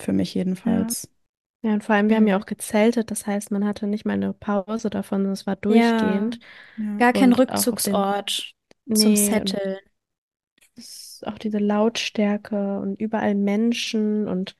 für 0.00 0.12
mich 0.12 0.34
jedenfalls. 0.34 1.04
Ja, 1.04 1.19
und 1.62 1.84
vor 1.84 1.94
allem, 1.94 2.08
wir 2.08 2.16
haben 2.16 2.26
ja 2.26 2.38
Mhm. 2.38 2.40
auch 2.40 2.46
gezeltet, 2.46 3.10
das 3.10 3.26
heißt, 3.26 3.50
man 3.50 3.64
hatte 3.66 3.86
nicht 3.86 4.04
mal 4.06 4.14
eine 4.14 4.32
Pause 4.32 4.90
davon, 4.90 5.18
sondern 5.20 5.32
es 5.34 5.46
war 5.46 5.56
Ja, 5.66 6.36
durchgehend. 6.36 6.38
Ja. 6.76 6.98
gar 6.98 7.12
kein 7.12 7.32
Und 7.32 7.48
auch 7.50 7.72
auf 7.72 7.82
den, 7.82 8.02
Rückzugsort 8.02 8.54
zum 8.94 9.14
nee, 9.14 9.40
und 9.40 9.56
Setteln. 9.56 9.78
es, 10.76 11.22
auch 11.26 11.38
diese 11.38 11.58
Lautstärke 11.58 12.80
und 12.80 13.00
überall 13.00 13.34
Menschen 13.34 14.26
und 14.28 14.56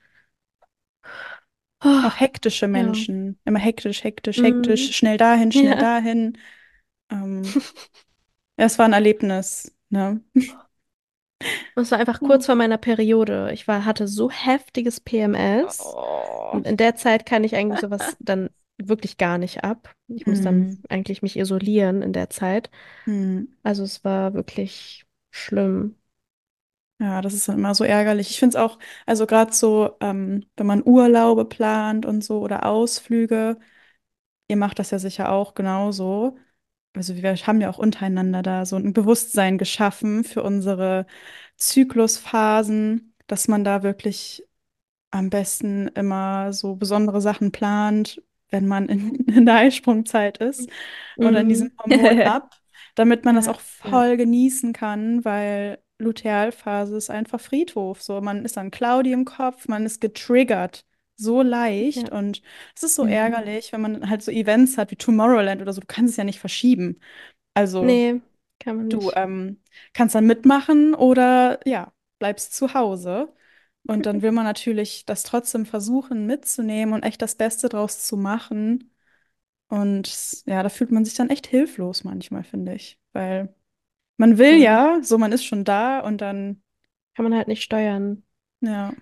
oh, 1.85 1.89
Auch 2.03 2.19
hektische 2.21 2.67
ja. 2.73 3.07
Menschen. 3.07 3.39
Immer 3.45 3.59
hektisch, 3.59 4.05
hektisch, 4.05 4.43
Mhm. 4.43 4.43
hektisch, 4.43 4.97
schnell 4.97 5.17
dahin, 5.19 5.53
schnell 5.53 5.77
Ja. 5.77 5.79
dahin. 5.79 6.39
Ähm, 7.11 7.59
ja, 8.59 8.67
es 8.67 8.79
war 8.79 8.87
ein 8.87 8.93
Erlebnis, 8.95 9.75
ne? 9.91 10.23
Es 11.75 11.91
war 11.91 11.99
einfach 11.99 12.21
kurz 12.21 12.47
vor 12.47 12.55
meiner 12.55 12.79
Periode. 12.79 13.51
Ich 13.53 13.67
war, 13.69 13.85
hatte 13.85 14.07
so 14.09 14.31
heftiges 14.31 15.01
PMS. 15.01 15.81
Oh. 15.85 16.51
Und 16.53 16.67
in 16.67 16.77
der 16.77 16.97
Zeit 16.97 17.27
kann 17.27 17.45
ich 17.45 17.55
eigentlich 17.57 17.81
sowas 17.81 18.17
dann 18.21 18.51
wirklich 18.79 19.17
gar 19.19 19.39
nicht 19.39 19.65
ab. 19.65 19.95
Ich 20.09 20.27
muss 20.27 20.41
dann 20.41 20.71
Hm. 20.71 20.83
eigentlich 20.89 21.23
mich 21.23 21.37
isolieren 21.39 22.03
in 22.03 22.13
der 22.13 22.31
Zeit. 22.31 22.71
Hm. 23.07 23.45
Also 23.63 23.85
es 23.85 24.05
war 24.05 24.35
wirklich 24.35 25.05
schlimm. 25.31 25.97
Ja, 26.99 27.23
das 27.23 27.33
ist 27.33 27.49
dann 27.49 27.57
immer 27.59 27.75
so 27.75 27.85
ärgerlich. 27.85 28.31
Ich 28.31 28.39
finde 28.39 28.59
es 28.59 28.63
auch, 28.63 28.79
also 29.07 29.27
gerade 29.27 29.53
so, 29.55 29.97
ähm, 30.01 30.45
wenn 30.57 30.67
man 30.67 30.83
Urlaube 30.87 31.47
plant 31.47 32.05
und 32.05 32.23
so 32.23 32.41
oder 32.41 32.67
Ausflüge, 32.67 33.59
ihr 34.49 34.57
macht 34.57 34.79
das 34.79 34.91
ja 34.93 34.99
sicher 34.99 35.33
auch 35.33 35.55
genauso. 35.55 36.39
Also 36.95 37.17
wir 37.17 37.35
haben 37.37 37.61
ja 37.61 37.71
auch 37.71 37.79
untereinander 37.79 38.43
da 38.43 38.67
so 38.67 38.77
ein 38.77 38.93
Bewusstsein 38.93 39.59
geschaffen 39.59 40.25
für 40.25 40.43
unsere 40.43 41.07
Zyklusphasen, 41.57 43.15
dass 43.29 43.47
man 43.49 43.63
da 43.65 43.83
wirklich 43.83 44.45
am 45.11 45.31
besten 45.31 45.89
immer 45.89 46.53
so 46.53 46.77
besondere 46.77 47.21
Sachen 47.21 47.53
plant, 47.53 48.23
wenn 48.51 48.67
man 48.69 48.89
in, 48.89 49.15
in 49.27 49.47
der 49.47 49.57
Eisprungzeit 49.57 50.39
ist 50.39 50.71
oder 51.17 51.41
in 51.43 51.49
diesem 51.49 51.69
Mhm. 51.69 51.79
Hormon 51.79 52.23
ab, 52.25 52.57
damit 52.97 53.25
man 53.25 53.37
das 53.37 53.49
auch 53.49 53.61
voll 53.61 54.17
genießen 54.17 54.73
kann, 54.73 55.25
weil 55.25 55.79
Lutealphase 55.99 56.97
ist 56.97 57.11
einfach 57.11 57.41
Friedhof. 57.41 58.03
So, 58.03 58.21
man 58.21 58.45
ist 58.45 58.57
dann 58.57 58.71
cloudy 58.73 59.13
im 59.13 59.25
Kopf, 59.27 59.69
man 59.69 59.87
ist 59.87 60.01
getriggert 60.01 60.87
so 61.21 61.43
leicht 61.43 61.97
Ja. 62.03 62.11
und 62.11 62.43
es 62.77 62.83
ist 62.85 62.95
so 62.97 63.05
Mhm. 63.05 63.07
ärgerlich, 63.07 63.73
wenn 63.73 63.81
man 63.83 64.11
halt 64.11 64.23
so 64.23 64.31
Events 64.33 64.79
hat 64.79 64.91
wie 64.91 64.97
Tomorrowland 64.97 65.63
oder 65.63 65.73
so, 65.73 65.81
du 65.81 65.87
kannst 65.87 66.13
es 66.13 66.17
ja 66.17 66.25
nicht 66.25 66.41
verschieben. 66.41 67.01
Also 67.55 68.03
Nee, 68.03 68.21
kann 68.59 68.77
man 68.77 68.89
du 68.89 68.89
nicht. 68.89 69.17
ähm, 69.17 69.63
kannst 69.95 70.15
dann 70.15 70.27
mitmachen 70.27 70.95
oder 70.95 71.61
ja, 71.67 71.93
bleibst 72.19 72.55
zu 72.55 72.75
Hause. 72.75 73.33
Und 73.87 74.07
dann 74.07 74.23
will 74.23 74.33
man 74.33 74.45
natürlich 74.45 75.07
das 75.07 75.23
trotzdem 75.25 75.67
versuchen 75.67 76.27
mitzunehmen 76.27 76.95
und 76.95 77.03
echt 77.03 77.23
das 77.23 77.35
Beste 77.37 77.69
draus 77.69 78.07
zu 78.07 78.17
machen. 78.17 78.93
Und 79.69 80.45
ja, 80.47 80.63
da 80.63 80.69
fühlt 80.69 80.91
man 80.93 81.05
sich 81.05 81.15
dann 81.15 81.31
echt 81.31 81.47
hilflos 81.47 82.05
manchmal, 82.05 82.45
finde 82.45 82.75
ich. 82.75 82.99
Weil 83.13 83.55
Man 84.19 84.39
will 84.39 84.59
ja, 84.63 85.01
so 85.03 85.19
man 85.19 85.33
ist 85.33 85.45
schon 85.47 85.65
da 85.65 86.01
und 86.01 86.21
dann, 86.21 86.63
kann 87.15 87.25
man 87.25 87.35
halt 87.37 87.49
nicht 87.49 87.63
steuern. 87.65 88.25
ja. 88.61 88.95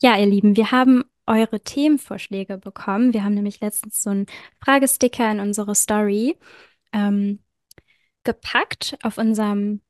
Ja, 0.00 0.16
ihr 0.18 0.26
Lieben, 0.26 0.56
wir 0.56 0.70
haben 0.70 1.04
eure 1.28 1.60
Themenvorschläge 1.60 2.58
bekommen. 2.58 3.12
Wir 3.12 3.24
haben 3.24 3.34
nämlich 3.34 3.60
letztens 3.60 4.02
so 4.02 4.10
einen 4.10 4.26
Fragesticker 4.62 5.30
in 5.30 5.40
unsere 5.40 5.74
Story 5.74 6.36
ähm, 6.92 7.40
gepackt 8.24 8.98
auf 9.02 9.18
unserem 9.18 9.80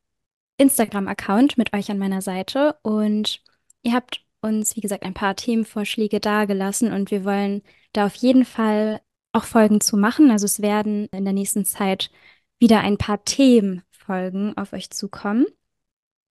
Instagram-Account 0.58 1.56
mit 1.56 1.72
euch 1.72 1.90
an 1.90 1.98
meiner 1.98 2.22
Seite. 2.22 2.76
Und 2.82 3.42
ihr 3.82 3.92
habt 3.94 4.24
uns, 4.40 4.76
wie 4.76 4.80
gesagt, 4.80 5.04
ein 5.04 5.14
paar 5.14 5.36
Themenvorschläge 5.36 6.20
dargelassen 6.20 6.92
und 6.92 7.10
wir 7.10 7.24
wollen 7.24 7.62
da 7.92 8.06
auf 8.06 8.14
jeden 8.16 8.44
Fall 8.44 9.00
auch 9.32 9.44
Folgen 9.44 9.80
zu 9.80 9.96
machen. 9.96 10.30
Also 10.30 10.44
es 10.44 10.62
werden 10.62 11.08
in 11.12 11.24
der 11.24 11.32
nächsten 11.32 11.64
Zeit 11.64 12.10
wieder 12.58 12.80
ein 12.80 12.98
paar 12.98 13.24
Themenfolgen 13.24 14.56
auf 14.56 14.72
euch 14.72 14.90
zukommen. 14.90 15.46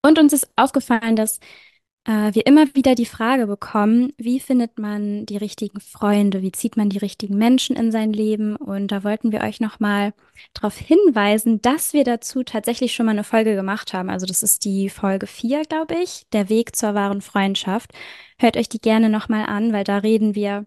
Und 0.01 0.19
uns 0.19 0.33
ist 0.33 0.49
aufgefallen, 0.55 1.15
dass 1.15 1.39
äh, 2.07 2.33
wir 2.33 2.45
immer 2.47 2.73
wieder 2.73 2.95
die 2.95 3.05
Frage 3.05 3.47
bekommen, 3.47 4.13
wie 4.17 4.39
findet 4.39 4.79
man 4.79 5.25
die 5.25 5.37
richtigen 5.37 5.81
Freunde, 5.81 6.41
wie 6.41 6.51
zieht 6.53 6.77
man 6.77 6.89
die 6.89 6.97
richtigen 6.97 7.37
Menschen 7.37 7.75
in 7.75 7.91
sein 7.91 8.13
Leben? 8.13 8.55
Und 8.55 8.87
da 8.91 9.03
wollten 9.03 9.31
wir 9.31 9.41
euch 9.41 9.59
nochmal 9.59 10.13
darauf 10.53 10.77
hinweisen, 10.77 11.61
dass 11.61 11.93
wir 11.93 12.05
dazu 12.05 12.43
tatsächlich 12.43 12.95
schon 12.95 13.05
mal 13.05 13.11
eine 13.11 13.25
Folge 13.25 13.55
gemacht 13.55 13.93
haben. 13.93 14.09
Also 14.09 14.25
das 14.25 14.41
ist 14.41 14.63
die 14.65 14.89
Folge 14.89 15.27
4, 15.27 15.63
glaube 15.63 15.95
ich, 16.01 16.27
der 16.31 16.49
Weg 16.49 16.75
zur 16.75 16.95
wahren 16.95 17.21
Freundschaft. 17.21 17.91
Hört 18.39 18.57
euch 18.57 18.69
die 18.69 18.79
gerne 18.81 19.09
nochmal 19.09 19.45
an, 19.45 19.73
weil 19.73 19.83
da 19.83 19.97
reden 19.97 20.33
wir 20.35 20.65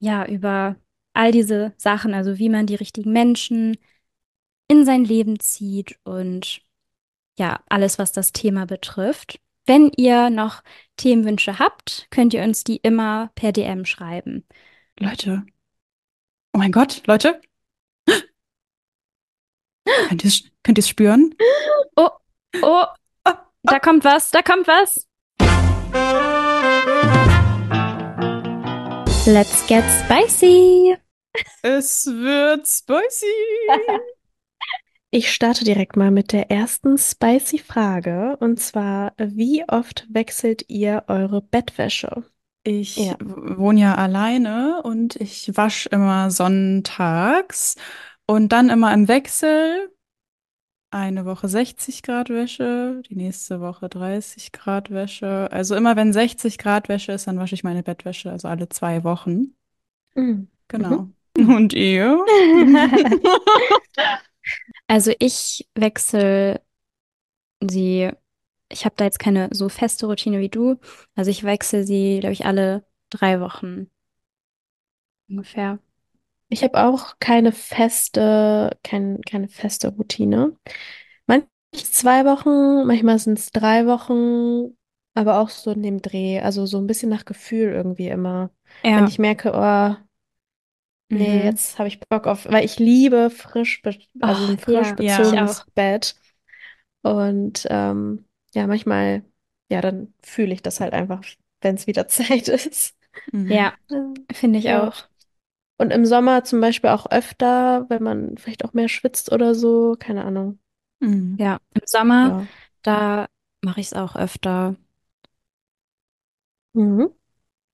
ja 0.00 0.26
über 0.26 0.76
all 1.14 1.32
diese 1.32 1.72
Sachen, 1.76 2.14
also 2.14 2.38
wie 2.38 2.48
man 2.48 2.66
die 2.66 2.74
richtigen 2.74 3.12
Menschen 3.12 3.76
in 4.68 4.84
sein 4.84 5.04
Leben 5.04 5.38
zieht 5.40 5.98
und 6.04 6.62
ja, 7.38 7.60
alles, 7.68 7.98
was 7.98 8.12
das 8.12 8.32
Thema 8.32 8.66
betrifft. 8.66 9.40
Wenn 9.66 9.90
ihr 9.96 10.28
noch 10.30 10.62
Themenwünsche 10.96 11.58
habt, 11.58 12.06
könnt 12.10 12.34
ihr 12.34 12.42
uns 12.42 12.64
die 12.64 12.76
immer 12.76 13.30
per 13.34 13.52
DM 13.52 13.86
schreiben. 13.86 14.46
Leute. 14.98 15.44
Oh 16.52 16.58
mein 16.58 16.70
Gott, 16.72 17.02
Leute. 17.06 17.40
Könnt 20.08 20.24
ihr 20.24 20.28
es 20.28 20.44
könnt 20.62 20.78
ihr's 20.78 20.88
spüren? 20.88 21.34
Oh, 21.96 22.10
oh, 22.62 22.84
Ah, 23.24 23.46
da 23.62 23.78
kommt 23.80 24.04
was, 24.04 24.30
da 24.30 24.42
kommt 24.42 24.66
was. 24.66 25.06
Let's 29.26 29.66
get 29.66 29.84
spicy. 30.04 30.96
Es 31.62 32.06
wird 32.06 32.66
spicy. 32.66 33.26
Ich 35.16 35.32
starte 35.32 35.62
direkt 35.62 35.96
mal 35.96 36.10
mit 36.10 36.32
der 36.32 36.50
ersten 36.50 36.98
spicy 36.98 37.58
Frage. 37.58 38.36
Und 38.40 38.58
zwar, 38.58 39.12
wie 39.16 39.62
oft 39.68 40.08
wechselt 40.10 40.64
ihr 40.66 41.04
eure 41.06 41.40
Bettwäsche? 41.40 42.24
Ich 42.64 42.96
Ja. 42.96 43.16
wohne 43.20 43.80
ja 43.80 43.94
alleine 43.94 44.82
und 44.82 45.14
ich 45.14 45.56
wasche 45.56 45.88
immer 45.90 46.32
sonntags 46.32 47.76
und 48.26 48.50
dann 48.50 48.70
immer 48.70 48.92
im 48.92 49.06
Wechsel. 49.06 49.88
Eine 50.90 51.24
Woche 51.24 51.46
60 51.46 52.02
Grad 52.02 52.28
Wäsche, 52.28 53.00
die 53.08 53.14
nächste 53.14 53.60
Woche 53.60 53.88
30 53.88 54.50
Grad 54.50 54.90
Wäsche. 54.90 55.48
Also 55.52 55.76
immer 55.76 55.94
wenn 55.94 56.12
60 56.12 56.58
Grad 56.58 56.88
Wäsche 56.88 57.12
ist, 57.12 57.28
dann 57.28 57.38
wasche 57.38 57.54
ich 57.54 57.62
meine 57.62 57.84
Bettwäsche, 57.84 58.32
also 58.32 58.48
alle 58.48 58.68
zwei 58.68 59.04
Wochen. 59.04 59.54
Mhm. 60.16 60.48
Genau. 60.66 61.08
Und 61.38 61.72
ihr? 61.72 62.18
Also 64.86 65.12
ich 65.18 65.68
wechsle 65.74 66.60
sie, 67.60 68.10
ich 68.70 68.84
habe 68.84 68.94
da 68.96 69.04
jetzt 69.04 69.18
keine 69.18 69.48
so 69.52 69.68
feste 69.68 70.06
Routine 70.06 70.40
wie 70.40 70.48
du. 70.48 70.78
Also 71.14 71.30
ich 71.30 71.44
wechsle 71.44 71.84
sie, 71.84 72.20
glaube 72.20 72.32
ich, 72.32 72.46
alle 72.46 72.86
drei 73.10 73.40
Wochen 73.40 73.90
ungefähr. 75.28 75.78
Ich 76.48 76.62
habe 76.62 76.84
auch 76.84 77.16
keine 77.18 77.52
feste, 77.52 78.78
kein, 78.82 79.20
keine 79.22 79.48
feste 79.48 79.88
Routine. 79.88 80.56
Manchmal 81.26 81.48
zwei 81.72 82.24
Wochen, 82.24 82.86
manchmal 82.86 83.18
sind 83.18 83.38
es 83.38 83.50
drei 83.50 83.86
Wochen, 83.86 84.76
aber 85.14 85.40
auch 85.40 85.48
so 85.48 85.72
in 85.72 85.82
dem 85.82 86.02
Dreh. 86.02 86.40
Also 86.40 86.66
so 86.66 86.78
ein 86.78 86.86
bisschen 86.86 87.10
nach 87.10 87.24
Gefühl 87.24 87.72
irgendwie 87.72 88.08
immer. 88.08 88.50
Wenn 88.82 89.06
Ja. 89.06 89.08
ich 89.08 89.18
merke, 89.18 89.52
oh, 89.54 89.96
nee, 91.10 91.42
Mhm. 91.42 91.44
jetzt 91.44 91.78
habe 91.78 91.88
ich 91.88 92.00
Bock 92.00 92.26
auf, 92.26 92.46
weil 92.46 92.64
ich 92.64 92.78
liebe 92.78 93.30
frisch, 93.30 93.82
be 93.82 93.98
also 94.20 94.46
ein 94.46 94.58
frisch 94.58 94.94
ja, 94.94 94.96
Ja. 94.98 95.20
ich 95.32 95.38
bezogenes 95.38 95.60
auch. 95.62 95.66
Bett. 95.74 96.16
Und 97.02 97.66
ähm, 97.70 98.26
ja, 98.54 98.66
manchmal, 98.66 99.24
ja, 99.70 99.80
dann 99.80 100.14
fühle 100.22 100.54
ich 100.54 100.62
das 100.62 100.80
halt 100.80 100.92
einfach, 100.94 101.22
wenn 101.62 101.76
es 101.76 101.86
wieder 101.86 102.08
Zeit 102.08 102.48
ist. 102.48 102.96
Mhm. 103.32 103.50
Ja, 103.50 103.74
Ähm, 103.90 104.14
finde 104.32 104.58
ich 104.58 104.66
Ja. 104.66 104.88
auch. 104.88 105.08
Und 105.78 105.92
im 105.92 106.06
Sommer 106.06 106.44
zum 106.44 106.60
Beispiel 106.60 106.90
auch 106.90 107.10
öfter, 107.10 107.86
wenn 107.90 108.02
man 108.02 108.38
vielleicht 108.38 108.64
auch 108.64 108.74
mehr 108.74 108.88
schwitzt 108.88 109.32
oder 109.32 109.54
so, 109.54 109.96
keine 109.98 110.24
Ahnung. 110.24 110.60
Mhm. 111.00 111.36
Ja, 111.38 111.58
im 111.74 111.82
Sommer, 111.86 112.30
Ja. 112.30 112.48
da 112.82 113.26
mache 113.62 113.80
ich 113.80 113.88
es 113.88 113.92
auch 113.94 114.16
öfter. 114.16 114.76
Mhm. 116.74 117.08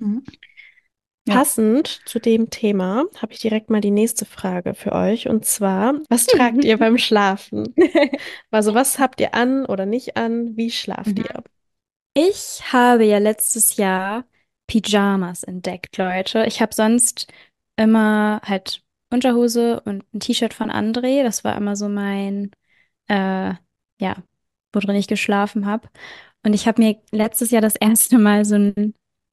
Mhm. 0.00 0.24
Passend 1.34 2.00
zu 2.06 2.18
dem 2.18 2.50
Thema 2.50 3.04
habe 3.20 3.32
ich 3.32 3.38
direkt 3.40 3.70
mal 3.70 3.80
die 3.80 3.90
nächste 3.90 4.24
Frage 4.24 4.74
für 4.74 4.92
euch. 4.92 5.28
Und 5.28 5.44
zwar, 5.44 5.94
was 6.08 6.26
tragt 6.26 6.64
ihr 6.64 6.76
beim 6.78 6.98
Schlafen? 6.98 7.74
Also, 8.50 8.74
was 8.74 8.98
habt 8.98 9.20
ihr 9.20 9.34
an 9.34 9.64
oder 9.66 9.86
nicht 9.86 10.16
an? 10.16 10.56
Wie 10.56 10.70
schlaft 10.70 11.18
Mhm. 11.18 11.24
ihr? 11.24 11.44
Ich 12.14 12.72
habe 12.72 13.04
ja 13.04 13.18
letztes 13.18 13.76
Jahr 13.76 14.24
Pyjamas 14.66 15.42
entdeckt, 15.44 15.96
Leute. 15.98 16.44
Ich 16.46 16.60
habe 16.60 16.74
sonst 16.74 17.28
immer 17.76 18.40
halt 18.44 18.82
Unterhose 19.12 19.80
und 19.80 20.04
ein 20.14 20.20
T-Shirt 20.20 20.54
von 20.54 20.70
André. 20.70 21.22
Das 21.22 21.44
war 21.44 21.56
immer 21.56 21.76
so 21.76 21.88
mein, 21.88 22.50
äh, 23.08 23.54
ja, 24.00 24.16
worin 24.72 24.96
ich 24.96 25.06
geschlafen 25.08 25.66
habe. 25.66 25.88
Und 26.44 26.54
ich 26.54 26.66
habe 26.66 26.82
mir 26.82 27.00
letztes 27.12 27.50
Jahr 27.50 27.62
das 27.62 27.76
erste 27.76 28.18
Mal 28.18 28.44
so 28.44 28.56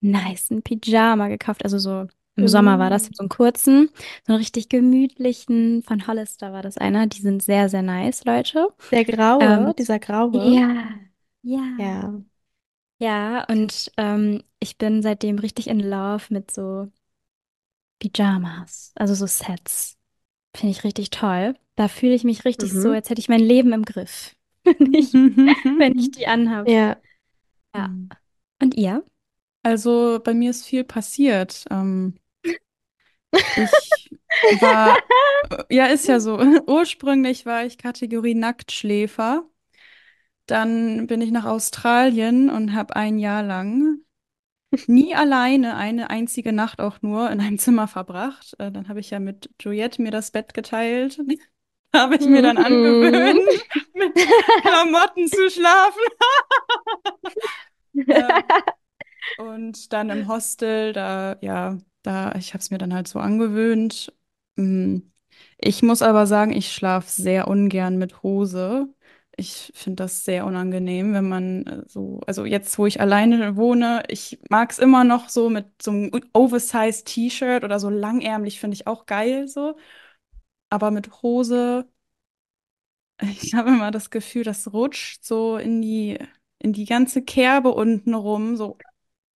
nicen 0.02 0.62
Pyjama 0.64 1.28
gekauft. 1.28 1.64
Also 1.64 1.78
so 1.80 2.08
im 2.36 2.48
Sommer 2.48 2.78
war 2.78 2.92
das, 2.92 3.06
so 3.12 3.22
einen 3.22 3.30
kurzen, 3.30 3.90
so 4.26 4.34
einen 4.34 4.38
richtig 4.40 4.70
gemütlichen. 4.70 5.82
Von 5.84 6.06
Hollister 6.06 6.54
war 6.54 6.62
das 6.62 6.78
einer. 6.78 7.08
Die 7.08 7.22
sind 7.22 7.42
sehr, 7.42 7.68
sehr 7.70 7.82
nice, 7.82 8.26
Leute. 8.26 8.68
Der 8.92 9.06
graue, 9.06 9.44
Ähm, 9.44 9.74
dieser 9.78 9.98
graue. 10.00 10.44
ja, 10.56 10.84
ja. 11.42 11.76
Ja. 11.80 12.22
Ja, 13.00 13.44
und 13.46 13.92
ähm, 13.98 14.44
ich 14.60 14.78
bin 14.78 15.02
seitdem 15.04 15.40
richtig 15.40 15.68
in 15.68 15.80
Love 15.80 16.26
mit 16.30 16.52
so 16.52 16.88
Pyjamas, 18.00 18.92
also 18.96 19.14
so 19.16 19.26
Sets. 19.26 19.98
Finde 20.56 20.72
ich 20.72 20.84
richtig 20.84 21.10
toll. 21.10 21.56
Da 21.76 21.88
fühle 21.88 22.14
ich 22.16 22.24
mich 22.24 22.46
richtig 22.46 22.72
so, 22.72 22.90
Mhm. 22.90 22.96
als 22.96 23.10
hätte 23.10 23.20
ich 23.22 23.30
mein 23.30 23.40
Leben 23.40 23.74
im 23.74 23.86
Griff, 23.86 24.36
wenn 24.66 24.94
ich, 24.94 25.14
wenn 25.14 25.98
ich 25.98 26.12
die 26.12 26.28
anhabe. 26.28 26.72
Ja. 26.72 26.98
Ja. 27.76 27.88
Mhm. 27.90 28.10
Und 28.62 28.76
ihr? 28.76 29.04
Also 29.64 30.20
bei 30.24 30.34
mir 30.34 30.50
ist 30.52 30.66
viel 30.66 30.84
passiert. 30.84 31.66
Ähm, 31.70 32.16
ich 33.56 34.10
war, 34.50 34.98
ja, 35.70 35.88
ist 35.88 36.08
ja 36.08 36.20
so. 36.20 36.40
Ursprünglich 36.68 37.46
war 37.46 37.66
ich 37.66 37.78
Kategorie 37.78 38.36
Nacktschläfer. 38.36 39.46
Dann 40.46 41.08
bin 41.08 41.22
ich 41.22 41.32
nach 41.32 41.46
Australien 41.46 42.50
und 42.50 42.74
habe 42.74 42.96
ein 42.96 43.20
Jahr 43.20 43.44
lang 43.44 44.00
nie 44.88 45.16
alleine 45.16 45.78
eine 45.78 46.10
einzige 46.10 46.54
Nacht 46.54 46.82
auch 46.82 47.02
nur 47.02 47.32
in 47.32 47.42
einem 47.42 47.60
Zimmer 47.60 47.88
verbracht. 47.88 48.56
Äh, 48.60 48.72
dann 48.72 48.90
habe 48.90 49.00
ich 49.02 49.12
ja 49.12 49.20
mit 49.20 49.50
Juliette 49.62 50.02
mir 50.02 50.12
das 50.12 50.32
Bett 50.32 50.54
geteilt. 50.54 51.20
Habe 51.96 52.18
ich 52.18 52.28
mir 52.28 52.42
dann 52.44 52.58
Mhm. 52.58 52.60
angewöhnt, 52.60 53.40
mit 53.94 54.14
Klamotten 54.62 55.28
zu 55.28 55.50
schlafen. 55.50 56.02
Ähm, 58.12 58.44
und 59.38 59.94
dann 59.94 60.10
im 60.10 60.28
Hostel, 60.28 60.94
da, 60.94 61.38
ja, 61.42 61.78
da, 62.04 62.34
ich 62.36 62.54
habe 62.54 62.62
es 62.62 62.72
mir 62.72 62.78
dann 62.80 62.94
halt 62.94 63.08
so 63.08 63.20
angewöhnt. 63.20 64.14
Mm, 64.58 65.00
Ich 65.60 65.84
muss 65.84 66.02
aber 66.02 66.28
sagen, 66.28 66.54
ich 66.54 66.74
schlafe 66.74 67.10
sehr 67.10 67.48
ungern 67.48 67.98
mit 67.98 68.24
Hose. 68.24 68.94
Ich 69.38 69.72
finde 69.76 69.98
das 70.04 70.26
sehr 70.26 70.46
unangenehm, 70.48 71.14
wenn 71.14 71.30
man 71.30 71.66
äh, 71.68 71.84
so, 71.88 72.22
also 72.28 72.46
jetzt, 72.46 72.78
wo 72.80 72.88
ich 72.88 73.00
alleine 73.02 73.56
wohne, 73.56 74.04
ich 74.10 74.40
mag 74.50 74.72
es 74.72 74.80
immer 74.80 75.04
noch 75.04 75.30
so 75.30 75.50
mit 75.50 75.68
so 75.82 75.92
einem 75.92 76.12
oversized 76.34 77.06
T-Shirt 77.08 77.64
oder 77.64 77.80
so 77.80 77.90
langärmlich, 77.92 78.60
finde 78.60 78.76
ich 78.76 78.88
auch 78.88 79.06
geil 79.06 79.48
so. 79.48 79.78
Aber 80.70 80.92
mit 80.92 81.22
Hose, 81.24 81.88
ich 83.22 83.54
habe 83.54 83.70
immer 83.70 83.92
das 83.92 84.10
Gefühl, 84.10 84.44
das 84.44 84.72
rutscht 84.74 85.24
so 85.26 85.58
in 85.58 85.82
die, 85.82 86.18
in 86.60 86.74
die 86.74 86.86
ganze 86.86 87.22
Kerbe 87.24 87.70
unten 87.74 88.14
rum, 88.14 88.56
so 88.56 88.84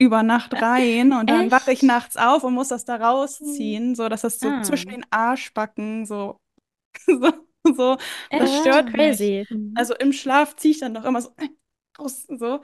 über 0.01 0.23
Nacht 0.23 0.59
rein 0.61 1.13
und 1.13 1.29
dann 1.29 1.51
wache 1.51 1.71
ich 1.71 1.83
nachts 1.83 2.17
auf 2.17 2.43
und 2.43 2.53
muss 2.55 2.69
das 2.69 2.85
da 2.85 2.95
rausziehen, 2.95 3.95
so 3.95 4.09
dass 4.09 4.21
das 4.21 4.39
so 4.39 4.49
Ah. 4.49 4.63
zwischen 4.63 4.89
den 4.89 5.05
Arschbacken 5.11 6.05
so, 6.05 6.37
so 7.05 7.31
So, 7.63 7.97
das 8.31 8.49
Echt? 8.49 8.61
stört 8.61 8.85
mich. 8.87 8.95
Crazy. 8.95 9.45
Mhm. 9.49 9.73
Also 9.77 9.93
im 9.95 10.11
Schlaf 10.13 10.55
ziehe 10.55 10.71
ich 10.73 10.79
dann 10.79 10.95
doch 10.95 11.05
immer 11.05 11.21
so 11.21 11.29
raus, 11.99 12.25
so. 12.27 12.59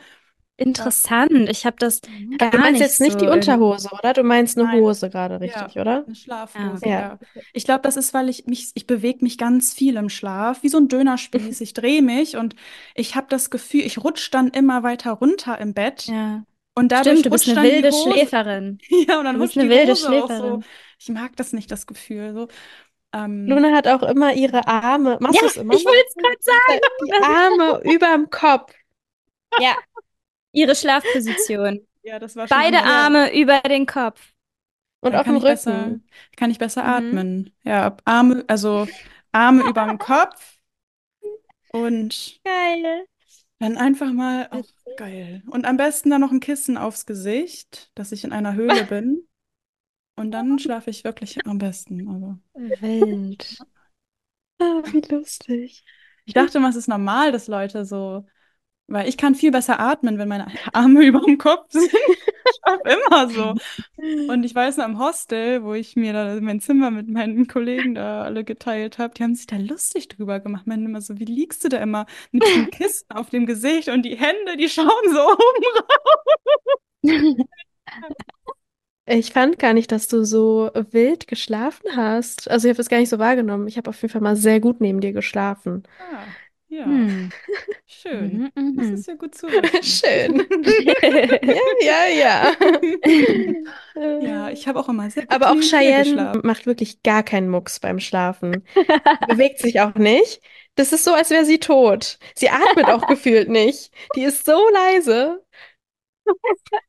Interessant. 0.60 1.32
Ich 1.50 1.68
habe 1.68 1.76
das 1.78 2.02
Ja, 2.32 2.38
gar 2.38 2.50
du 2.50 2.58
meinst 2.58 2.72
nicht 2.74 2.82
jetzt 2.82 3.00
nicht 3.00 3.12
so 3.12 3.20
die 3.20 3.26
irgendwie- 3.26 3.52
Unterhose, 3.52 3.90
oder? 3.94 4.14
Du 4.14 4.24
meinst 4.24 4.58
eine 4.58 4.68
Nein. 4.68 4.82
Hose 4.82 5.12
gerade, 5.12 5.40
richtig, 5.40 5.76
Ja. 5.76 5.82
oder? 5.84 6.04
Eine 6.04 6.16
Schlafhose, 6.16 6.84
Ja. 6.84 7.00
ja. 7.00 7.20
Ich 7.54 7.64
glaube, 7.64 7.82
das 7.84 7.96
ist, 7.96 8.16
weil 8.16 8.28
ich 8.28 8.48
mich, 8.48 8.72
ich 8.74 8.88
bewege 8.88 9.20
mich 9.24 9.38
ganz 9.38 9.72
viel 9.72 9.98
im 9.98 10.10
Schlaf, 10.10 10.64
wie 10.64 10.70
so 10.70 10.80
ein 10.80 10.88
Dönerspieß. 10.88 11.62
Ich 11.62 11.74
drehe 11.76 12.02
mich 12.02 12.36
und 12.38 12.56
ich 12.96 13.16
habe 13.16 13.28
das 13.30 13.52
Gefühl, 13.52 13.82
ich 13.82 14.04
rutsche 14.04 14.32
dann 14.32 14.48
immer 14.48 14.82
weiter 14.82 15.12
runter 15.12 15.60
im 15.60 15.76
Bett 15.76 16.08
Ja. 16.08 16.44
Und 16.78 16.92
dadurch 16.92 17.20
Stimmt, 17.20 17.26
du 17.26 17.30
bist 17.32 17.48
eine 17.50 17.64
wilde. 17.64 17.92
Schläferin. 17.92 18.80
Ja, 19.08 19.20
und 19.20 19.26
dann 19.26 19.36
Du 19.36 19.42
bist 19.42 19.58
eine 19.58 19.70
wilde 19.70 19.94
Hose 19.94 20.10
auch 20.14 20.32
so. 20.32 20.60
Schläferin. 20.60 20.66
Ich 21.00 21.10
mag 21.10 21.36
das 21.36 21.54
nicht, 21.54 21.72
das 21.72 21.88
Gefühl. 21.88 22.34
So. 22.34 22.48
Ähm, 23.14 23.46
Luna 23.48 23.76
hat 23.76 23.88
auch 23.88 24.04
immer 24.04 24.34
ihre 24.34 24.68
Arme. 24.68 25.18
Machst 25.22 25.42
Ja, 25.42 25.62
immer 25.62 25.74
ich 25.74 25.86
wollte 25.86 26.06
es 26.08 26.16
gerade 26.16 26.38
sagen. 26.42 26.82
Die 27.06 27.14
Arme 27.24 27.82
überm 27.94 28.30
Kopf. 28.30 28.74
Ja. 29.60 29.76
Ihre 30.52 30.76
Schlafposition. 30.76 31.88
ja, 32.04 32.20
das 32.20 32.36
war 32.36 32.48
schon 32.48 32.58
Beide 32.58 32.78
immer. 32.78 32.86
Arme 32.86 33.34
über 33.34 33.60
den 33.62 33.86
Kopf. 33.86 34.34
Und 35.02 35.14
Dann 35.14 35.22
auf 35.22 35.26
kann 35.26 35.36
dem 35.36 35.38
ich 35.38 35.46
besser, 35.46 35.72
Rücken. 35.86 36.08
kann 36.38 36.52
ich 36.52 36.60
besser 36.60 36.84
Mhm. 36.84 36.90
atmen. 36.90 37.56
Ja, 37.64 37.98
Arme, 38.06 38.44
also 38.48 38.88
Arme 39.32 39.64
über 39.64 39.86
dem 39.86 39.98
Kopf 40.00 40.60
und 41.72 42.40
Geil. 42.44 43.06
Dann 43.60 43.78
einfach 43.78 44.12
mal, 44.14 44.48
auch 44.52 44.66
geil. 44.98 45.44
Und 45.50 45.66
am 45.66 45.78
besten 45.78 46.10
dann 46.10 46.22
noch 46.22 46.32
ein 46.32 46.40
Kissen 46.40 46.78
aufs 46.78 47.06
Gesicht, 47.06 47.92
dass 47.96 48.12
ich 48.12 48.24
in 48.24 48.32
einer 48.32 48.54
Höhle 48.54 48.84
bin. 48.90 49.28
Und 50.16 50.32
dann 50.32 50.58
schlafe 50.58 50.90
ich 50.90 51.04
wirklich 51.04 51.46
am 51.46 51.58
besten. 51.58 52.08
Also. 52.08 52.38
Wild. 52.82 53.58
Ah, 54.60 54.82
wie 54.86 55.02
lustig. 55.14 55.86
Ich 56.26 56.34
dachte 56.34 56.58
immer, 56.58 56.70
es 56.70 56.76
ist 56.76 56.88
normal, 56.88 57.32
dass 57.32 57.48
Leute 57.48 57.86
so, 57.86 58.26
weil 58.88 59.08
ich 59.08 59.18
kann 59.18 59.36
viel 59.36 59.52
besser 59.52 59.80
atmen, 59.80 60.18
wenn 60.18 60.28
meine 60.28 60.48
Arme 60.74 61.06
über 61.06 61.22
dem 61.22 61.38
Kopf 61.38 61.72
sind. 61.72 61.92
Ich 62.46 62.56
schlafe 62.64 62.82
immer 62.90 63.30
so. 63.30 63.56
Und 64.32 64.44
ich 64.44 64.56
weiß 64.56 64.78
noch 64.78 64.86
im 64.86 65.00
Hostel, 65.00 65.64
wo 65.64 65.74
ich 65.74 65.96
mir 65.96 66.14
da 66.14 66.40
mein 66.42 66.62
Zimmer 66.62 66.92
mit 66.92 67.10
meinen 67.10 67.48
Kollegen 67.48 67.96
da 67.96 68.24
alle 68.24 68.44
geteilt 68.44 68.98
habe, 68.98 69.14
die 69.14 69.24
haben 69.24 69.36
sich 69.36 69.48
da 69.48 69.58
lustig 69.58 70.08
drüber 70.08 70.40
gemacht. 70.40 70.68
Meinen 70.68 70.86
immer 70.86 71.02
so, 71.02 71.20
wie 71.20 71.26
liegst 71.26 71.64
du 71.64 71.70
da 71.70 71.78
immer 71.78 72.06
mit 72.32 72.44
dem 72.44 72.70
Kissen 72.72 73.10
auf 73.10 73.30
dem 73.30 73.46
Gesicht 73.46 73.90
und 73.90 74.04
die 74.04 74.16
Hände, 74.18 74.58
die 74.58 74.70
schauen 74.70 74.88
so 75.12 75.20
oben 77.04 77.48
Ich 79.06 79.32
fand 79.32 79.58
gar 79.58 79.74
nicht, 79.74 79.92
dass 79.92 80.08
du 80.08 80.26
so 80.26 80.70
wild 80.92 81.28
geschlafen 81.28 81.96
hast. 81.96 82.50
Also 82.50 82.68
ich 82.68 82.72
habe 82.72 82.78
das 82.78 82.90
gar 82.90 83.00
nicht 83.00 83.10
so 83.10 83.20
wahrgenommen. 83.20 83.68
Ich 83.68 83.78
habe 83.78 83.90
auf 83.90 84.02
jeden 84.02 84.12
Fall 84.12 84.22
mal 84.22 84.36
sehr 84.36 84.60
gut 84.60 84.82
neben 84.82 85.00
dir 85.00 85.14
geschlafen. 85.14 85.84
Ah, 86.00 86.38
ja, 86.70 86.86
Hm. 86.86 87.30
schön. 87.86 88.52
Mhm, 88.56 88.76
Das 88.78 88.88
mhm. 88.88 88.94
ist 88.96 89.08
ja 89.08 89.16
gut 89.16 89.36
zu 89.36 89.48
wissen. 89.48 89.84
Schön. 89.84 90.46
Ja, 91.82 92.08
ja, 92.08 92.08
ja. 92.08 92.56
Ja, 94.22 94.50
ich 94.50 94.68
habe 94.68 94.80
auch 94.80 94.90
immer 94.90 95.10
sehr 95.10 95.24
Aber 95.30 95.52
auch 95.52 95.60
Cheyenne 95.62 96.04
geschlafen. 96.04 96.42
macht 96.44 96.66
wirklich 96.66 97.02
gar 97.04 97.24
keinen 97.24 97.50
Mucks 97.50 97.80
beim 97.80 98.00
Schlafen. 98.00 98.64
Bewegt 99.28 99.60
sich 99.60 99.80
auch 99.82 99.96
nicht. 99.96 100.42
Das 100.76 100.94
ist 100.94 101.04
so, 101.04 101.14
als 101.14 101.30
wäre 101.32 101.46
sie 101.46 101.60
tot. 101.60 102.20
Sie 102.36 102.50
atmet 102.50 102.86
auch 102.88 103.08
gefühlt 103.08 103.50
nicht. 103.50 103.92
Die 104.16 104.24
ist 104.24 104.46
so 104.46 104.60
leise. 104.74 105.44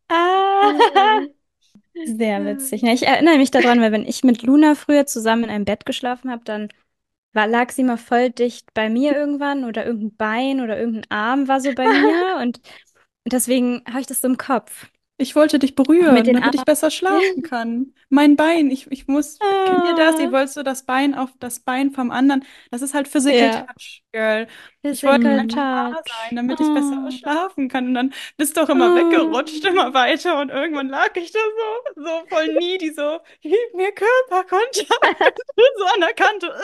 Ah. 0.08 1.22
Sehr 2.04 2.44
witzig. 2.44 2.82
Ja, 2.82 2.92
ich 2.92 3.06
erinnere 3.06 3.38
mich 3.38 3.50
daran, 3.50 3.80
weil 3.80 3.92
wenn 3.92 4.06
ich 4.06 4.22
mit 4.24 4.42
Luna 4.42 4.74
früher 4.74 5.06
zusammen 5.06 5.44
in 5.44 5.50
einem 5.50 5.64
Bett 5.64 5.84
geschlafen 5.86 6.30
habe, 6.30 6.44
dann 6.44 6.68
war, 7.32 7.46
lag 7.46 7.70
sie 7.72 7.84
mal 7.84 7.96
voll 7.98 8.30
dicht 8.30 8.72
bei 8.74 8.88
mir 8.90 9.16
irgendwann 9.16 9.64
oder 9.64 9.86
irgendein 9.86 10.16
Bein 10.16 10.60
oder 10.60 10.78
irgendein 10.78 11.10
Arm 11.10 11.48
war 11.48 11.60
so 11.60 11.72
bei 11.74 11.86
mir 11.88 12.38
und 12.42 12.60
deswegen 13.26 13.82
habe 13.88 14.00
ich 14.00 14.06
das 14.06 14.20
so 14.20 14.28
im 14.28 14.36
Kopf. 14.38 14.88
Ich 15.20 15.34
wollte 15.34 15.58
dich 15.58 15.74
berühren, 15.74 16.14
damit 16.14 16.28
ich 16.28 16.60
Armen. 16.60 16.64
besser 16.64 16.92
schlafen 16.92 17.42
kann. 17.42 17.92
Mein 18.08 18.36
Bein, 18.36 18.70
ich, 18.70 18.86
ich 18.92 19.08
muss, 19.08 19.38
kennt 19.66 19.84
ihr 19.88 19.96
das? 19.96 20.20
Ihr 20.20 20.28
Ah. 20.28 20.32
wollt 20.32 20.48
so 20.48 20.62
das 20.62 20.84
Bein 20.84 21.16
auf 21.16 21.30
das 21.40 21.58
Bein 21.58 21.90
vom 21.90 22.12
anderen. 22.12 22.44
Das 22.70 22.82
ist 22.82 22.94
halt 22.94 23.08
Physical 23.08 23.38
Ja. 23.40 23.62
Touch, 23.62 24.02
Girl. 24.12 24.46
Ich 24.82 25.00
Physical 25.00 25.12
wollte 25.14 25.28
Mhm. 25.28 25.38
einfach 25.40 25.56
da 25.56 25.90
Touch. 25.90 26.12
sein, 26.28 26.36
damit 26.36 26.60
ich 26.60 26.68
besser 26.72 27.04
Oh. 27.04 27.10
schlafen 27.10 27.68
kann. 27.68 27.86
Und 27.88 27.94
dann 27.94 28.14
bist 28.36 28.56
du 28.56 28.60
auch 28.62 28.68
immer 28.68 28.92
Oh. 28.92 28.94
weggerutscht, 28.94 29.64
immer 29.64 29.92
weiter. 29.92 30.38
Und 30.40 30.50
irgendwann 30.50 30.88
lag 30.88 31.10
ich 31.16 31.32
da 31.32 31.40
so, 31.96 32.02
so 32.04 32.22
voll 32.28 32.54
needy, 32.54 32.92
so, 32.94 33.18
gib 33.40 33.74
mir 33.74 33.90
Körperkontakt. 33.90 34.68
so 35.78 35.84
an 35.94 36.00
der 36.00 36.14
Kante. 36.14 36.54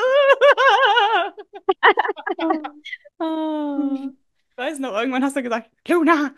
Oh. 3.19 4.09
Ich 4.51 4.57
weiß 4.57 4.79
noch, 4.79 4.93
irgendwann 4.97 5.25
hast 5.25 5.37
du 5.37 5.43
gesagt, 5.43 5.71
Luna, 5.89 6.33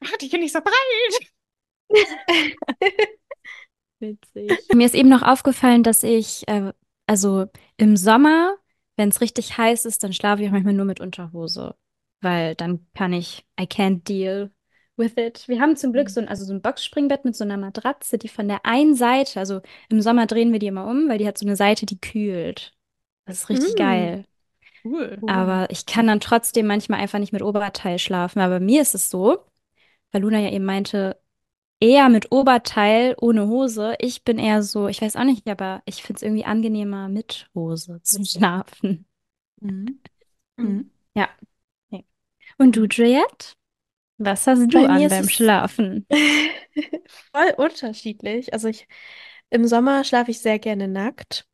mach 0.00 0.12
dich 0.16 0.30
hier 0.30 0.40
nicht 0.40 0.52
so 0.52 0.60
breit. 0.60 0.74
Witzig. 4.00 4.52
Mir 4.74 4.86
ist 4.86 4.94
eben 4.94 5.08
noch 5.08 5.22
aufgefallen, 5.22 5.82
dass 5.82 6.02
ich, 6.02 6.46
äh, 6.48 6.72
also 7.06 7.46
im 7.76 7.96
Sommer, 7.96 8.56
wenn 8.96 9.08
es 9.08 9.20
richtig 9.20 9.56
heiß 9.56 9.84
ist, 9.84 10.02
dann 10.02 10.12
schlafe 10.12 10.42
ich 10.42 10.48
auch 10.48 10.52
manchmal 10.52 10.74
nur 10.74 10.84
mit 10.84 11.00
Unterhose. 11.00 11.74
Weil 12.20 12.54
dann 12.54 12.86
kann 12.94 13.12
ich, 13.12 13.46
I 13.60 13.64
can't 13.64 14.04
deal 14.04 14.50
with 14.96 15.12
it. 15.16 15.46
Wir 15.48 15.60
haben 15.60 15.76
zum 15.76 15.92
Glück 15.92 16.10
so 16.10 16.20
ein, 16.20 16.28
also 16.28 16.44
so 16.44 16.52
ein 16.52 16.62
Boxspringbett 16.62 17.24
mit 17.24 17.36
so 17.36 17.44
einer 17.44 17.56
Matratze, 17.56 18.18
die 18.18 18.28
von 18.28 18.48
der 18.48 18.64
einen 18.64 18.94
Seite, 18.94 19.38
also 19.40 19.60
im 19.88 20.00
Sommer 20.02 20.26
drehen 20.26 20.52
wir 20.52 20.58
die 20.58 20.66
immer 20.68 20.86
um, 20.86 21.08
weil 21.08 21.18
die 21.18 21.26
hat 21.26 21.38
so 21.38 21.46
eine 21.46 21.56
Seite, 21.56 21.86
die 21.86 22.00
kühlt. 22.00 22.74
Das 23.26 23.38
ist 23.42 23.48
richtig 23.48 23.74
Mm. 23.74 23.78
geil. 23.78 24.24
Cool. 24.84 25.18
Aber 25.26 25.68
ich 25.70 25.86
kann 25.86 26.06
dann 26.06 26.20
trotzdem 26.20 26.66
manchmal 26.66 27.00
einfach 27.00 27.18
nicht 27.18 27.32
mit 27.32 27.42
Oberteil 27.42 27.98
schlafen. 27.98 28.40
Aber 28.40 28.56
bei 28.58 28.64
mir 28.64 28.82
ist 28.82 28.94
es 28.94 29.10
so, 29.10 29.38
weil 30.12 30.22
Luna 30.22 30.40
ja 30.40 30.50
eben 30.50 30.64
meinte, 30.64 31.20
eher 31.80 32.08
mit 32.08 32.32
Oberteil 32.32 33.14
ohne 33.20 33.48
Hose. 33.48 33.94
Ich 33.98 34.24
bin 34.24 34.38
eher 34.38 34.62
so, 34.62 34.88
ich 34.88 35.02
weiß 35.02 35.16
auch 35.16 35.24
nicht, 35.24 35.48
aber 35.48 35.82
ich 35.84 36.02
finde 36.02 36.18
es 36.18 36.22
irgendwie 36.22 36.44
angenehmer 36.44 37.08
mit 37.08 37.48
Hose 37.54 38.00
zu 38.02 38.24
schlafen. 38.24 39.06
Mhm. 39.60 40.00
Mhm. 40.56 40.90
Ja. 41.14 41.28
Nee. 41.90 42.04
Und 42.58 42.76
du, 42.76 42.86
Juliette? 42.86 43.54
Was 44.18 44.46
hast 44.46 44.72
du 44.72 44.82
Bei 44.82 44.88
an 44.88 45.08
beim 45.08 45.28
Schlafen? 45.28 46.06
Voll 47.32 47.54
unterschiedlich. 47.58 48.52
Also 48.54 48.68
ich, 48.68 48.88
im 49.50 49.66
Sommer 49.66 50.04
schlafe 50.04 50.30
ich 50.30 50.40
sehr 50.40 50.58
gerne 50.58 50.88
nackt. 50.88 51.46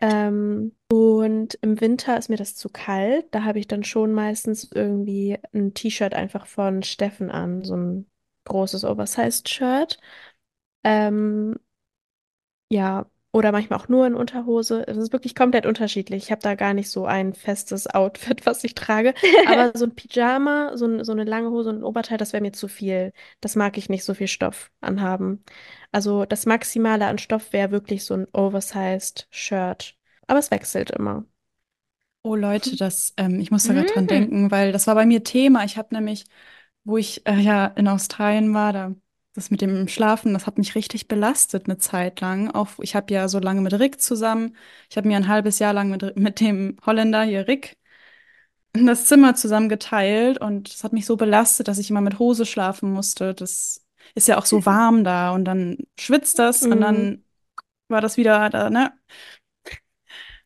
Ähm, 0.00 0.74
und 0.92 1.58
im 1.62 1.80
Winter 1.80 2.18
ist 2.18 2.28
mir 2.28 2.36
das 2.36 2.54
zu 2.54 2.68
kalt. 2.68 3.26
Da 3.30 3.44
habe 3.44 3.60
ich 3.60 3.68
dann 3.68 3.84
schon 3.84 4.12
meistens 4.12 4.70
irgendwie 4.70 5.38
ein 5.54 5.72
T-Shirt 5.74 6.12
einfach 6.12 6.46
von 6.46 6.82
Steffen 6.82 7.30
an, 7.30 7.64
so 7.64 7.76
ein 7.76 8.06
großes 8.44 8.84
Oversized-Shirt. 8.84 9.98
Ähm, 10.84 11.56
ja, 12.70 13.06
oder 13.34 13.50
manchmal 13.52 13.78
auch 13.78 13.88
nur 13.88 14.06
in 14.06 14.14
Unterhose. 14.14 14.86
Es 14.86 14.96
ist 14.98 15.12
wirklich 15.12 15.34
komplett 15.34 15.64
unterschiedlich. 15.66 16.24
Ich 16.24 16.30
habe 16.30 16.42
da 16.42 16.54
gar 16.54 16.74
nicht 16.74 16.90
so 16.90 17.06
ein 17.06 17.32
festes 17.34 17.86
Outfit, 17.88 18.44
was 18.46 18.62
ich 18.64 18.74
trage. 18.74 19.14
Aber 19.44 19.72
so 19.74 19.86
ein 19.86 19.94
Pyjama, 19.94 20.76
so, 20.76 20.86
ein, 20.86 21.04
so 21.04 21.12
eine 21.12 21.24
lange 21.24 21.50
Hose 21.50 21.70
und 21.70 21.76
ein 21.78 21.84
Oberteil, 21.84 22.18
das 22.18 22.32
wäre 22.32 22.42
mir 22.42 22.52
zu 22.52 22.68
viel. 22.68 23.12
Das 23.40 23.56
mag 23.56 23.78
ich 23.78 23.88
nicht 23.88 24.04
so 24.04 24.14
viel 24.14 24.28
Stoff 24.28 24.70
anhaben. 24.80 25.42
Also 25.92 26.26
das 26.26 26.44
Maximale 26.46 27.06
an 27.06 27.18
Stoff 27.18 27.52
wäre 27.52 27.70
wirklich 27.70 28.04
so 28.04 28.14
ein 28.14 28.26
oversized 28.32 29.26
Shirt. 29.30 29.96
Aber 30.26 30.38
es 30.38 30.50
wechselt 30.50 30.90
immer. 30.90 31.24
Oh 32.24 32.36
Leute, 32.36 32.76
das, 32.76 33.14
ähm, 33.16 33.40
ich 33.40 33.50
muss 33.50 33.64
da 33.66 33.72
gerade 33.74 33.92
dran 33.92 34.06
Mhm. 34.06 34.06
denken, 34.06 34.50
weil 34.52 34.70
das 34.72 34.86
war 34.86 34.94
bei 34.94 35.06
mir 35.06 35.24
Thema. 35.24 35.64
Ich 35.64 35.76
habe 35.76 35.92
nämlich, 35.94 36.24
wo 36.84 36.96
ich 36.96 37.26
äh, 37.26 37.36
ja 37.40 37.66
in 37.66 37.88
Australien 37.88 38.54
war, 38.54 38.72
da 38.72 38.94
das 39.34 39.50
mit 39.50 39.62
dem 39.62 39.88
Schlafen, 39.88 40.34
das 40.34 40.46
hat 40.46 40.58
mich 40.58 40.74
richtig 40.74 41.08
belastet 41.08 41.64
eine 41.66 41.78
Zeit 41.78 42.20
lang. 42.20 42.50
Auch 42.50 42.68
ich 42.80 42.94
habe 42.94 43.12
ja 43.14 43.28
so 43.28 43.38
lange 43.38 43.62
mit 43.62 43.72
Rick 43.74 44.00
zusammen. 44.00 44.56
Ich 44.90 44.96
habe 44.98 45.08
mir 45.08 45.16
ein 45.16 45.28
halbes 45.28 45.58
Jahr 45.58 45.72
lang 45.72 45.88
mit, 45.90 46.16
mit 46.16 46.38
dem 46.40 46.76
Holländer 46.84 47.22
hier 47.22 47.48
Rick 47.48 47.78
das 48.74 49.06
Zimmer 49.06 49.34
zusammen 49.34 49.68
geteilt 49.68 50.38
und 50.40 50.68
es 50.68 50.82
hat 50.84 50.92
mich 50.92 51.06
so 51.06 51.16
belastet, 51.16 51.68
dass 51.68 51.78
ich 51.78 51.90
immer 51.90 52.00
mit 52.00 52.18
Hose 52.18 52.46
schlafen 52.46 52.90
musste. 52.92 53.34
Das 53.34 53.84
ist 54.14 54.28
ja 54.28 54.38
auch 54.38 54.46
so 54.46 54.64
warm 54.66 55.04
da 55.04 55.32
und 55.32 55.44
dann 55.44 55.78
schwitzt 55.98 56.38
das 56.38 56.66
und 56.66 56.80
Mhm. 56.80 56.80
dann 56.80 57.24
war 57.88 58.00
das 58.00 58.16
wieder 58.16 58.50
da, 58.50 58.70
ne? 58.70 58.92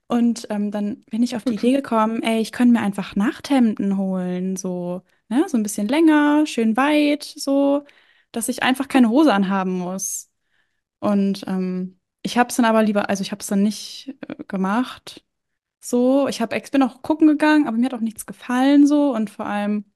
Und 0.08 0.46
ähm, 0.50 0.70
dann 0.70 1.00
bin 1.10 1.22
ich 1.22 1.34
auf 1.36 1.44
die 1.44 1.54
Idee 1.54 1.72
gekommen, 1.72 2.22
ey, 2.22 2.40
ich 2.40 2.52
könnte 2.52 2.74
mir 2.74 2.80
einfach 2.80 3.16
Nachthemden 3.16 3.96
holen, 3.96 4.56
so, 4.56 5.02
ne, 5.28 5.44
so 5.48 5.56
ein 5.56 5.62
bisschen 5.62 5.88
länger, 5.88 6.46
schön 6.46 6.76
weit, 6.76 7.24
so, 7.24 7.84
dass 8.32 8.48
ich 8.48 8.62
einfach 8.62 8.88
keine 8.88 9.08
Hose 9.10 9.32
anhaben 9.32 9.78
muss. 9.78 10.30
Und 11.00 11.44
ähm, 11.46 12.00
ich 12.22 12.38
habe 12.38 12.50
es 12.50 12.56
dann 12.56 12.64
aber 12.66 12.82
lieber, 12.82 13.08
also 13.10 13.22
ich 13.22 13.32
habe 13.32 13.40
es 13.40 13.46
dann 13.48 13.62
nicht 13.62 14.16
äh, 14.28 14.44
gemacht. 14.48 15.24
So, 15.80 16.28
ich 16.28 16.40
habe, 16.40 16.56
ich 16.56 16.70
bin 16.70 16.82
auch 16.82 17.02
gucken 17.02 17.28
gegangen, 17.28 17.68
aber 17.68 17.76
mir 17.78 17.86
hat 17.86 17.94
auch 17.94 18.00
nichts 18.00 18.26
gefallen 18.26 18.86
so 18.86 19.14
und 19.14 19.30
vor 19.30 19.46
allem, 19.46 19.86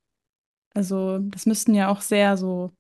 also 0.75 1.19
das 1.21 1.47
müssten 1.47 1.75
ja 1.75 1.89
auch 1.91 2.01
sehr 2.03 2.37
so 2.37 2.73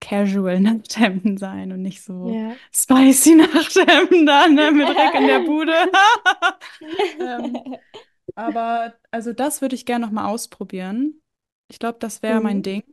casual 0.00 0.60
Nachthemden 0.62 1.36
sein 1.38 1.72
und 1.72 1.82
nicht 1.82 2.02
so 2.04 2.40
Ja. 2.40 2.58
spicy 2.72 3.34
Nachthemden 3.36 4.26
da, 4.26 4.48
ne, 4.48 4.72
mit 4.72 4.90
Rick 4.90 5.14
in 5.14 5.26
der 5.26 5.40
Bude. 5.40 5.72
ähm, 7.18 7.66
Aber 8.36 8.94
also 9.12 9.32
das 9.32 9.62
würde 9.62 9.74
ich 9.76 9.86
gerne 9.86 10.06
noch 10.06 10.12
mal 10.12 10.26
ausprobieren. 10.28 11.22
Ich 11.68 11.78
glaube, 11.78 11.98
das 12.00 12.22
wäre 12.22 12.40
mein 12.40 12.62
Mhm. 12.62 12.62
Ding. 12.62 12.84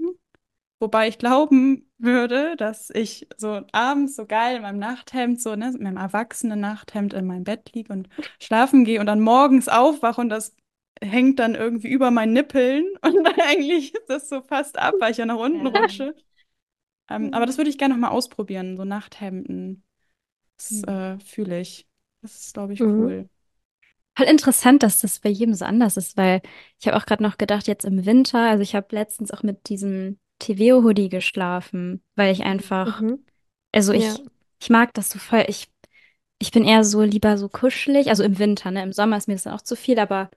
Wobei 0.80 1.08
ich 1.08 1.20
glauben 1.20 1.92
würde, 2.00 2.56
dass 2.58 2.90
ich 2.92 3.28
so 3.38 3.62
abends 3.72 4.16
so 4.16 4.26
geil 4.26 4.58
in 4.58 4.62
meinem 4.64 4.80
Nachthemd, 4.80 5.42
so, 5.42 5.56
ne, 5.56 5.72
mit 5.72 5.82
meinem 5.82 5.98
erwachsenen 5.98 6.60
Nachthemd 6.62 7.14
in 7.14 7.28
meinem 7.28 7.44
Bett 7.46 7.72
liege 7.74 7.94
und 7.94 8.10
schlafen 8.42 8.86
gehe 8.86 9.00
und 9.00 9.08
dann 9.08 9.22
morgens 9.22 9.70
aufwache 9.70 10.22
und 10.22 10.30
das 10.30 10.56
hängt 11.02 11.40
dann 11.40 11.56
irgendwie 11.56 11.90
über 11.90 12.12
meinen 12.12 12.34
Nippeln 12.34 12.86
und 13.04 13.24
dann 13.24 13.40
eigentlich 13.42 13.94
ist 13.96 14.10
das 14.10 14.30
so 14.30 14.42
fast 14.44 14.80
ab, 14.80 14.96
weil 15.00 15.12
ich 15.12 15.18
ja 15.18 15.26
nach 15.28 15.38
unten 15.38 15.66
Ja. 15.66 15.68
rutsche. 15.68 16.16
Ähm, 17.10 17.34
aber 17.34 17.46
das 17.46 17.58
würde 17.58 17.70
ich 17.70 17.78
gerne 17.78 17.96
noch 17.96 18.02
mal 18.02 18.10
ausprobieren, 18.10 18.78
so 18.78 18.86
Nachthemden. 18.86 19.84
Das 20.58 20.84
Mhm. 20.84 20.86
äh, 20.86 21.20
fühle 21.20 21.62
ich. 21.62 21.88
Das 22.22 22.36
ist, 22.36 22.54
glaube 22.56 22.74
ich, 22.74 22.84
Mhm. 22.84 22.92
cool. 22.98 23.30
Voll 24.18 24.28
interessant, 24.28 24.84
dass 24.84 25.02
das 25.02 25.20
bei 25.20 25.30
jedem 25.30 25.54
so 25.56 25.66
anders 25.66 25.96
ist, 25.98 26.18
weil 26.18 26.42
ich 26.80 26.88
habe 26.88 26.98
auch 26.98 27.06
gerade 27.06 27.24
noch 27.24 27.38
gedacht, 27.38 27.68
jetzt 27.68 27.86
im 27.86 28.06
Winter, 28.06 28.40
also 28.50 28.62
ich 28.62 28.76
habe 28.76 28.88
letztens 28.92 29.32
auch 29.32 29.42
mit 29.44 29.70
diesem 29.70 30.20
Teveo-Hoodie 30.40 31.10
geschlafen, 31.10 32.04
weil 32.16 32.32
ich 32.34 32.44
einfach, 32.44 33.04
Mhm. 33.04 33.26
also 33.74 33.94
Ja. 33.94 34.18
ich, 34.18 34.24
ich 34.62 34.70
mag 34.70 34.94
das 34.94 35.12
so 35.12 35.20
voll, 35.20 35.46
ich, 35.48 35.70
ich 36.40 36.52
bin 36.52 36.66
eher 36.66 36.84
so 36.84 37.02
lieber 37.04 37.38
so 37.38 37.50
kuschelig, 37.50 38.10
also 38.10 38.24
im 38.24 38.40
Winter, 38.40 38.72
ne? 38.72 38.84
Im 38.84 38.94
Sommer 38.94 39.18
ist 39.18 39.28
mir 39.28 39.36
das 39.36 39.44
dann 39.44 39.54
auch 39.56 39.62
zu 39.62 39.76
viel, 39.78 40.00
aber 40.00 40.30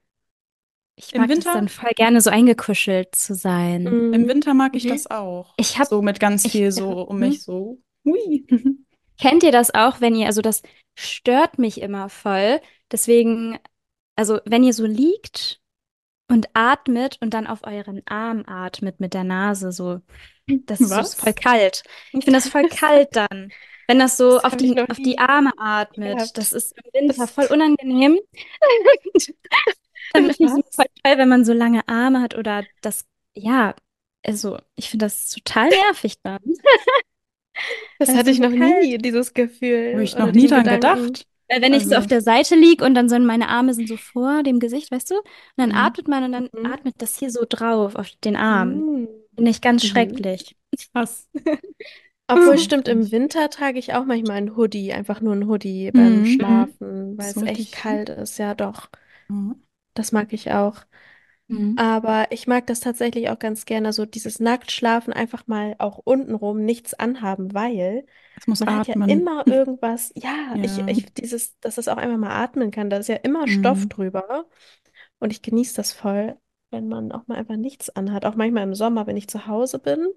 ich 0.97 1.15
Im 1.15 1.23
mag 1.23 1.33
das 1.35 1.45
Winter? 1.45 1.51
dann 1.51 1.69
voll 1.69 1.91
gerne, 1.97 2.21
so 2.21 2.31
eingekuschelt 2.31 3.15
zu 3.15 3.35
sein. 3.35 4.03
Im 4.11 4.27
Mhm. 4.27 4.29
Winter 4.29 4.55
mag 4.55 4.77
ich 4.77 4.83
Mhm. 4.83 4.89
das 4.89 5.07
auch. 5.11 5.55
Ich 5.57 5.79
habe, 5.79 5.91
So 5.91 6.03
mit 6.03 6.21
ganz 6.21 6.45
ich, 6.45 6.53
viel 6.53 6.71
so 6.73 7.03
um 7.03 7.19
hm? 7.19 7.25
mich 7.29 7.43
so. 7.43 7.81
Hui. 8.05 8.47
Kennt 9.21 9.43
ihr 9.43 9.53
das 9.53 9.73
auch, 9.75 10.01
wenn 10.01 10.15
ihr, 10.15 10.27
also 10.27 10.43
das 10.43 10.63
stört 10.95 11.59
mich 11.59 11.81
immer 11.81 12.09
voll, 12.09 12.61
deswegen, 12.93 13.59
also 14.17 14.41
wenn 14.45 14.65
ihr 14.65 14.73
so 14.75 14.87
liegt 14.87 15.61
und 16.29 16.49
atmet 16.55 17.19
und 17.23 17.35
dann 17.35 17.47
auf 17.47 17.65
euren 17.65 18.03
Arm 18.07 18.45
atmet 18.47 19.01
mit 19.01 19.15
der 19.15 19.25
Nase, 19.25 19.73
so, 19.73 20.01
das 20.49 20.85
ist 20.85 20.91
das 20.97 21.15
ist 21.15 21.15
voll 21.21 21.35
Was? 21.35 21.35
kalt. 21.35 21.83
Ich 22.19 22.25
finde 22.25 22.39
das 22.39 22.49
voll 22.49 22.67
Das, 22.69 22.79
kalt 22.81 23.17
dann. 23.17 23.53
Wenn 23.87 23.99
das 23.99 24.17
so 24.17 24.41
das 24.41 24.45
auf 24.45 24.57
die, 24.57 24.81
auf 24.89 24.99
die 24.99 25.19
Arme 25.19 25.53
atmet, 25.59 26.21
das 26.37 26.53
gehabt. 26.53 26.53
ist 26.53 26.73
im 26.79 26.85
Winter 27.09 27.27
Das, 27.27 27.29
voll 27.29 27.47
unangenehm. 27.47 28.19
Dann 30.13 30.31
finde 30.33 30.55
ich 30.57 30.69
es 30.69 30.77
voll 30.77 30.87
was? 30.87 30.87
toll, 31.05 31.19
wenn 31.19 31.29
man 31.29 31.45
so 31.45 31.53
lange 31.53 31.87
Arme 31.89 32.21
hat 32.21 32.35
oder 32.37 32.65
das, 32.83 33.07
ja, 33.35 33.75
also 34.25 34.59
ich 34.77 34.91
finde 34.91 35.07
das 35.07 35.31
total 35.31 35.69
nervig 35.69 36.21
dann. 36.23 36.41
Das 37.99 38.15
hatte 38.15 38.31
ich 38.31 38.41
noch 38.41 38.51
kalt. 38.51 38.55
nie, 38.55 38.99
dieses 38.99 39.35
Habe 39.93 40.03
Gefühl 40.03 40.05
ich 40.05 40.17
noch 40.19 40.33
nie 40.33 40.47
dran 40.47 40.69
Gedanken. 40.69 40.69
gedacht. 40.69 41.27
Weil 41.49 41.63
wenn 41.63 41.75
ich 41.75 41.87
so 41.89 41.97
auf 41.97 42.07
Also, 42.07 42.09
der 42.09 42.21
Seite 42.23 42.55
liege 42.57 42.85
und 42.85 42.95
dann 42.95 43.09
so 43.09 43.19
meine 43.19 43.49
Arme 43.49 43.75
sind 43.75 43.87
so 43.89 43.97
vor 43.97 44.43
dem 44.43 44.61
Gesicht, 44.61 44.91
weißt 44.91 45.11
du? 45.11 45.17
Und 45.17 45.25
dann 45.57 45.73
mhm. 45.73 45.75
atmet 45.75 46.09
man 46.09 46.25
und 46.25 46.33
dann 46.33 46.51
Mhm. 46.53 46.73
atmet 46.73 46.95
das 46.99 47.19
hier 47.19 47.31
so 47.31 47.45
drauf 47.49 47.95
auf 47.97 48.09
den 48.25 48.37
Arm. 48.37 48.87
Mhm. 48.87 49.09
Finde 49.37 49.51
ich 49.51 49.61
ganz 49.61 49.85
Mhm. 49.85 49.85
schrecklich. 49.85 50.57
Krass. 50.93 51.29
Obwohl, 52.29 52.59
stimmt, 52.59 52.89
im. 52.89 53.11
Winter 53.13 53.51
trage 53.51 53.79
ich 53.79 53.95
auch 53.95 54.05
manchmal 54.05 54.37
einen 54.39 54.57
Hoodie, 54.57 54.93
einfach 54.93 55.21
nur 55.23 55.33
einen 55.35 55.49
Hoodie 55.49 55.93
beim 55.93 56.25
Mhm. 56.25 56.25
Schlafen, 56.25 57.17
weil 57.19 57.31
So 57.31 57.41
es 57.41 57.43
echt 57.43 57.73
richtig. 57.73 57.73
kalt 57.73 58.09
ist. 58.11 58.39
Ja, 58.39 58.55
doch, 58.55 58.89
Mhm. 59.29 59.55
das 59.95 60.13
mag 60.13 60.33
ich 60.33 60.51
auch. 60.53 60.85
Mhm. 61.49 61.77
Aber 61.77 62.29
ich 62.31 62.47
mag 62.47 62.67
das 62.69 62.81
tatsächlich 62.81 63.31
auch 63.31 63.39
ganz 63.39 63.65
gerne, 63.67 63.93
so 63.93 64.07
dieses 64.07 64.39
Nacktschlafen 64.41 65.13
einfach 65.13 65.47
mal 65.47 65.75
auch 65.79 65.99
untenrum 65.99 66.65
nichts 66.65 66.95
anhaben, 66.95 67.53
weil 67.55 68.07
Es 68.37 68.47
muss 68.47 68.61
man 68.61 68.75
hat 68.75 68.87
ja 68.87 68.95
atmen. 68.95 69.05
immer 69.07 69.47
irgendwas, 69.51 70.13
ja, 70.17 70.59
ich, 70.63 70.79
Ja. 70.79 70.87
ich, 70.89 71.13
dieses, 71.15 71.59
dass 71.61 71.79
es 71.79 71.89
auch 71.89 71.97
einmal 71.99 72.19
mal 72.19 72.31
atmen 72.45 72.71
kann, 72.71 72.91
da 72.91 72.99
ist 72.99 73.09
ja 73.09 73.17
immer 73.17 73.49
Stoff 73.49 73.87
Mhm. 73.87 73.89
drüber. 73.89 74.47
Und 75.21 75.33
ich 75.33 75.43
genieße 75.43 75.77
das 75.77 75.93
voll, 75.93 76.39
wenn 76.71 76.89
man 76.89 77.13
auch 77.13 77.27
mal 77.29 77.37
einfach 77.39 77.57
nichts 77.57 77.91
anhat. 77.91 78.25
Auch 78.27 78.37
manchmal 78.37 78.65
im 78.65 78.75
Sommer, 78.75 79.07
wenn 79.07 79.17
ich 79.17 79.29
zu 79.29 79.47
Hause 79.49 79.79
bin, 79.81 80.09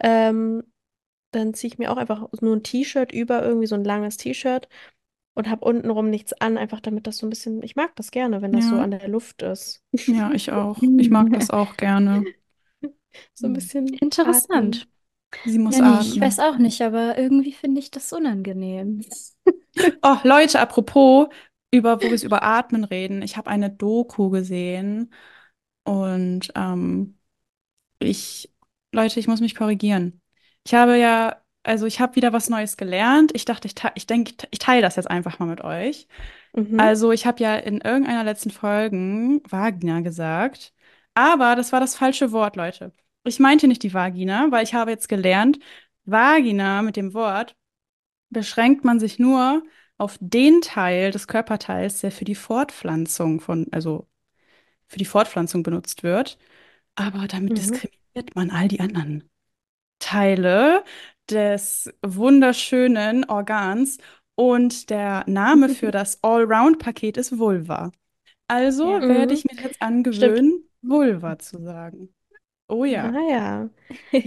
ähm, 0.00 0.62
dann 1.32 1.54
ziehe 1.54 1.72
ich 1.72 1.78
mir 1.78 1.92
auch 1.92 1.96
einfach 1.98 2.26
nur 2.40 2.56
ein 2.56 2.62
T-Shirt 2.62 3.12
über, 3.12 3.42
irgendwie 3.44 3.66
so 3.66 3.74
ein 3.76 3.84
langes 3.84 4.16
T-Shirt 4.16 4.68
und 5.38 5.48
habe 5.50 5.64
untenrum 5.66 6.10
nichts 6.10 6.34
an, 6.34 6.58
einfach 6.58 6.80
damit 6.80 7.06
das 7.08 7.18
so 7.18 7.26
ein 7.26 7.30
bisschen, 7.30 7.62
ich 7.64 7.76
mag 7.76 7.96
das 7.96 8.10
gerne, 8.12 8.42
wenn 8.42 8.54
das 8.54 8.68
so 8.68 8.78
Ja. 8.78 8.80
an 8.80 8.92
der 8.92 9.08
Luft 9.08 9.42
ist. 9.42 9.84
Ja, 10.06 10.32
ich 10.32 10.50
auch. 10.52 10.88
Ich 10.96 11.10
mag 11.10 11.32
das 11.32 11.50
auch 11.50 11.76
gerne. 11.76 12.26
So 13.34 13.46
ein 13.46 13.52
bisschen 13.52 14.02
atmen. 14.22 14.48
Interessant. 14.60 14.88
Sie 15.44 15.58
muss 15.58 15.80
Ja, 15.80 16.04
nee, 16.04 16.08
ich 16.08 16.20
weiß 16.20 16.40
auch 16.40 16.58
nicht, 16.58 16.82
aber 16.82 17.18
irgendwie 17.18 17.52
finde 17.52 17.80
ich 17.80 17.90
das 17.90 18.12
unangenehm. 18.12 19.02
Oh, 20.02 20.18
Leute, 20.24 20.58
apropos, 20.60 21.28
über, 21.70 22.02
wo 22.02 22.08
wir 22.10 22.14
es 22.14 22.22
über 22.24 22.42
Atmen 22.42 22.84
reden. 22.84 23.22
Ich 23.22 23.36
habe 23.36 23.50
eine 23.50 23.70
Doku 23.70 24.30
gesehen 24.30 25.12
und 25.84 26.50
ähm, 26.56 27.18
ich, 28.00 28.52
Leute, 28.92 29.20
ich 29.20 29.28
muss 29.28 29.40
mich 29.40 29.54
korrigieren. 29.56 30.22
Ich 30.66 30.74
habe 30.74 30.98
ja, 30.98 31.42
also 31.68 31.86
ich 31.86 32.00
habe 32.00 32.16
wieder 32.16 32.32
was 32.32 32.48
Neues 32.50 32.76
gelernt. 32.76 33.32
Ich 33.34 33.44
dachte, 33.44 33.66
ich, 33.68 33.74
te 33.74 33.90
ich 33.94 34.06
denke, 34.06 34.34
ich 34.50 34.58
teile 34.58 34.82
das 34.82 34.96
jetzt 34.96 35.10
einfach 35.10 35.38
mal 35.38 35.46
mit 35.46 35.62
euch. 35.62 36.08
Mhm. 36.56 36.78
Also, 36.78 37.12
ich 37.12 37.26
habe 37.26 37.42
ja 37.42 37.56
in 37.56 37.80
irgendeiner 37.80 38.24
letzten 38.24 38.50
Folgen 38.50 39.42
Vagina 39.50 40.00
gesagt, 40.00 40.72
aber 41.14 41.56
das 41.56 41.72
war 41.72 41.80
das 41.80 41.96
falsche 41.96 42.32
Wort, 42.32 42.56
Leute. 42.56 42.92
Ich 43.24 43.40
meinte 43.40 43.68
nicht 43.68 43.82
die 43.82 43.94
Vagina, 43.94 44.50
weil 44.50 44.64
ich 44.64 44.74
habe 44.74 44.90
jetzt 44.92 45.08
gelernt, 45.08 45.58
Vagina 46.04 46.82
mit 46.82 46.96
dem 46.96 47.14
Wort 47.14 47.56
beschränkt 48.30 48.84
man 48.84 49.00
sich 49.00 49.18
nur 49.18 49.62
auf 49.98 50.18
den 50.20 50.60
Teil 50.62 51.10
des 51.12 51.28
Körperteils, 51.28 52.00
der 52.00 52.12
für 52.12 52.24
die 52.24 52.34
Fortpflanzung 52.36 53.40
von, 53.40 53.66
also 53.72 54.08
für 54.88 54.98
die 54.98 55.04
Fortpflanzung 55.04 55.62
benutzt 55.62 56.02
wird. 56.02 56.38
Aber 56.96 57.28
damit 57.28 57.58
Mhm. 57.58 57.58
diskriminiert 57.58 58.34
man 58.36 58.50
all 58.50 58.68
die 58.68 58.80
anderen 58.80 59.30
Teile 59.98 60.84
des 61.30 61.92
wunderschönen 62.04 63.24
Organs 63.28 63.98
und 64.34 64.90
der 64.90 65.24
Name 65.28 65.68
für 65.70 65.90
das 65.90 66.22
Allround-Paket 66.22 67.16
ist 67.16 67.38
Vulva. 67.38 67.92
Also 68.48 68.84
Ja. 68.84 69.00
werde 69.08 69.34
ich 69.34 69.44
mir 69.44 69.56
jetzt 69.62 69.82
Stimmt. 70.10 70.42
angewöhnen, 70.42 70.68
Vulva 70.82 71.38
zu 71.38 71.62
sagen. 71.62 72.14
Oh 72.68 72.84
ja, 72.84 73.12
Ah 73.12 73.20
ja. 73.30 73.70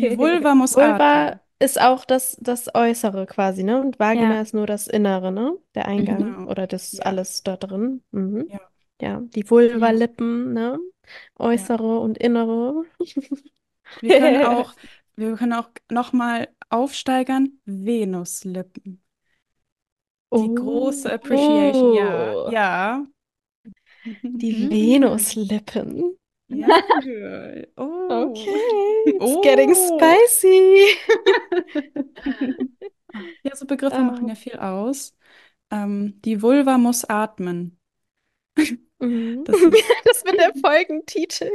die 0.02 0.12
Vulva 0.18 0.56
muss 0.56 0.76
Vulva 0.76 0.76
atmen. 0.78 1.40
ist 1.60 1.80
auch 1.82 2.06
das, 2.06 2.38
das 2.42 2.74
Äußere 2.76 3.26
quasi, 3.28 3.64
ne? 3.64 3.82
Und 3.82 4.00
Vagina 4.00 4.42
Ja. 4.42 4.42
ist 4.42 4.54
nur 4.54 4.66
das 4.68 4.88
Innere, 4.88 5.32
ne? 5.32 5.58
Der 5.76 5.88
Eingang 5.88 6.36
Genau. 6.36 6.48
oder 6.48 6.68
das 6.68 7.00
Ja, 7.00 7.02
alles 7.02 7.44
da 7.44 7.58
drin. 7.58 8.04
Mhm. 8.12 8.52
ja, 8.52 8.60
Ja, 9.02 9.22
die 9.36 9.50
Vulvalippen, 9.50 10.54
ne? 10.54 10.80
Äußere 11.40 12.00
und 12.00 12.18
innere. 12.18 12.86
Wir 14.00 14.12
können 14.14 14.38
auch, 14.42 14.76
wir 15.16 15.36
können 15.38 15.54
auch 15.54 15.70
nochmal 15.90 16.48
aufsteigern, 16.72 17.60
Venuslippen. 17.66 19.02
Die 20.36 20.54
große 20.54 21.10
Appreciation, 21.12 21.94
ja, 21.94 22.36
Oh, 22.44 22.52
ja. 22.52 23.06
die 24.42 24.70
Mhm. 24.70 24.70
Venuslippen. 24.70 26.18
Ja. 26.50 26.72
Oh. 27.78 27.78
Okay, 28.10 29.14
it's 29.20 29.38
getting 29.38 29.74
Oh. 29.74 29.76
spicy. 29.76 30.96
Ja, 33.44 33.56
so 33.56 33.66
Begriffe 33.66 34.04
machen 34.04 34.28
Ah, 34.28 34.30
ja 34.30 34.36
viel 34.36 34.58
aus. 34.58 35.16
Ähm, 35.72 36.22
die 36.24 36.42
Vulva 36.42 36.78
muss 36.78 37.06
atmen. 37.06 37.80
mhm. 39.00 39.46
Das 39.46 39.66
ist, 39.66 39.84
Das 40.06 40.24
wird 40.26 40.40
der 40.40 40.54
Folgentitel. 40.62 41.52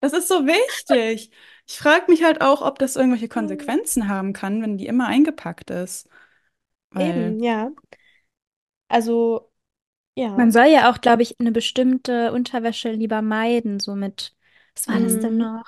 Das 0.00 0.12
ist 0.12 0.28
so 0.28 0.46
wichtig. 0.46 1.30
Ich 1.66 1.78
frage 1.78 2.10
mich 2.10 2.24
halt 2.24 2.40
auch, 2.40 2.62
ob 2.62 2.78
das 2.78 2.96
irgendwelche 2.96 3.28
Mhm. 3.34 3.72
Konsequenzen 3.74 4.08
haben 4.08 4.32
kann, 4.32 4.62
wenn 4.62 4.78
die 4.78 4.86
immer 4.86 5.06
eingepackt 5.08 5.70
ist. 5.70 6.08
Weil, 6.90 7.36
Eben, 7.36 7.42
ja. 7.42 7.70
Also, 8.88 9.50
ja. 10.16 10.34
Man 10.36 10.52
soll 10.52 10.66
ja 10.68 10.90
auch, 10.90 11.00
glaube 11.00 11.22
ich, 11.22 11.38
eine 11.40 11.52
bestimmte 11.52 12.32
Unterwäsche 12.32 12.92
lieber 12.92 13.22
meiden, 13.22 13.80
so 13.80 13.94
mit, 13.96 14.36
was 14.74 14.88
war 14.88 15.00
das 15.00 15.18
denn 15.18 15.36
Mhm. 15.36 15.38
noch? 15.38 15.64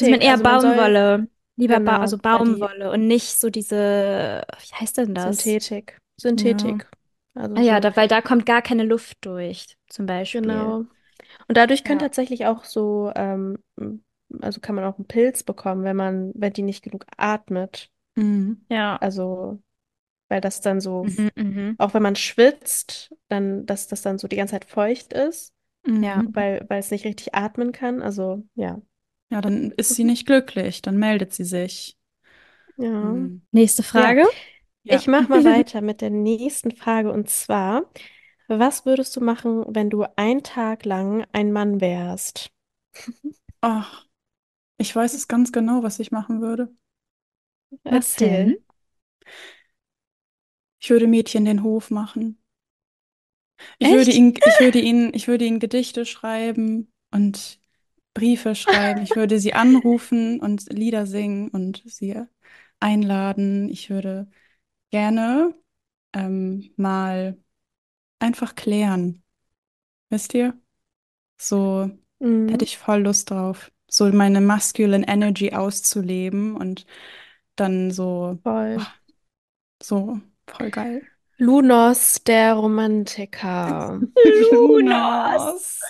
Also 0.00 0.10
mit 0.10 0.22
Synthetik, 0.22 0.24
eher 0.24 0.38
also 0.38 0.44
man 0.44 0.60
soll, 0.60 0.96
Baumwolle. 0.96 1.28
Lieber 1.56 1.80
ba 1.80 1.96
also 1.98 2.18
genau, 2.18 2.32
weil 2.32 2.44
die 2.44 2.56
Baumwolle 2.56 2.90
und 2.92 3.06
nicht 3.08 3.38
so 3.40 3.50
diese, 3.50 4.44
wie 4.60 4.74
heißt 4.74 4.98
denn 4.98 5.14
das? 5.14 5.58
Synthetik, 5.58 5.98
ja, 6.32 6.80
Synthetik, 6.80 6.88
also 7.34 7.56
Ah 7.56 7.62
ja, 7.62 7.80
so, 7.80 7.80
da, 7.80 7.96
weil 7.96 8.08
da 8.08 8.22
kommt 8.22 8.46
gar 8.46 8.62
keine 8.62 8.84
Luft 8.84 9.18
durch, 9.22 9.76
zum 9.88 10.06
Beispiel. 10.06 10.76
genau. 10.76 10.86
Und 11.48 11.56
dadurch 11.56 11.84
können 11.84 12.00
ja. 12.00 12.06
tatsächlich 12.08 12.46
auch 12.46 12.64
so, 12.64 13.10
ähm, 13.16 13.58
also 14.40 14.60
kann 14.60 14.74
man 14.74 14.84
auch 14.84 14.98
einen 14.98 15.06
Pilz 15.06 15.42
bekommen, 15.42 15.84
wenn 15.84 15.96
man, 15.96 16.32
wenn 16.34 16.52
die 16.52 16.62
nicht 16.62 16.82
genug 16.84 17.06
atmet. 17.16 17.90
Mhm. 18.16 18.60
Ja. 18.68 18.96
Also, 18.96 19.62
weil 20.28 20.40
das 20.40 20.60
dann 20.60 20.80
so, 20.80 21.04
Mhm, 21.04 21.30
mhm. 21.36 21.74
auch 21.78 21.94
wenn 21.94 22.02
man 22.02 22.16
schwitzt, 22.16 23.14
dann, 23.28 23.66
dass 23.66 23.88
das 23.88 24.02
dann 24.02 24.18
so 24.18 24.28
die 24.28 24.36
ganze 24.36 24.52
Zeit 24.52 24.66
feucht 24.66 25.12
ist, 25.14 25.54
Ja. 25.86 26.16
Mhm. 26.22 26.34
weil, 26.34 26.66
weil 26.68 26.80
es 26.80 26.90
nicht 26.90 27.04
richtig 27.04 27.34
atmen 27.34 27.72
kann. 27.72 28.02
Also, 28.02 28.42
ja. 28.54 28.80
Ja, 29.30 29.40
dann 29.40 29.72
ist 29.72 29.94
sie 29.94 30.04
nicht 30.04 30.26
glücklich, 30.26 30.82
dann 30.82 30.96
meldet 30.96 31.32
sie 31.34 31.44
sich. 31.44 31.96
Ja. 32.76 32.88
Mhm. 32.90 33.42
Nächste 33.52 33.82
Ja, 33.82 33.88
Frage. 33.90 34.24
Ja. 34.84 34.96
ich 34.96 35.06
mache 35.06 35.28
mal 35.28 35.44
weiter 35.44 35.80
mit 35.80 36.00
der 36.00 36.10
nächsten 36.10 36.70
Frage 36.72 37.12
und 37.12 37.28
zwar, 37.28 37.90
Was 38.48 38.84
würdest 38.84 39.14
du 39.14 39.20
machen, 39.20 39.64
wenn 39.68 39.90
du 39.90 40.04
einen 40.16 40.42
Tag 40.42 40.84
lang 40.84 41.24
ein 41.32 41.52
Mann 41.52 41.80
wärst? 41.80 42.50
Ach, 43.60 44.06
ich 44.78 44.94
weiß 44.96 45.14
es 45.14 45.28
ganz 45.28 45.52
genau, 45.52 45.82
was 45.84 45.98
ich 46.00 46.12
machen 46.12 46.40
würde. 46.42 46.74
Was 47.90 48.14
Erzähl. 48.14 48.16
denn? 48.16 48.64
Ich 50.80 50.90
würde 50.90 51.06
Mädchen 51.06 51.44
den 51.44 51.62
Hof 51.62 51.92
machen. 51.92 52.42
Ich 53.78 53.90
würde 53.92 54.10
Echt? 54.10 54.12
ihn, 54.12 54.34
ich 54.44 54.60
würde 54.60 54.80
ihn, 54.80 55.12
ich 55.14 55.28
würde 55.28 55.44
ihnen 55.44 55.58
Gedichte 55.60 56.04
schreiben 56.06 56.92
und 57.10 57.60
Briefe 58.14 58.54
schreiben. 58.54 59.02
Ich 59.02 59.16
würde 59.16 59.38
sie 59.40 59.54
anrufen 59.54 60.40
und 60.40 60.72
Lieder 60.72 61.06
singen 61.06 61.48
und 61.50 61.82
sie 61.86 62.16
einladen. 62.80 63.68
Ich 63.70 63.90
würde 63.90 64.30
gerne 64.90 65.54
ähm, 66.14 66.72
mal 66.76 67.38
einfach 68.18 68.54
klären. 68.54 69.22
Wisst 70.10 70.34
ihr? 70.34 70.58
So 71.38 71.90
hätte 72.48 72.64
Mhm, 72.64 72.64
ich 72.64 72.78
voll 72.78 73.02
Lust 73.02 73.30
drauf, 73.30 73.72
so 73.88 74.06
meine 74.12 74.40
masculine 74.40 75.06
Energy 75.08 75.52
auszuleben 75.54 76.56
und 76.56 76.86
dann 77.56 77.90
so, 77.92 78.38
oh, 78.38 78.38
voll. 78.42 78.86
so 79.82 80.20
voll 80.46 80.70
geil. 80.70 81.02
Lunos, 81.38 82.22
der 82.24 82.54
Romantiker. 82.54 84.00
Lunos. 84.52 85.80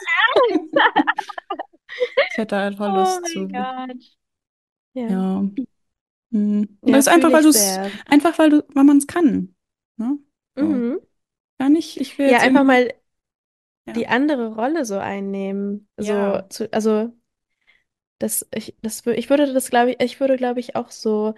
Ich 2.30 2.38
hätte 2.38 2.46
da 2.54 2.72
voll 2.72 2.90
Oh 2.90 2.96
Lust 2.96 3.26
zu. 3.26 3.48
Gott. 3.48 4.18
Ja, 4.94 5.08
Ja. 5.08 5.40
Hm. 6.32 6.78
Und 6.80 6.90
ja, 6.90 6.96
das 6.96 7.06
ist 7.06 7.12
einfach, 7.12 7.32
weil 7.32 7.42
du 7.42 7.48
es, 7.50 7.78
einfach 8.06 8.38
weil 8.38 8.50
du, 8.50 8.64
weil 8.74 8.84
man 8.84 8.98
es 8.98 9.06
kann. 9.06 9.54
Ne? 9.96 10.18
So. 10.56 10.62
Mhm. 10.62 10.98
Gar 11.58 11.70
nicht, 11.70 12.00
ich 12.00 12.18
will 12.18 12.26
Ja, 12.26 12.38
jetzt 12.38 12.44
einfach 12.44 12.64
mal 12.64 12.92
ja. 13.86 13.96
die 13.96 14.06
andere 14.08 14.54
Rolle 14.54 14.84
so 14.86 14.98
einnehmen. 14.98 15.88
So 15.98 16.40
Ja. 16.40 16.48
zu, 16.48 16.72
also 16.72 17.12
das, 18.18 18.46
ich, 18.54 18.76
das, 18.82 19.06
ich 19.06 19.30
würde 19.30 19.52
das, 19.52 19.70
glaube 19.70 19.92
ich, 19.92 20.00
ich 20.00 20.20
würde, 20.20 20.36
glaube 20.36 20.60
ich, 20.60 20.76
auch 20.76 20.90
so 20.90 21.34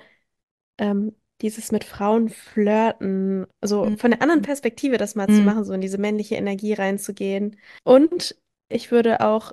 ähm, 0.78 1.14
dieses 1.42 1.72
mit 1.72 1.84
Frauen 1.84 2.28
flirten, 2.30 3.46
so 3.62 3.92
von 3.98 4.12
der 4.12 4.22
anderen 4.22 4.42
Mhm. 4.42 4.42
Perspektive 4.42 4.98
das 4.98 5.14
mal 5.16 5.30
zu 5.30 5.42
Mhm. 5.42 5.44
machen, 5.44 5.64
so 5.64 5.72
in 5.74 5.80
diese 5.82 5.98
männliche 5.98 6.36
Energie 6.36 6.74
reinzugehen. 6.74 7.58
Und 7.84 8.36
ich 8.68 8.90
würde 8.92 9.20
auch 9.22 9.52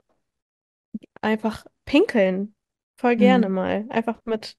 einfach 1.22 1.66
pinkeln. 1.86 2.56
Voll 2.98 3.16
gerne 3.18 3.50
Mhm. 3.50 3.50
mal. 3.50 3.86
Einfach 3.90 4.20
mit 4.26 4.58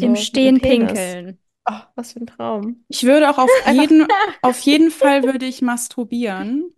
Im 0.00 0.14
Mhm. 0.14 0.16
so 0.30 0.30
mit 0.32 0.44
einem 0.44 0.54
Stehen 0.54 0.60
Penis. 0.60 1.18
pinkeln. 1.18 1.38
Oh, 1.68 1.80
was 1.96 2.12
für 2.12 2.20
ein 2.20 2.26
Traum. 2.26 2.84
Ich 2.88 3.02
würde 3.04 3.28
auch 3.30 3.38
auf 3.38 3.50
jeden, 3.72 4.06
auf 4.42 4.58
jeden 4.60 4.90
Fall 4.90 5.22
würde 5.24 5.46
ich 5.46 5.62
masturbieren, 5.62 6.74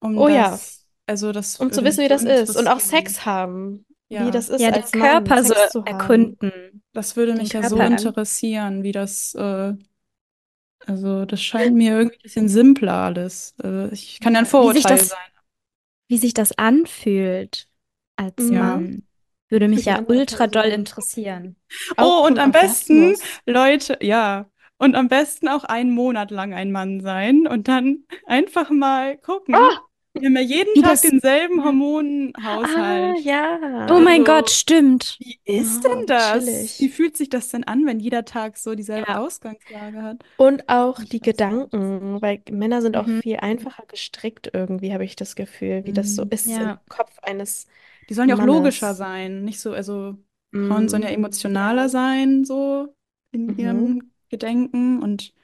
um 0.00 0.18
oh 0.18 0.28
ja, 0.28 0.50
das, 0.52 0.86
also 1.06 1.32
das 1.32 1.58
um 1.60 1.72
zu 1.72 1.84
wissen, 1.84 2.04
wie 2.04 2.08
das 2.08 2.24
ist. 2.24 2.56
Und 2.56 2.68
auch. 2.68 2.80
Sex 2.80 3.26
haben. 3.26 3.84
Wie 4.10 4.14
Ja, 4.14 4.30
das 4.30 4.48
ist, 4.48 4.60
Ja, 4.62 4.70
den 4.70 4.82
als 4.82 4.94
Mann 4.94 5.00
Körper 5.02 5.44
so 5.44 5.54
erkunden. 5.84 6.82
das 6.92 7.16
würde 7.16 7.32
Den 7.32 7.42
mich 7.42 7.52
ja 7.52 7.62
so 7.62 7.76
Körper 7.76 7.86
interessieren, 7.86 8.82
wie 8.82 8.92
das, 8.92 9.34
äh, 9.34 9.74
also 10.86 11.24
das 11.26 11.42
scheint 11.42 11.76
mir 11.76 11.92
irgendwie 11.98 12.16
ein 12.16 12.22
bisschen 12.22 12.48
simpler 12.48 12.94
alles. 12.94 13.54
Also 13.58 13.92
ich 13.92 14.20
kann 14.20 14.32
ja 14.34 14.40
ein 14.40 14.46
Wie 14.46 14.50
Vorurteil 14.50 14.96
das, 14.96 15.08
sein. 15.08 15.18
wie 16.08 16.18
sich 16.18 16.34
das 16.34 16.52
anfühlt 16.58 17.68
als. 18.16 18.50
Ja. 18.50 18.76
Mann, 18.76 19.07
würde 19.48 19.68
mich 19.68 19.84
ja 19.84 20.02
ultra 20.06 20.46
doll 20.46 20.66
interessieren. 20.66 21.56
Auch 21.96 22.22
Oh, 22.22 22.26
und 22.26 22.38
am 22.38 22.52
besten. 22.52 23.16
Leute, 23.46 23.98
ja. 24.02 24.50
Und 24.78 24.94
am 24.94 25.08
besten 25.08 25.48
auch 25.48 25.64
einen 25.64 25.90
Monat 25.92 26.30
lang 26.30 26.54
ein 26.54 26.70
Mann 26.72 27.00
sein 27.00 27.46
und 27.48 27.68
dann 27.68 28.04
einfach 28.26 28.70
mal 28.70 29.16
gucken. 29.18 29.54
Oh, 29.56 29.70
Wir 30.14 30.26
haben 30.28 30.36
ja 30.36 30.42
jeden 30.42 30.74
Wie 30.74 30.82
Tag 30.82 31.00
das. 31.00 31.02
denselben 31.02 31.60
Ja. 31.60 31.64
ah, 32.62 33.14
Hormonhaushalt. 33.14 33.18
Oh 33.88 33.98
ja. 33.98 34.00
mein 34.00 34.24
Gott, 34.24 34.48
Also, 34.48 34.54
stimmt. 34.60 35.20
wie 35.20 35.40
ist 35.44 35.84
Oh, 35.84 35.88
denn 35.88 36.06
wie 36.06 36.06
das? 36.06 36.78
Wie 36.78 36.88
chillig. 36.88 36.90
fühlt 36.90 37.16
sich 37.16 37.28
das 37.30 37.48
denn 37.50 37.64
an, 37.64 37.86
wenn 37.86 38.00
jeder 38.00 38.24
Tag 38.24 38.56
so 38.58 38.74
dieselbe 38.74 39.12
Ja. 39.12 39.18
Ausgangslage 39.18 40.02
hat? 40.02 40.24
Und 40.36 40.68
auch 40.68 40.98
Mich 40.98 41.08
die. 41.08 41.20
Gedanken, 41.20 42.20
weil 42.22 42.42
Männer 42.50 42.82
sind 42.82 42.96
auch 42.96 43.06
Mhm. 43.06 43.22
viel 43.22 43.36
einfacher 43.38 43.84
gestrickt 43.86 44.50
irgendwie, 44.52 44.92
habe 44.92 45.04
ich 45.04 45.16
das 45.16 45.34
Gefühl, 45.36 45.84
wie 45.84 45.92
das 45.92 46.14
so 46.14 46.24
Mm. 46.24 46.30
ist 46.30 46.58
im 46.58 46.68
Ja. 46.68 46.80
Kopf 46.88 47.18
eines 47.22 47.66
Die 48.08 48.14
sollen 48.14 48.28
ja 48.28 48.36
auch 48.36 48.40
logischer 48.40 48.94
Mannes. 48.94 48.94
sein, 48.94 49.44
nicht 49.44 49.60
so, 49.60 49.72
also 49.72 50.16
Frauen 50.60 50.88
sollen 50.88 51.02
ja 51.02 51.10
emotionaler 51.10 51.88
ja. 51.88 51.88
sein, 51.88 52.44
so 52.44 52.94
in 53.32 53.52
Mhm. 53.52 53.58
ihrem 53.58 54.12
Gedenken 54.30 55.02
und 55.02 55.34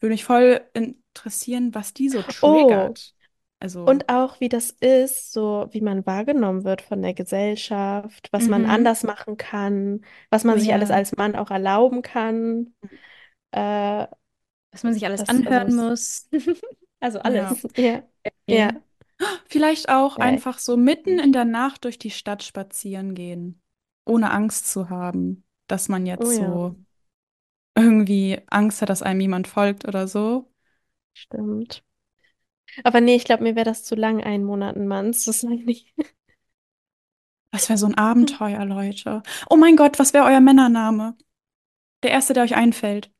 würde 0.00 0.12
mich 0.14 0.24
voll 0.24 0.60
interessieren, 0.74 1.74
was 1.74 1.94
die 1.94 2.08
so 2.08 2.22
Oh, 2.42 2.98
triggert. 3.02 3.14
Also, 3.60 3.86
und 3.86 4.08
auch 4.10 4.40
wie 4.40 4.48
das 4.48 4.70
ist, 4.70 5.32
so 5.32 5.68
wie 5.72 5.80
man 5.80 6.06
wahrgenommen 6.06 6.64
wird 6.64 6.82
von 6.82 7.02
der 7.02 7.14
Gesellschaft, 7.14 8.28
was 8.32 8.48
man 8.48 8.64
Mhm. 8.64 8.66
anders 8.66 9.02
machen 9.04 9.36
kann, 9.38 10.02
was 10.30 10.44
Oh 10.46 10.54
man 10.54 10.58
sich 10.60 10.72
alles 10.74 10.90
ja. 10.90 10.92
als 10.92 11.16
Mann 11.16 11.36
auch 11.36 11.50
erlauben 11.50 12.02
kann. 12.02 12.74
Äh, 13.52 14.06
Was 14.70 14.82
man 14.84 14.94
sich 14.94 15.04
alles 15.06 15.28
anhören 15.28 15.74
muss. 15.74 16.28
Also 17.00 17.18
ja. 17.24 17.58
alles. 17.58 17.66
ja, 17.76 18.02
Okay. 18.24 18.46
ja, 18.46 18.80
Vielleicht 19.46 19.88
auch 19.88 20.18
ja, 20.18 20.24
einfach 20.24 20.58
so 20.58 20.76
mitten 20.76 21.18
in 21.18 21.32
der 21.32 21.44
Nacht 21.44 21.84
durch 21.84 21.98
die 21.98 22.10
Stadt 22.10 22.42
spazieren 22.42 23.14
gehen, 23.14 23.60
ohne 24.04 24.30
Angst 24.30 24.70
zu 24.70 24.90
haben, 24.90 25.44
dass 25.66 25.88
man 25.88 26.02
oh 26.02 26.06
jetzt 26.06 26.38
ja, 26.38 26.46
so 26.46 26.76
irgendwie 27.74 28.40
Angst 28.48 28.82
hat, 28.82 28.88
dass 28.88 29.02
einem 29.02 29.20
jemand 29.20 29.48
folgt 29.48 29.86
oder 29.86 30.08
so. 30.08 30.50
stimmt. 31.14 31.84
Aber 32.84 33.00
nee, 33.00 33.16
ich 33.16 33.24
glaube, 33.24 33.42
mir 33.42 33.54
wäre 33.54 33.66
das 33.66 33.84
zu 33.84 33.94
lang, 33.94 34.22
einen 34.22 34.44
Monat 34.44 34.76
ein 34.76 34.88
sag 35.40 35.52
ich 35.52 35.64
nicht. 35.64 35.94
Das 37.50 37.68
wäre 37.68 37.78
so 37.78 37.86
ein 37.86 37.98
Abenteuer, 37.98 38.64
Leute. 38.64 39.22
Oh 39.50 39.56
mein 39.56 39.76
Gott, 39.76 39.98
was 39.98 40.14
wäre 40.14 40.24
euer 40.24 40.40
Männername? 40.40 41.16
Der 42.02 42.10
erste, 42.10 42.32
der 42.32 42.44
euch 42.44 42.56
einfällt. 42.56 43.10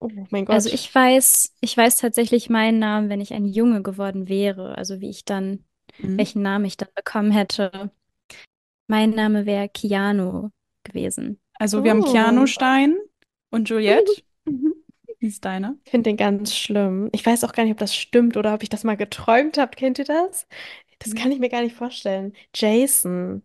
Oh 0.00 0.08
mein 0.30 0.46
Also 0.48 0.70
Gott. 0.70 0.74
ich 0.74 0.94
weiß, 0.94 1.56
ich 1.60 1.76
weiß 1.76 1.98
tatsächlich 1.98 2.48
meinen 2.50 2.78
Namen, 2.78 3.08
wenn 3.10 3.20
ich 3.20 3.32
ein 3.34 3.44
Junge 3.46 3.82
geworden 3.82 4.28
wäre. 4.28 4.76
Also 4.78 5.00
wie 5.00 5.10
ich 5.10 5.24
dann, 5.24 5.64
Mhm. 5.98 6.18
welchen 6.18 6.42
Namen 6.42 6.64
ich 6.64 6.76
dann 6.76 6.88
bekommen 6.94 7.30
hätte. 7.32 7.90
Mein 8.86 9.10
Name 9.10 9.46
wäre 9.46 9.68
Keanu 9.68 10.50
gewesen. 10.84 11.40
Also 11.54 11.84
wir 11.84 11.90
haben 11.92 12.04
Keanu 12.04 12.42
Oh. 12.42 12.46
Stein 12.46 12.96
und 13.50 13.68
Juliette. 13.68 14.10
Wie 15.18 15.26
ist 15.26 15.44
deiner? 15.44 15.76
Ich 15.84 15.90
finde 15.90 16.10
den 16.10 16.16
ganz 16.16 16.54
schlimm. 16.56 17.10
Ich 17.12 17.24
weiß 17.24 17.44
auch 17.44 17.52
gar 17.52 17.64
nicht, 17.64 17.72
ob 17.72 17.78
das 17.78 17.94
stimmt 17.94 18.36
oder 18.36 18.54
ob 18.54 18.62
ich 18.62 18.70
das 18.70 18.84
mal 18.84 18.96
geträumt 18.96 19.58
habe. 19.58 19.76
Kennt 19.76 19.98
ihr 19.98 20.06
das? 20.06 20.46
Das 20.98 21.14
kann 21.14 21.32
ich 21.32 21.38
mir 21.38 21.48
gar 21.50 21.62
nicht 21.62 21.76
vorstellen. 21.76 22.32
Jason. 22.54 23.42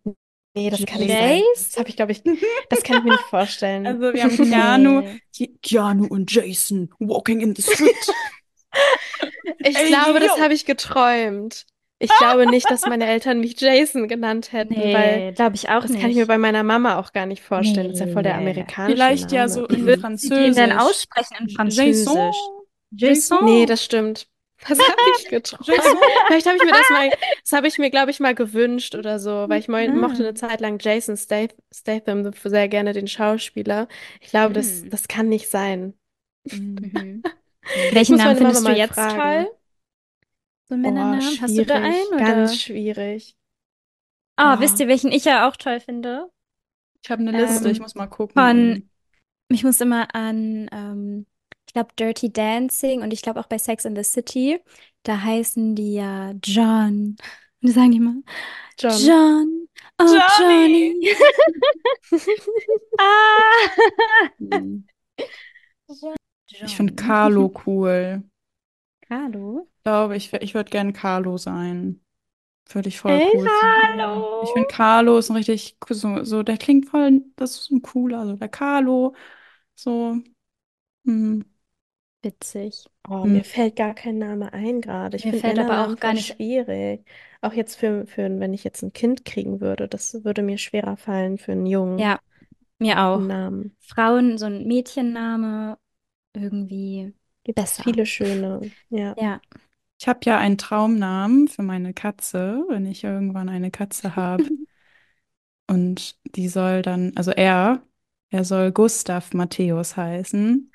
Nee, 0.56 0.70
das 0.70 0.84
kann 0.86 1.00
nicht 1.00 1.10
sein. 1.10 1.42
Das 1.54 1.64
Jason? 1.66 1.80
habe 1.80 1.88
ich, 1.90 1.96
glaube 1.96 2.12
ich, 2.12 2.22
das 2.70 2.82
kann 2.82 2.98
ich 2.98 3.04
mir 3.04 3.10
nicht 3.12 3.24
vorstellen. 3.24 3.86
Also 3.86 4.00
wir 4.14 4.22
haben 4.24 4.36
Keanu, 4.36 5.00
Nee. 5.02 5.20
Ke- 5.36 5.52
Keanu 5.62 6.06
und 6.06 6.32
Jason 6.32 6.90
walking 6.98 7.40
in 7.40 7.54
the 7.54 7.62
street. 7.62 7.94
Ich 9.58 9.76
Ey, 9.76 9.86
glaube, 9.88 10.20
das 10.20 10.36
yo. 10.36 10.42
habe 10.42 10.52
ich 10.54 10.64
geträumt. 10.66 11.64
Ich 11.98 12.10
glaube 12.18 12.46
nicht, 12.46 12.70
dass 12.70 12.82
meine 12.82 13.06
Eltern 13.06 13.40
mich 13.40 13.58
Jason 13.58 14.06
genannt 14.06 14.52
hätten, 14.52 14.76
weil 14.76 15.18
Nee, 15.28 15.32
glaube 15.32 15.56
ich 15.56 15.70
auch 15.70 15.80
das 15.80 15.92
kann 15.92 16.10
ich 16.10 16.16
mir 16.16 16.22
nicht. 16.22 16.28
bei 16.28 16.36
meiner 16.36 16.62
Mama 16.62 16.98
auch 16.98 17.12
gar 17.14 17.24
nicht 17.24 17.42
vorstellen. 17.42 17.88
Das 17.90 18.00
ist 18.00 18.06
ja 18.06 18.12
voll 18.12 18.22
der 18.22 18.34
Nee. 18.36 18.40
amerikanische 18.50 18.94
Vielleicht 18.96 19.32
ja 19.32 19.46
Name. 19.46 19.48
so 19.48 19.66
Wie 19.70 19.74
in 19.76 19.86
würden 19.86 20.18
Sie 20.18 20.28
den 20.28 20.42
Französisch. 20.52 20.78
aussprechen 20.78 21.36
in 21.40 21.46
Jason. 21.48 21.56
Französisch? 22.14 22.36
Jason. 22.90 23.44
Nee, 23.46 23.64
das 23.66 23.82
stimmt. 23.82 24.26
Das 24.64 24.88
habe 24.88 24.98
ich 25.10 25.28
geträumt. 25.28 25.66
Vielleicht 26.26 26.46
habe 26.46 26.56
ich 26.56 26.64
mir 26.64 26.72
das 26.72 26.88
mal, 26.90 27.10
das 27.42 27.52
habe 27.52 27.68
ich 27.68 27.78
mir, 27.78 27.90
glaube 27.90 28.10
ich, 28.10 28.20
mal 28.20 28.34
gewünscht 28.34 28.94
oder 28.94 29.18
so, 29.18 29.48
weil 29.48 29.60
ich 29.60 29.68
mo 29.68 29.78
mochte 29.92 30.22
eine. 30.22 30.34
Zeit 30.34 30.60
lang 30.60 30.78
Jason 30.80 31.16
Stath 31.16 31.54
Statham 31.74 32.32
sehr 32.44 32.68
gerne, 32.68 32.92
den 32.92 33.06
Schauspieler. 33.08 33.88
Ich 34.20 34.28
glaube, 34.30 34.54
das, 34.54 34.84
Hm. 34.84 34.88
das 34.88 35.08
kann 35.08 35.28
nicht 35.28 35.48
sein. 35.50 35.94
Mhm. 36.50 36.90
Mhm. 36.92 37.24
Ich 37.68 37.92
Welchen 37.92 38.16
Namen 38.16 38.36
findest 38.36 38.66
du 38.66 38.72
jetzt 38.72 38.94
fragen. 38.94 39.12
toll? 39.12 39.50
So 40.68 40.74
einen 40.74 40.82
Oh, 40.82 40.88
Männernamen? 40.94 41.40
Hast 41.42 41.58
du 41.58 41.66
da 41.66 41.74
einen 41.76 42.16
ganz 42.16 42.54
oder? 42.54 42.56
schwierig. 42.56 43.36
Ah, 44.36 44.56
Oh, 44.56 44.60
wisst 44.60 44.80
ihr, 44.80 44.88
welchen 44.88 45.12
ich 45.12 45.24
ja 45.24 45.48
auch 45.48 45.56
toll 45.56 45.80
finde? 45.80 46.30
Ich 47.02 47.10
habe 47.10 47.22
eine 47.22 47.32
Liste, 47.32 47.70
ich 47.70 47.78
Ähm, 47.78 47.80
muss 47.80 47.94
mal 47.94 48.06
gucken. 48.06 48.54
von, 48.54 48.90
ich 49.48 49.64
muss 49.64 49.80
immer 49.80 50.14
an, 50.14 50.68
ähm, 50.72 51.26
ich 51.30 51.35
glaube, 51.76 51.90
Dirty 51.98 52.32
Dancing 52.32 53.02
und 53.02 53.12
ich 53.12 53.20
glaube 53.22 53.38
auch 53.38 53.46
bei 53.46 53.58
Sex 53.58 53.84
in 53.84 53.94
the 53.94 54.02
City, 54.02 54.60
da 55.02 55.20
heißen 55.20 55.74
die 55.74 55.94
ja 55.94 56.32
John. 56.42 57.16
Und 57.62 57.68
die 57.68 57.72
sagen 57.72 57.90
die 57.90 57.96
immer, 57.96 58.16
John. 58.78 58.98
John, 58.98 59.68
oh 59.98 60.04
Johnny. 60.38 60.94
Johnny. 61.00 61.16
Ah. 62.98 63.66
Ich 66.48 66.76
finde 66.76 66.94
Carlo 66.94 67.52
cool. 67.66 68.22
Carlo? 69.06 69.68
Ich 69.76 69.82
glaube, 69.82 70.16
ich, 70.16 70.32
ich 70.32 70.54
würde 70.54 70.70
gern 70.70 70.92
Carlo 70.92 71.36
sein. 71.36 72.00
Würde 72.70 72.88
ich 72.88 73.00
voll 73.00 73.12
Echt? 73.12 73.34
cool. 73.34 73.46
Ja. 73.46 74.42
Ich 74.44 74.50
finde 74.50 74.68
Carlo 74.68 75.18
ist 75.18 75.30
ein 75.30 75.36
richtig, 75.36 75.76
so, 75.90 76.24
so, 76.24 76.42
der 76.42 76.56
klingt 76.56 76.86
voll, 76.86 77.22
das 77.36 77.60
ist 77.60 77.70
ein 77.70 77.82
cooler, 77.82 78.26
so 78.26 78.36
der 78.36 78.48
Carlo. 78.48 79.14
So, 79.74 80.16
hm. 81.04 81.44
Witzig. 82.26 82.84
Oh, 83.08 83.24
Hm. 83.24 83.28
mir 83.28 83.44
fällt 83.44 83.76
gar 83.76 83.94
kein 83.94 84.18
Name 84.18 84.52
ein 84.52 84.80
gerade. 84.80 85.16
Ich 85.16 85.26
Mir 85.26 85.32
finde 85.32 85.46
fällt 85.46 85.58
aber 85.58 85.78
Männernamen 85.78 85.96
auch 85.96 85.98
gar 86.00 86.12
voll 86.12 86.14
nicht. 86.14 86.38
schwierig. 86.38 87.04
Auch 87.40 87.52
jetzt 87.52 87.76
für, 87.76 88.06
für, 88.06 88.24
wenn 88.40 88.52
ich 88.54 88.64
jetzt 88.64 88.82
ein 88.82 88.92
Kind 88.92 89.24
kriegen 89.24 89.60
würde, 89.60 89.88
das 89.88 90.24
würde 90.24 90.42
mir 90.42 90.58
schwerer 90.58 90.96
fallen 90.96 91.38
für 91.38 91.52
einen 91.52 91.66
Jungen, 91.66 92.04
Ja, 92.04 92.20
mir 92.78 92.98
auch. 93.00 93.14
einen 93.14 93.28
Namen. 93.28 93.76
Frauen, 93.80 94.38
so 94.38 94.46
ein 94.46 94.66
Mädchenname 94.66 95.78
irgendwie 96.34 97.14
Gibt 97.44 97.62
es 97.64 97.78
besser. 97.78 97.84
viele 97.84 98.06
schöne. 98.06 98.72
Ja. 98.90 99.16
Ja. 99.16 99.40
Ich 99.98 100.08
habe 100.08 100.20
ja 100.24 100.38
einen 100.38 100.58
Traumnamen 100.58 101.48
für 101.48 101.62
meine 101.62 101.94
Katze, 101.94 102.64
wenn 102.68 102.86
ich 102.86 103.04
irgendwann 103.04 103.48
eine 103.48 103.70
Katze 103.70 104.16
habe. 104.16 104.50
Und 105.68 106.18
die 106.36 106.48
soll 106.48 106.82
dann, 106.82 107.12
also 107.16 107.30
er, 107.32 107.82
er 108.36 108.44
soll 108.44 108.72
Gustav 108.72 109.32
Matthäus 109.34 109.96
heißen. 109.96 110.70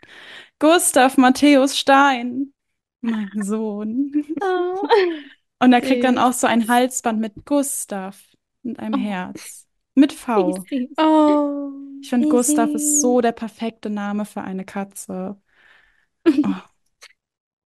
Gustav 0.60 1.18
Matthäus 1.18 1.78
Stein, 1.78 2.54
mein 3.02 3.30
Sohn. 3.44 4.26
Oh, 4.42 4.88
Und 5.60 5.74
er 5.74 5.82
kriegt 5.82 6.04
dann 6.04 6.18
auch 6.18 6.34
so 6.34 6.48
ein 6.48 6.68
Halsband 6.68 7.20
mit 7.20 7.46
Gustav 7.46 8.18
und 8.64 8.80
einem 8.80 8.96
Oh. 8.96 8.98
Herz. 8.98 9.68
Mit 9.96 10.14
V. 10.14 10.68
Oh. 10.98 11.72
Ich 12.02 12.10
finde, 12.10 12.28
Gustav 12.28 12.74
ist 12.74 13.00
so 13.02 13.22
der 13.22 13.32
perfekte 13.32 13.90
Name 13.90 14.26
für 14.26 14.42
eine 14.42 14.66
Katze. 14.66 15.40
Oh, 16.44 16.62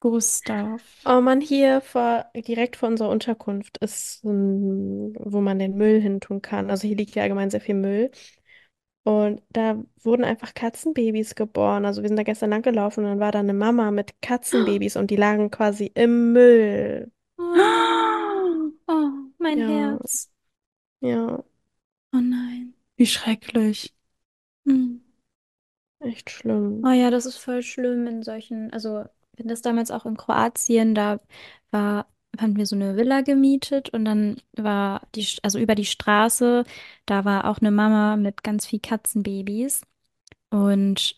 Gustav. 0.00 0.82
Oh 1.04 1.20
Mann, 1.20 1.40
hier 1.40 1.80
vor, 1.80 2.26
direkt 2.36 2.76
vor 2.76 2.88
unserer 2.88 3.08
Unterkunft 3.10 3.78
ist, 3.78 4.20
wo 4.22 5.40
man 5.40 5.58
den 5.58 5.76
Müll 5.76 6.00
hin 6.00 6.20
tun 6.20 6.40
kann. 6.42 6.70
Also 6.70 6.86
hier 6.86 6.96
liegt 6.96 7.14
ja 7.16 7.22
allgemein 7.24 7.50
sehr 7.50 7.60
viel 7.60 7.74
Müll. 7.74 8.10
Und 9.08 9.40
da 9.48 9.82
wurden 10.02 10.22
einfach 10.22 10.52
Katzenbabys 10.52 11.34
geboren. 11.34 11.86
Also 11.86 12.02
wir 12.02 12.08
sind 12.08 12.18
da 12.18 12.24
gestern 12.24 12.50
lang 12.50 12.60
gelaufen 12.60 13.04
und 13.04 13.10
dann 13.10 13.20
war 13.20 13.32
da 13.32 13.38
eine 13.38 13.54
Mama 13.54 13.90
mit 13.90 14.20
Katzenbabys 14.20 14.96
und 14.96 15.10
die 15.10 15.16
lagen 15.16 15.50
quasi 15.50 15.90
im 15.94 16.32
Müll. 16.34 17.10
Oh, 17.38 18.70
oh, 18.86 19.10
mein 19.38 19.58
Ja, 19.58 19.68
Herz. 19.68 20.30
ja, 21.00 21.42
Oh 22.12 22.20
nein. 22.20 22.74
Wie 22.98 23.06
schrecklich. 23.06 23.94
Hm. 24.66 24.98
echt 26.00 26.30
schlimm. 26.30 26.82
Oh 26.84 26.90
ja, 26.92 27.10
das 27.10 27.26
ist 27.26 27.38
voll 27.38 27.62
schlimm 27.62 28.06
in 28.06 28.22
solchen, 28.22 28.72
also 28.72 28.98
hatten 29.36 29.48
das 29.48 29.62
damals 29.62 29.90
auch 29.90 30.06
in 30.06 30.16
Kroatien, 30.16 30.94
da 30.94 31.20
war, 31.70 32.06
haben 32.40 32.56
wir 32.56 32.66
so 32.66 32.76
eine 32.76 32.96
Villa 32.96 33.20
gemietet 33.22 33.90
und 33.90 34.04
dann 34.04 34.36
war 34.56 35.02
die, 35.14 35.26
also 35.42 35.58
über 35.58 35.74
die 35.74 35.84
Straße, 35.84 36.64
da 37.06 37.24
war 37.24 37.50
auch 37.50 37.58
eine 37.58 37.70
Mama 37.70 38.16
mit 38.16 38.42
ganz 38.42 38.66
viel 38.66 38.80
Katzenbabys 38.80 39.82
und 40.50 41.16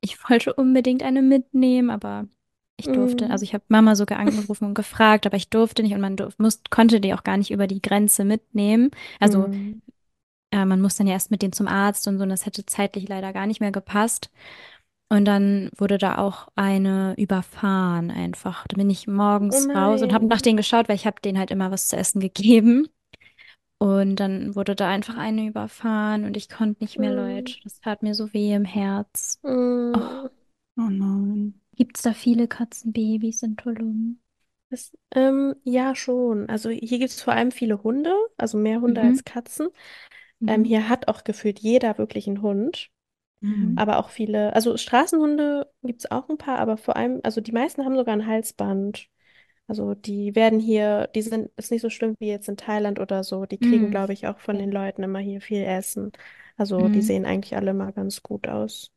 ich 0.00 0.18
wollte 0.28 0.54
unbedingt 0.54 1.02
eine 1.02 1.22
mitnehmen, 1.22 1.90
aber 1.90 2.26
ich 2.76 2.86
durfte, 2.86 3.30
also 3.30 3.42
Mm, 3.42 3.46
ich 3.46 3.54
habe 3.54 3.64
Mama 3.68 3.94
sogar 3.94 4.18
angerufen 4.18 4.64
und 4.64 4.74
gefragt, 4.74 5.26
aber 5.26 5.36
ich 5.36 5.50
durfte 5.50 5.82
nicht 5.82 5.94
und 5.94 6.00
man 6.00 6.16
durf, 6.16 6.38
muss, 6.38 6.62
konnte 6.70 7.00
die 7.00 7.14
auch 7.14 7.22
gar 7.22 7.36
nicht 7.36 7.50
über 7.50 7.66
die 7.66 7.82
Grenze 7.82 8.24
mitnehmen. 8.24 8.90
Also 9.20 9.46
mm. 9.48 9.82
äh, 10.50 10.64
man 10.64 10.80
muss 10.80 10.96
dann 10.96 11.06
ja 11.06 11.12
erst 11.12 11.30
mit 11.30 11.42
denen 11.42 11.52
zum 11.52 11.68
Arzt 11.68 12.08
und 12.08 12.18
so 12.18 12.24
und 12.24 12.30
das 12.30 12.44
hätte 12.44 12.66
zeitlich 12.66 13.08
leider 13.08 13.32
gar 13.32 13.46
nicht 13.46 13.60
mehr 13.60 13.72
gepasst. 13.72 14.30
Und 15.12 15.26
dann 15.26 15.68
wurde 15.76 15.98
da 15.98 16.16
auch 16.16 16.48
eine 16.54 17.14
überfahren 17.18 18.10
einfach. 18.10 18.66
Da 18.66 18.76
bin 18.78 18.88
ich 18.88 19.06
Oh 19.52 19.60
morgens 19.60 19.68
raus 19.74 20.00
und 20.00 20.10
habe 20.14 20.24
nach 20.26 20.40
denen 20.40 20.56
geschaut, 20.56 20.88
weil 20.88 20.96
ich 20.96 21.06
habe 21.06 21.20
denen 21.20 21.38
halt 21.38 21.50
immer 21.50 21.70
was 21.70 21.88
zu 21.88 21.96
essen 21.98 22.18
gegeben. 22.20 22.88
Und 23.78 24.16
dann 24.16 24.54
wurde 24.56 24.74
da 24.74 24.88
einfach 24.88 25.18
eine 25.18 25.46
überfahren 25.46 26.24
und 26.24 26.36
ich 26.36 26.48
konnte 26.48 26.82
nicht 26.82 26.98
mehr, 26.98 27.12
Mm, 27.12 27.14
Leute. 27.14 27.58
Das 27.64 27.80
tat 27.80 28.02
mir 28.02 28.14
so 28.14 28.32
weh 28.32 28.54
im 28.54 28.64
Herz. 28.64 29.40
Oh, 29.44 29.50
mm. 29.50 30.28
Oh 30.78 30.88
nein. 30.90 31.60
gibt's 31.76 32.02
da 32.02 32.12
viele 32.14 32.48
Katzenbabys 32.48 33.42
in 33.42 33.56
Tulum? 33.56 34.20
Das, 34.70 34.96
ähm, 35.14 35.54
ja, 35.64 35.94
schon. 35.94 36.48
Also 36.48 36.70
hier 36.70 36.98
gibt 36.98 37.10
es 37.10 37.20
vor 37.22 37.34
allem 37.34 37.50
viele 37.52 37.82
Hunde, 37.82 38.12
also 38.38 38.56
mehr 38.58 38.80
Hunde 38.80 39.02
Mhm, 39.02 39.02
als 39.02 39.24
Katzen. 39.24 39.68
Ähm, 40.46 40.64
mhm, 40.64 40.64
hier 40.64 40.88
hat 40.88 41.08
auch 41.08 41.24
gefühlt 41.24 41.60
jeder 41.60 41.98
wirklich 41.98 42.28
einen 42.28 42.42
Hund. 42.42 42.90
Mhm. 43.42 43.76
Aber 43.76 43.98
auch 43.98 44.10
viele, 44.10 44.54
also 44.54 44.76
Straßenhunde 44.76 45.70
gibt 45.82 46.00
es 46.04 46.10
auch 46.10 46.28
ein 46.28 46.38
paar, 46.38 46.58
aber 46.58 46.76
vor 46.76 46.96
allem, 46.96 47.20
also 47.24 47.40
die 47.40 47.52
meisten 47.52 47.84
haben 47.84 47.96
sogar 47.96 48.14
ein 48.14 48.26
Halsband. 48.26 49.08
Also 49.68 49.94
die 49.94 50.34
werden 50.36 50.60
hier, 50.60 51.08
die 51.14 51.22
sind, 51.22 51.50
ist 51.56 51.70
nicht 51.72 51.82
so 51.82 51.90
schlimm 51.90 52.16
wie 52.20 52.28
jetzt 52.28 52.48
in 52.48 52.56
Thailand 52.58 53.00
oder 53.00 53.24
so. 53.24 53.46
Die 53.46 53.58
kriegen, 53.60 53.90
Mhm. 53.90 53.90
glaube 53.90 54.12
ich, 54.14 54.26
auch 54.28 54.38
von 54.40 54.58
den 54.58 54.72
Leuten 54.72 55.02
immer 55.04 55.20
hier 55.20 55.40
viel 55.40 55.62
Essen. 55.64 56.12
Also 56.56 56.88
die 56.88 57.02
Mhm. 57.02 57.02
sehen 57.02 57.26
eigentlich 57.26 57.56
alle 57.56 57.74
mal 57.74 57.92
ganz 57.92 58.22
gut 58.22 58.48
aus. 58.48 58.92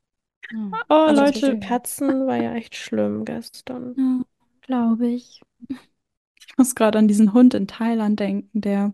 Mhm. 0.49 0.83
Oh, 0.89 0.93
Aber 1.05 1.23
das 1.23 1.35
mit 1.35 1.35
Leute, 1.35 1.47
den 1.47 1.59
Katzen 1.59 2.27
war 2.27 2.37
ja 2.37 2.53
echt 2.55 2.75
schlimm 2.75 3.25
gestern. 3.25 3.97
Ja, 3.97 4.23
glaube 4.61 5.07
ich. 5.07 5.41
ich 6.39 6.57
muss 6.57 6.75
gerade 6.75 6.99
an 6.99 7.07
diesen 7.07 7.33
Hund 7.33 7.53
in 7.53 7.67
Thailand 7.67 8.19
denken, 8.19 8.61
der, 8.61 8.93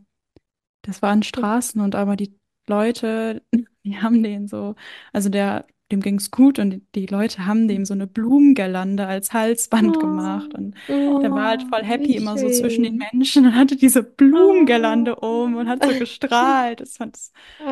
das 0.84 1.02
war 1.04 1.12
an 1.12 1.24
Straßen 1.24 1.82
und 1.82 1.96
aber 1.96 2.18
die 2.18 2.40
Leute, 2.68 3.44
die 3.84 3.98
haben 4.02 4.24
den 4.24 4.48
so, 4.48 4.76
also 5.14 5.30
der, 5.30 5.66
dem 5.92 6.02
ging's 6.02 6.32
gut 6.32 6.60
und 6.60 6.72
die, 6.72 6.84
die 6.96 7.06
Leute 7.08 7.46
haben 7.46 7.68
dem 7.68 7.86
so 7.86 7.94
eine 7.94 8.08
Blumengirlande 8.08 9.06
als 9.08 9.34
Halsband 9.34 10.00
gemacht 10.00 10.54
Oh, 10.54 10.56
und 10.56 10.76
Mm, 10.88 10.94
der 11.22 11.34
war 11.36 11.48
halt 11.50 11.64
voll 11.64 11.84
oh, 11.84 11.86
happy 11.86 12.16
immer 12.16 12.38
so 12.38 12.50
zwischen 12.50 12.84
den. 12.84 12.98
Menschen 13.14 13.46
und 13.48 13.56
hatte 13.56 13.76
diese 13.76 14.04
Blumengirlande 14.04 15.16
um 15.18 15.56
und 15.56 15.68
Oh, 15.68 15.70
hat 15.70 15.84
so 15.84 15.96
gestrahlt. 15.96 16.80
Das 16.82 16.98
fand, 16.98 17.16
das 17.16 17.32
Oh, 17.60 17.66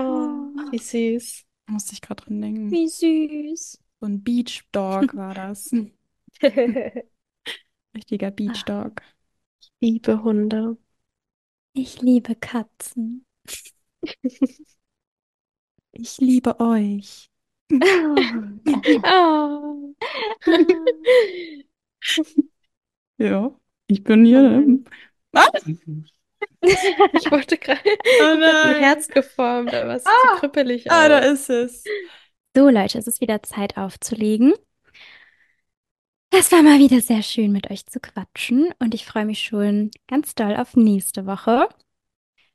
oh, 0.58 0.72
wie 0.72 0.80
süß. 0.80 1.46
musste 1.68 1.94
ich 1.94 2.02
gerade 2.02 2.24
dran 2.26 2.42
denken. 2.42 2.72
wie 2.72 2.88
süß. 2.88 3.78
So 4.02 4.08
ein 4.08 4.24
Beach 4.24 4.64
Dog 4.74 5.16
war 5.16 5.34
das. 5.34 5.78
Richtiger 7.96 8.32
Beach 8.32 8.66
Dog. 8.66 9.02
Liebe 9.82 10.24
Hunde. 10.24 10.78
Ich 11.74 12.02
liebe 12.04 12.36
Katzen. 12.36 13.26
Ich 16.02 16.18
liebe 16.20 16.58
euch. 16.62 17.30
Oh. 17.72 19.94
Ja, 23.18 23.54
ich 23.88 24.04
bin 24.04 24.26
hier. 24.26 24.64
Ah! 25.34 25.48
Ich 26.62 27.32
wollte 27.32 27.58
gerade, 27.58 27.82
Oh 27.86 28.24
ein. 28.24 28.76
Herz 28.80 29.10
geformt, 29.10 29.74
aber 29.74 29.96
es 29.96 30.06
so 30.06 30.10
Ah, 30.10 30.38
krüppelig 30.40 30.90
ah, 30.90 31.10
da 31.10 31.20
ist 31.20 31.50
es. 31.50 31.84
So, 32.56 32.70
Leute, 32.70 32.98
es 32.98 33.08
ist 33.08 33.20
wieder 33.20 33.44
Zeit 33.44 33.76
aufzulegen. 33.78 34.54
Es 36.32 36.52
war 36.52 36.64
mal 36.64 36.80
wieder 36.80 37.02
sehr 37.02 37.24
schön, 37.24 37.52
mit 37.52 37.70
euch 37.70 37.86
zu 37.86 38.00
quatschen 38.00 38.74
und 38.80 38.94
ich 38.94 39.06
freue 39.06 39.26
mich 39.26 39.44
schon 39.44 39.92
ganz 40.08 40.36
doll 40.36 40.56
auf 40.56 40.76
nächste 40.76 41.26
Woche. 41.26 41.68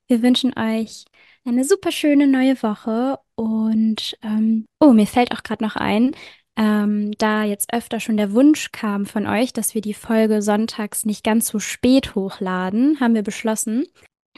Wir 0.07 0.23
wünschen 0.23 0.57
euch 0.59 1.05
eine 1.45 1.65
super 1.65 1.93
schöne 1.93 2.27
neue 2.27 2.61
Woche 2.63 3.19
und 3.37 4.17
ähm, 4.23 4.67
oh, 4.81 4.93
mir 4.93 5.07
fällt 5.07 5.33
auch 5.33 5.43
gerade 5.43 5.65
noch 5.65 5.77
ein, 5.77 6.13
ähm, 6.57 7.13
da 7.19 7.45
jetzt 7.45 7.73
öfter 7.73 7.99
schon 7.99 8.17
der 8.17 8.33
Wunsch 8.33 8.71
kam 8.71 9.07
von 9.07 9.27
euch, 9.27 9.53
dass 9.53 9.75
wir 9.75 9.81
die 9.81 9.95
Folge 9.95 10.41
sonntags 10.41 11.05
nicht 11.05 11.25
ganz 11.25 11.49
so 11.49 11.59
spät 11.59 12.15
hochladen, 12.15 13.01
haben 13.01 13.15
wir 13.15 13.23
beschlossen, 13.23 13.87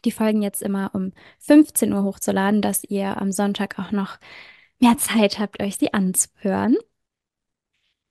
die 0.05 0.13
Folgen 0.13 0.43
jetzt 0.43 0.63
immer 0.63 0.91
um 0.95 1.13
15 1.41 1.93
Uhr 1.93 2.05
hochzuladen, 2.05 2.63
dass 2.63 2.85
ihr 2.85 3.21
am 3.21 3.33
Sonntag 3.33 3.79
auch 3.79 3.93
noch 3.93 4.19
mehr 4.79 4.97
Zeit 4.99 5.39
habt, 5.39 5.61
euch 5.63 5.77
sie 5.77 5.93
anzuhören. 5.93 6.77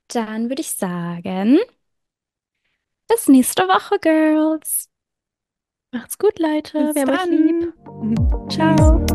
Dann 0.07 0.49
würde 0.49 0.61
ich 0.61 0.71
sagen, 0.73 1.57
bis 3.07 3.27
nächste 3.27 3.63
Woche, 3.63 3.99
Girls. 3.99 4.89
Macht's 5.91 6.17
gut, 6.17 6.37
Leute. 6.39 6.93
Bis 6.93 6.95
Wir 6.95 7.05
haben 7.05 7.11
euch 7.11 7.29
lieb. 7.29 8.49
Ciao. 8.49 9.14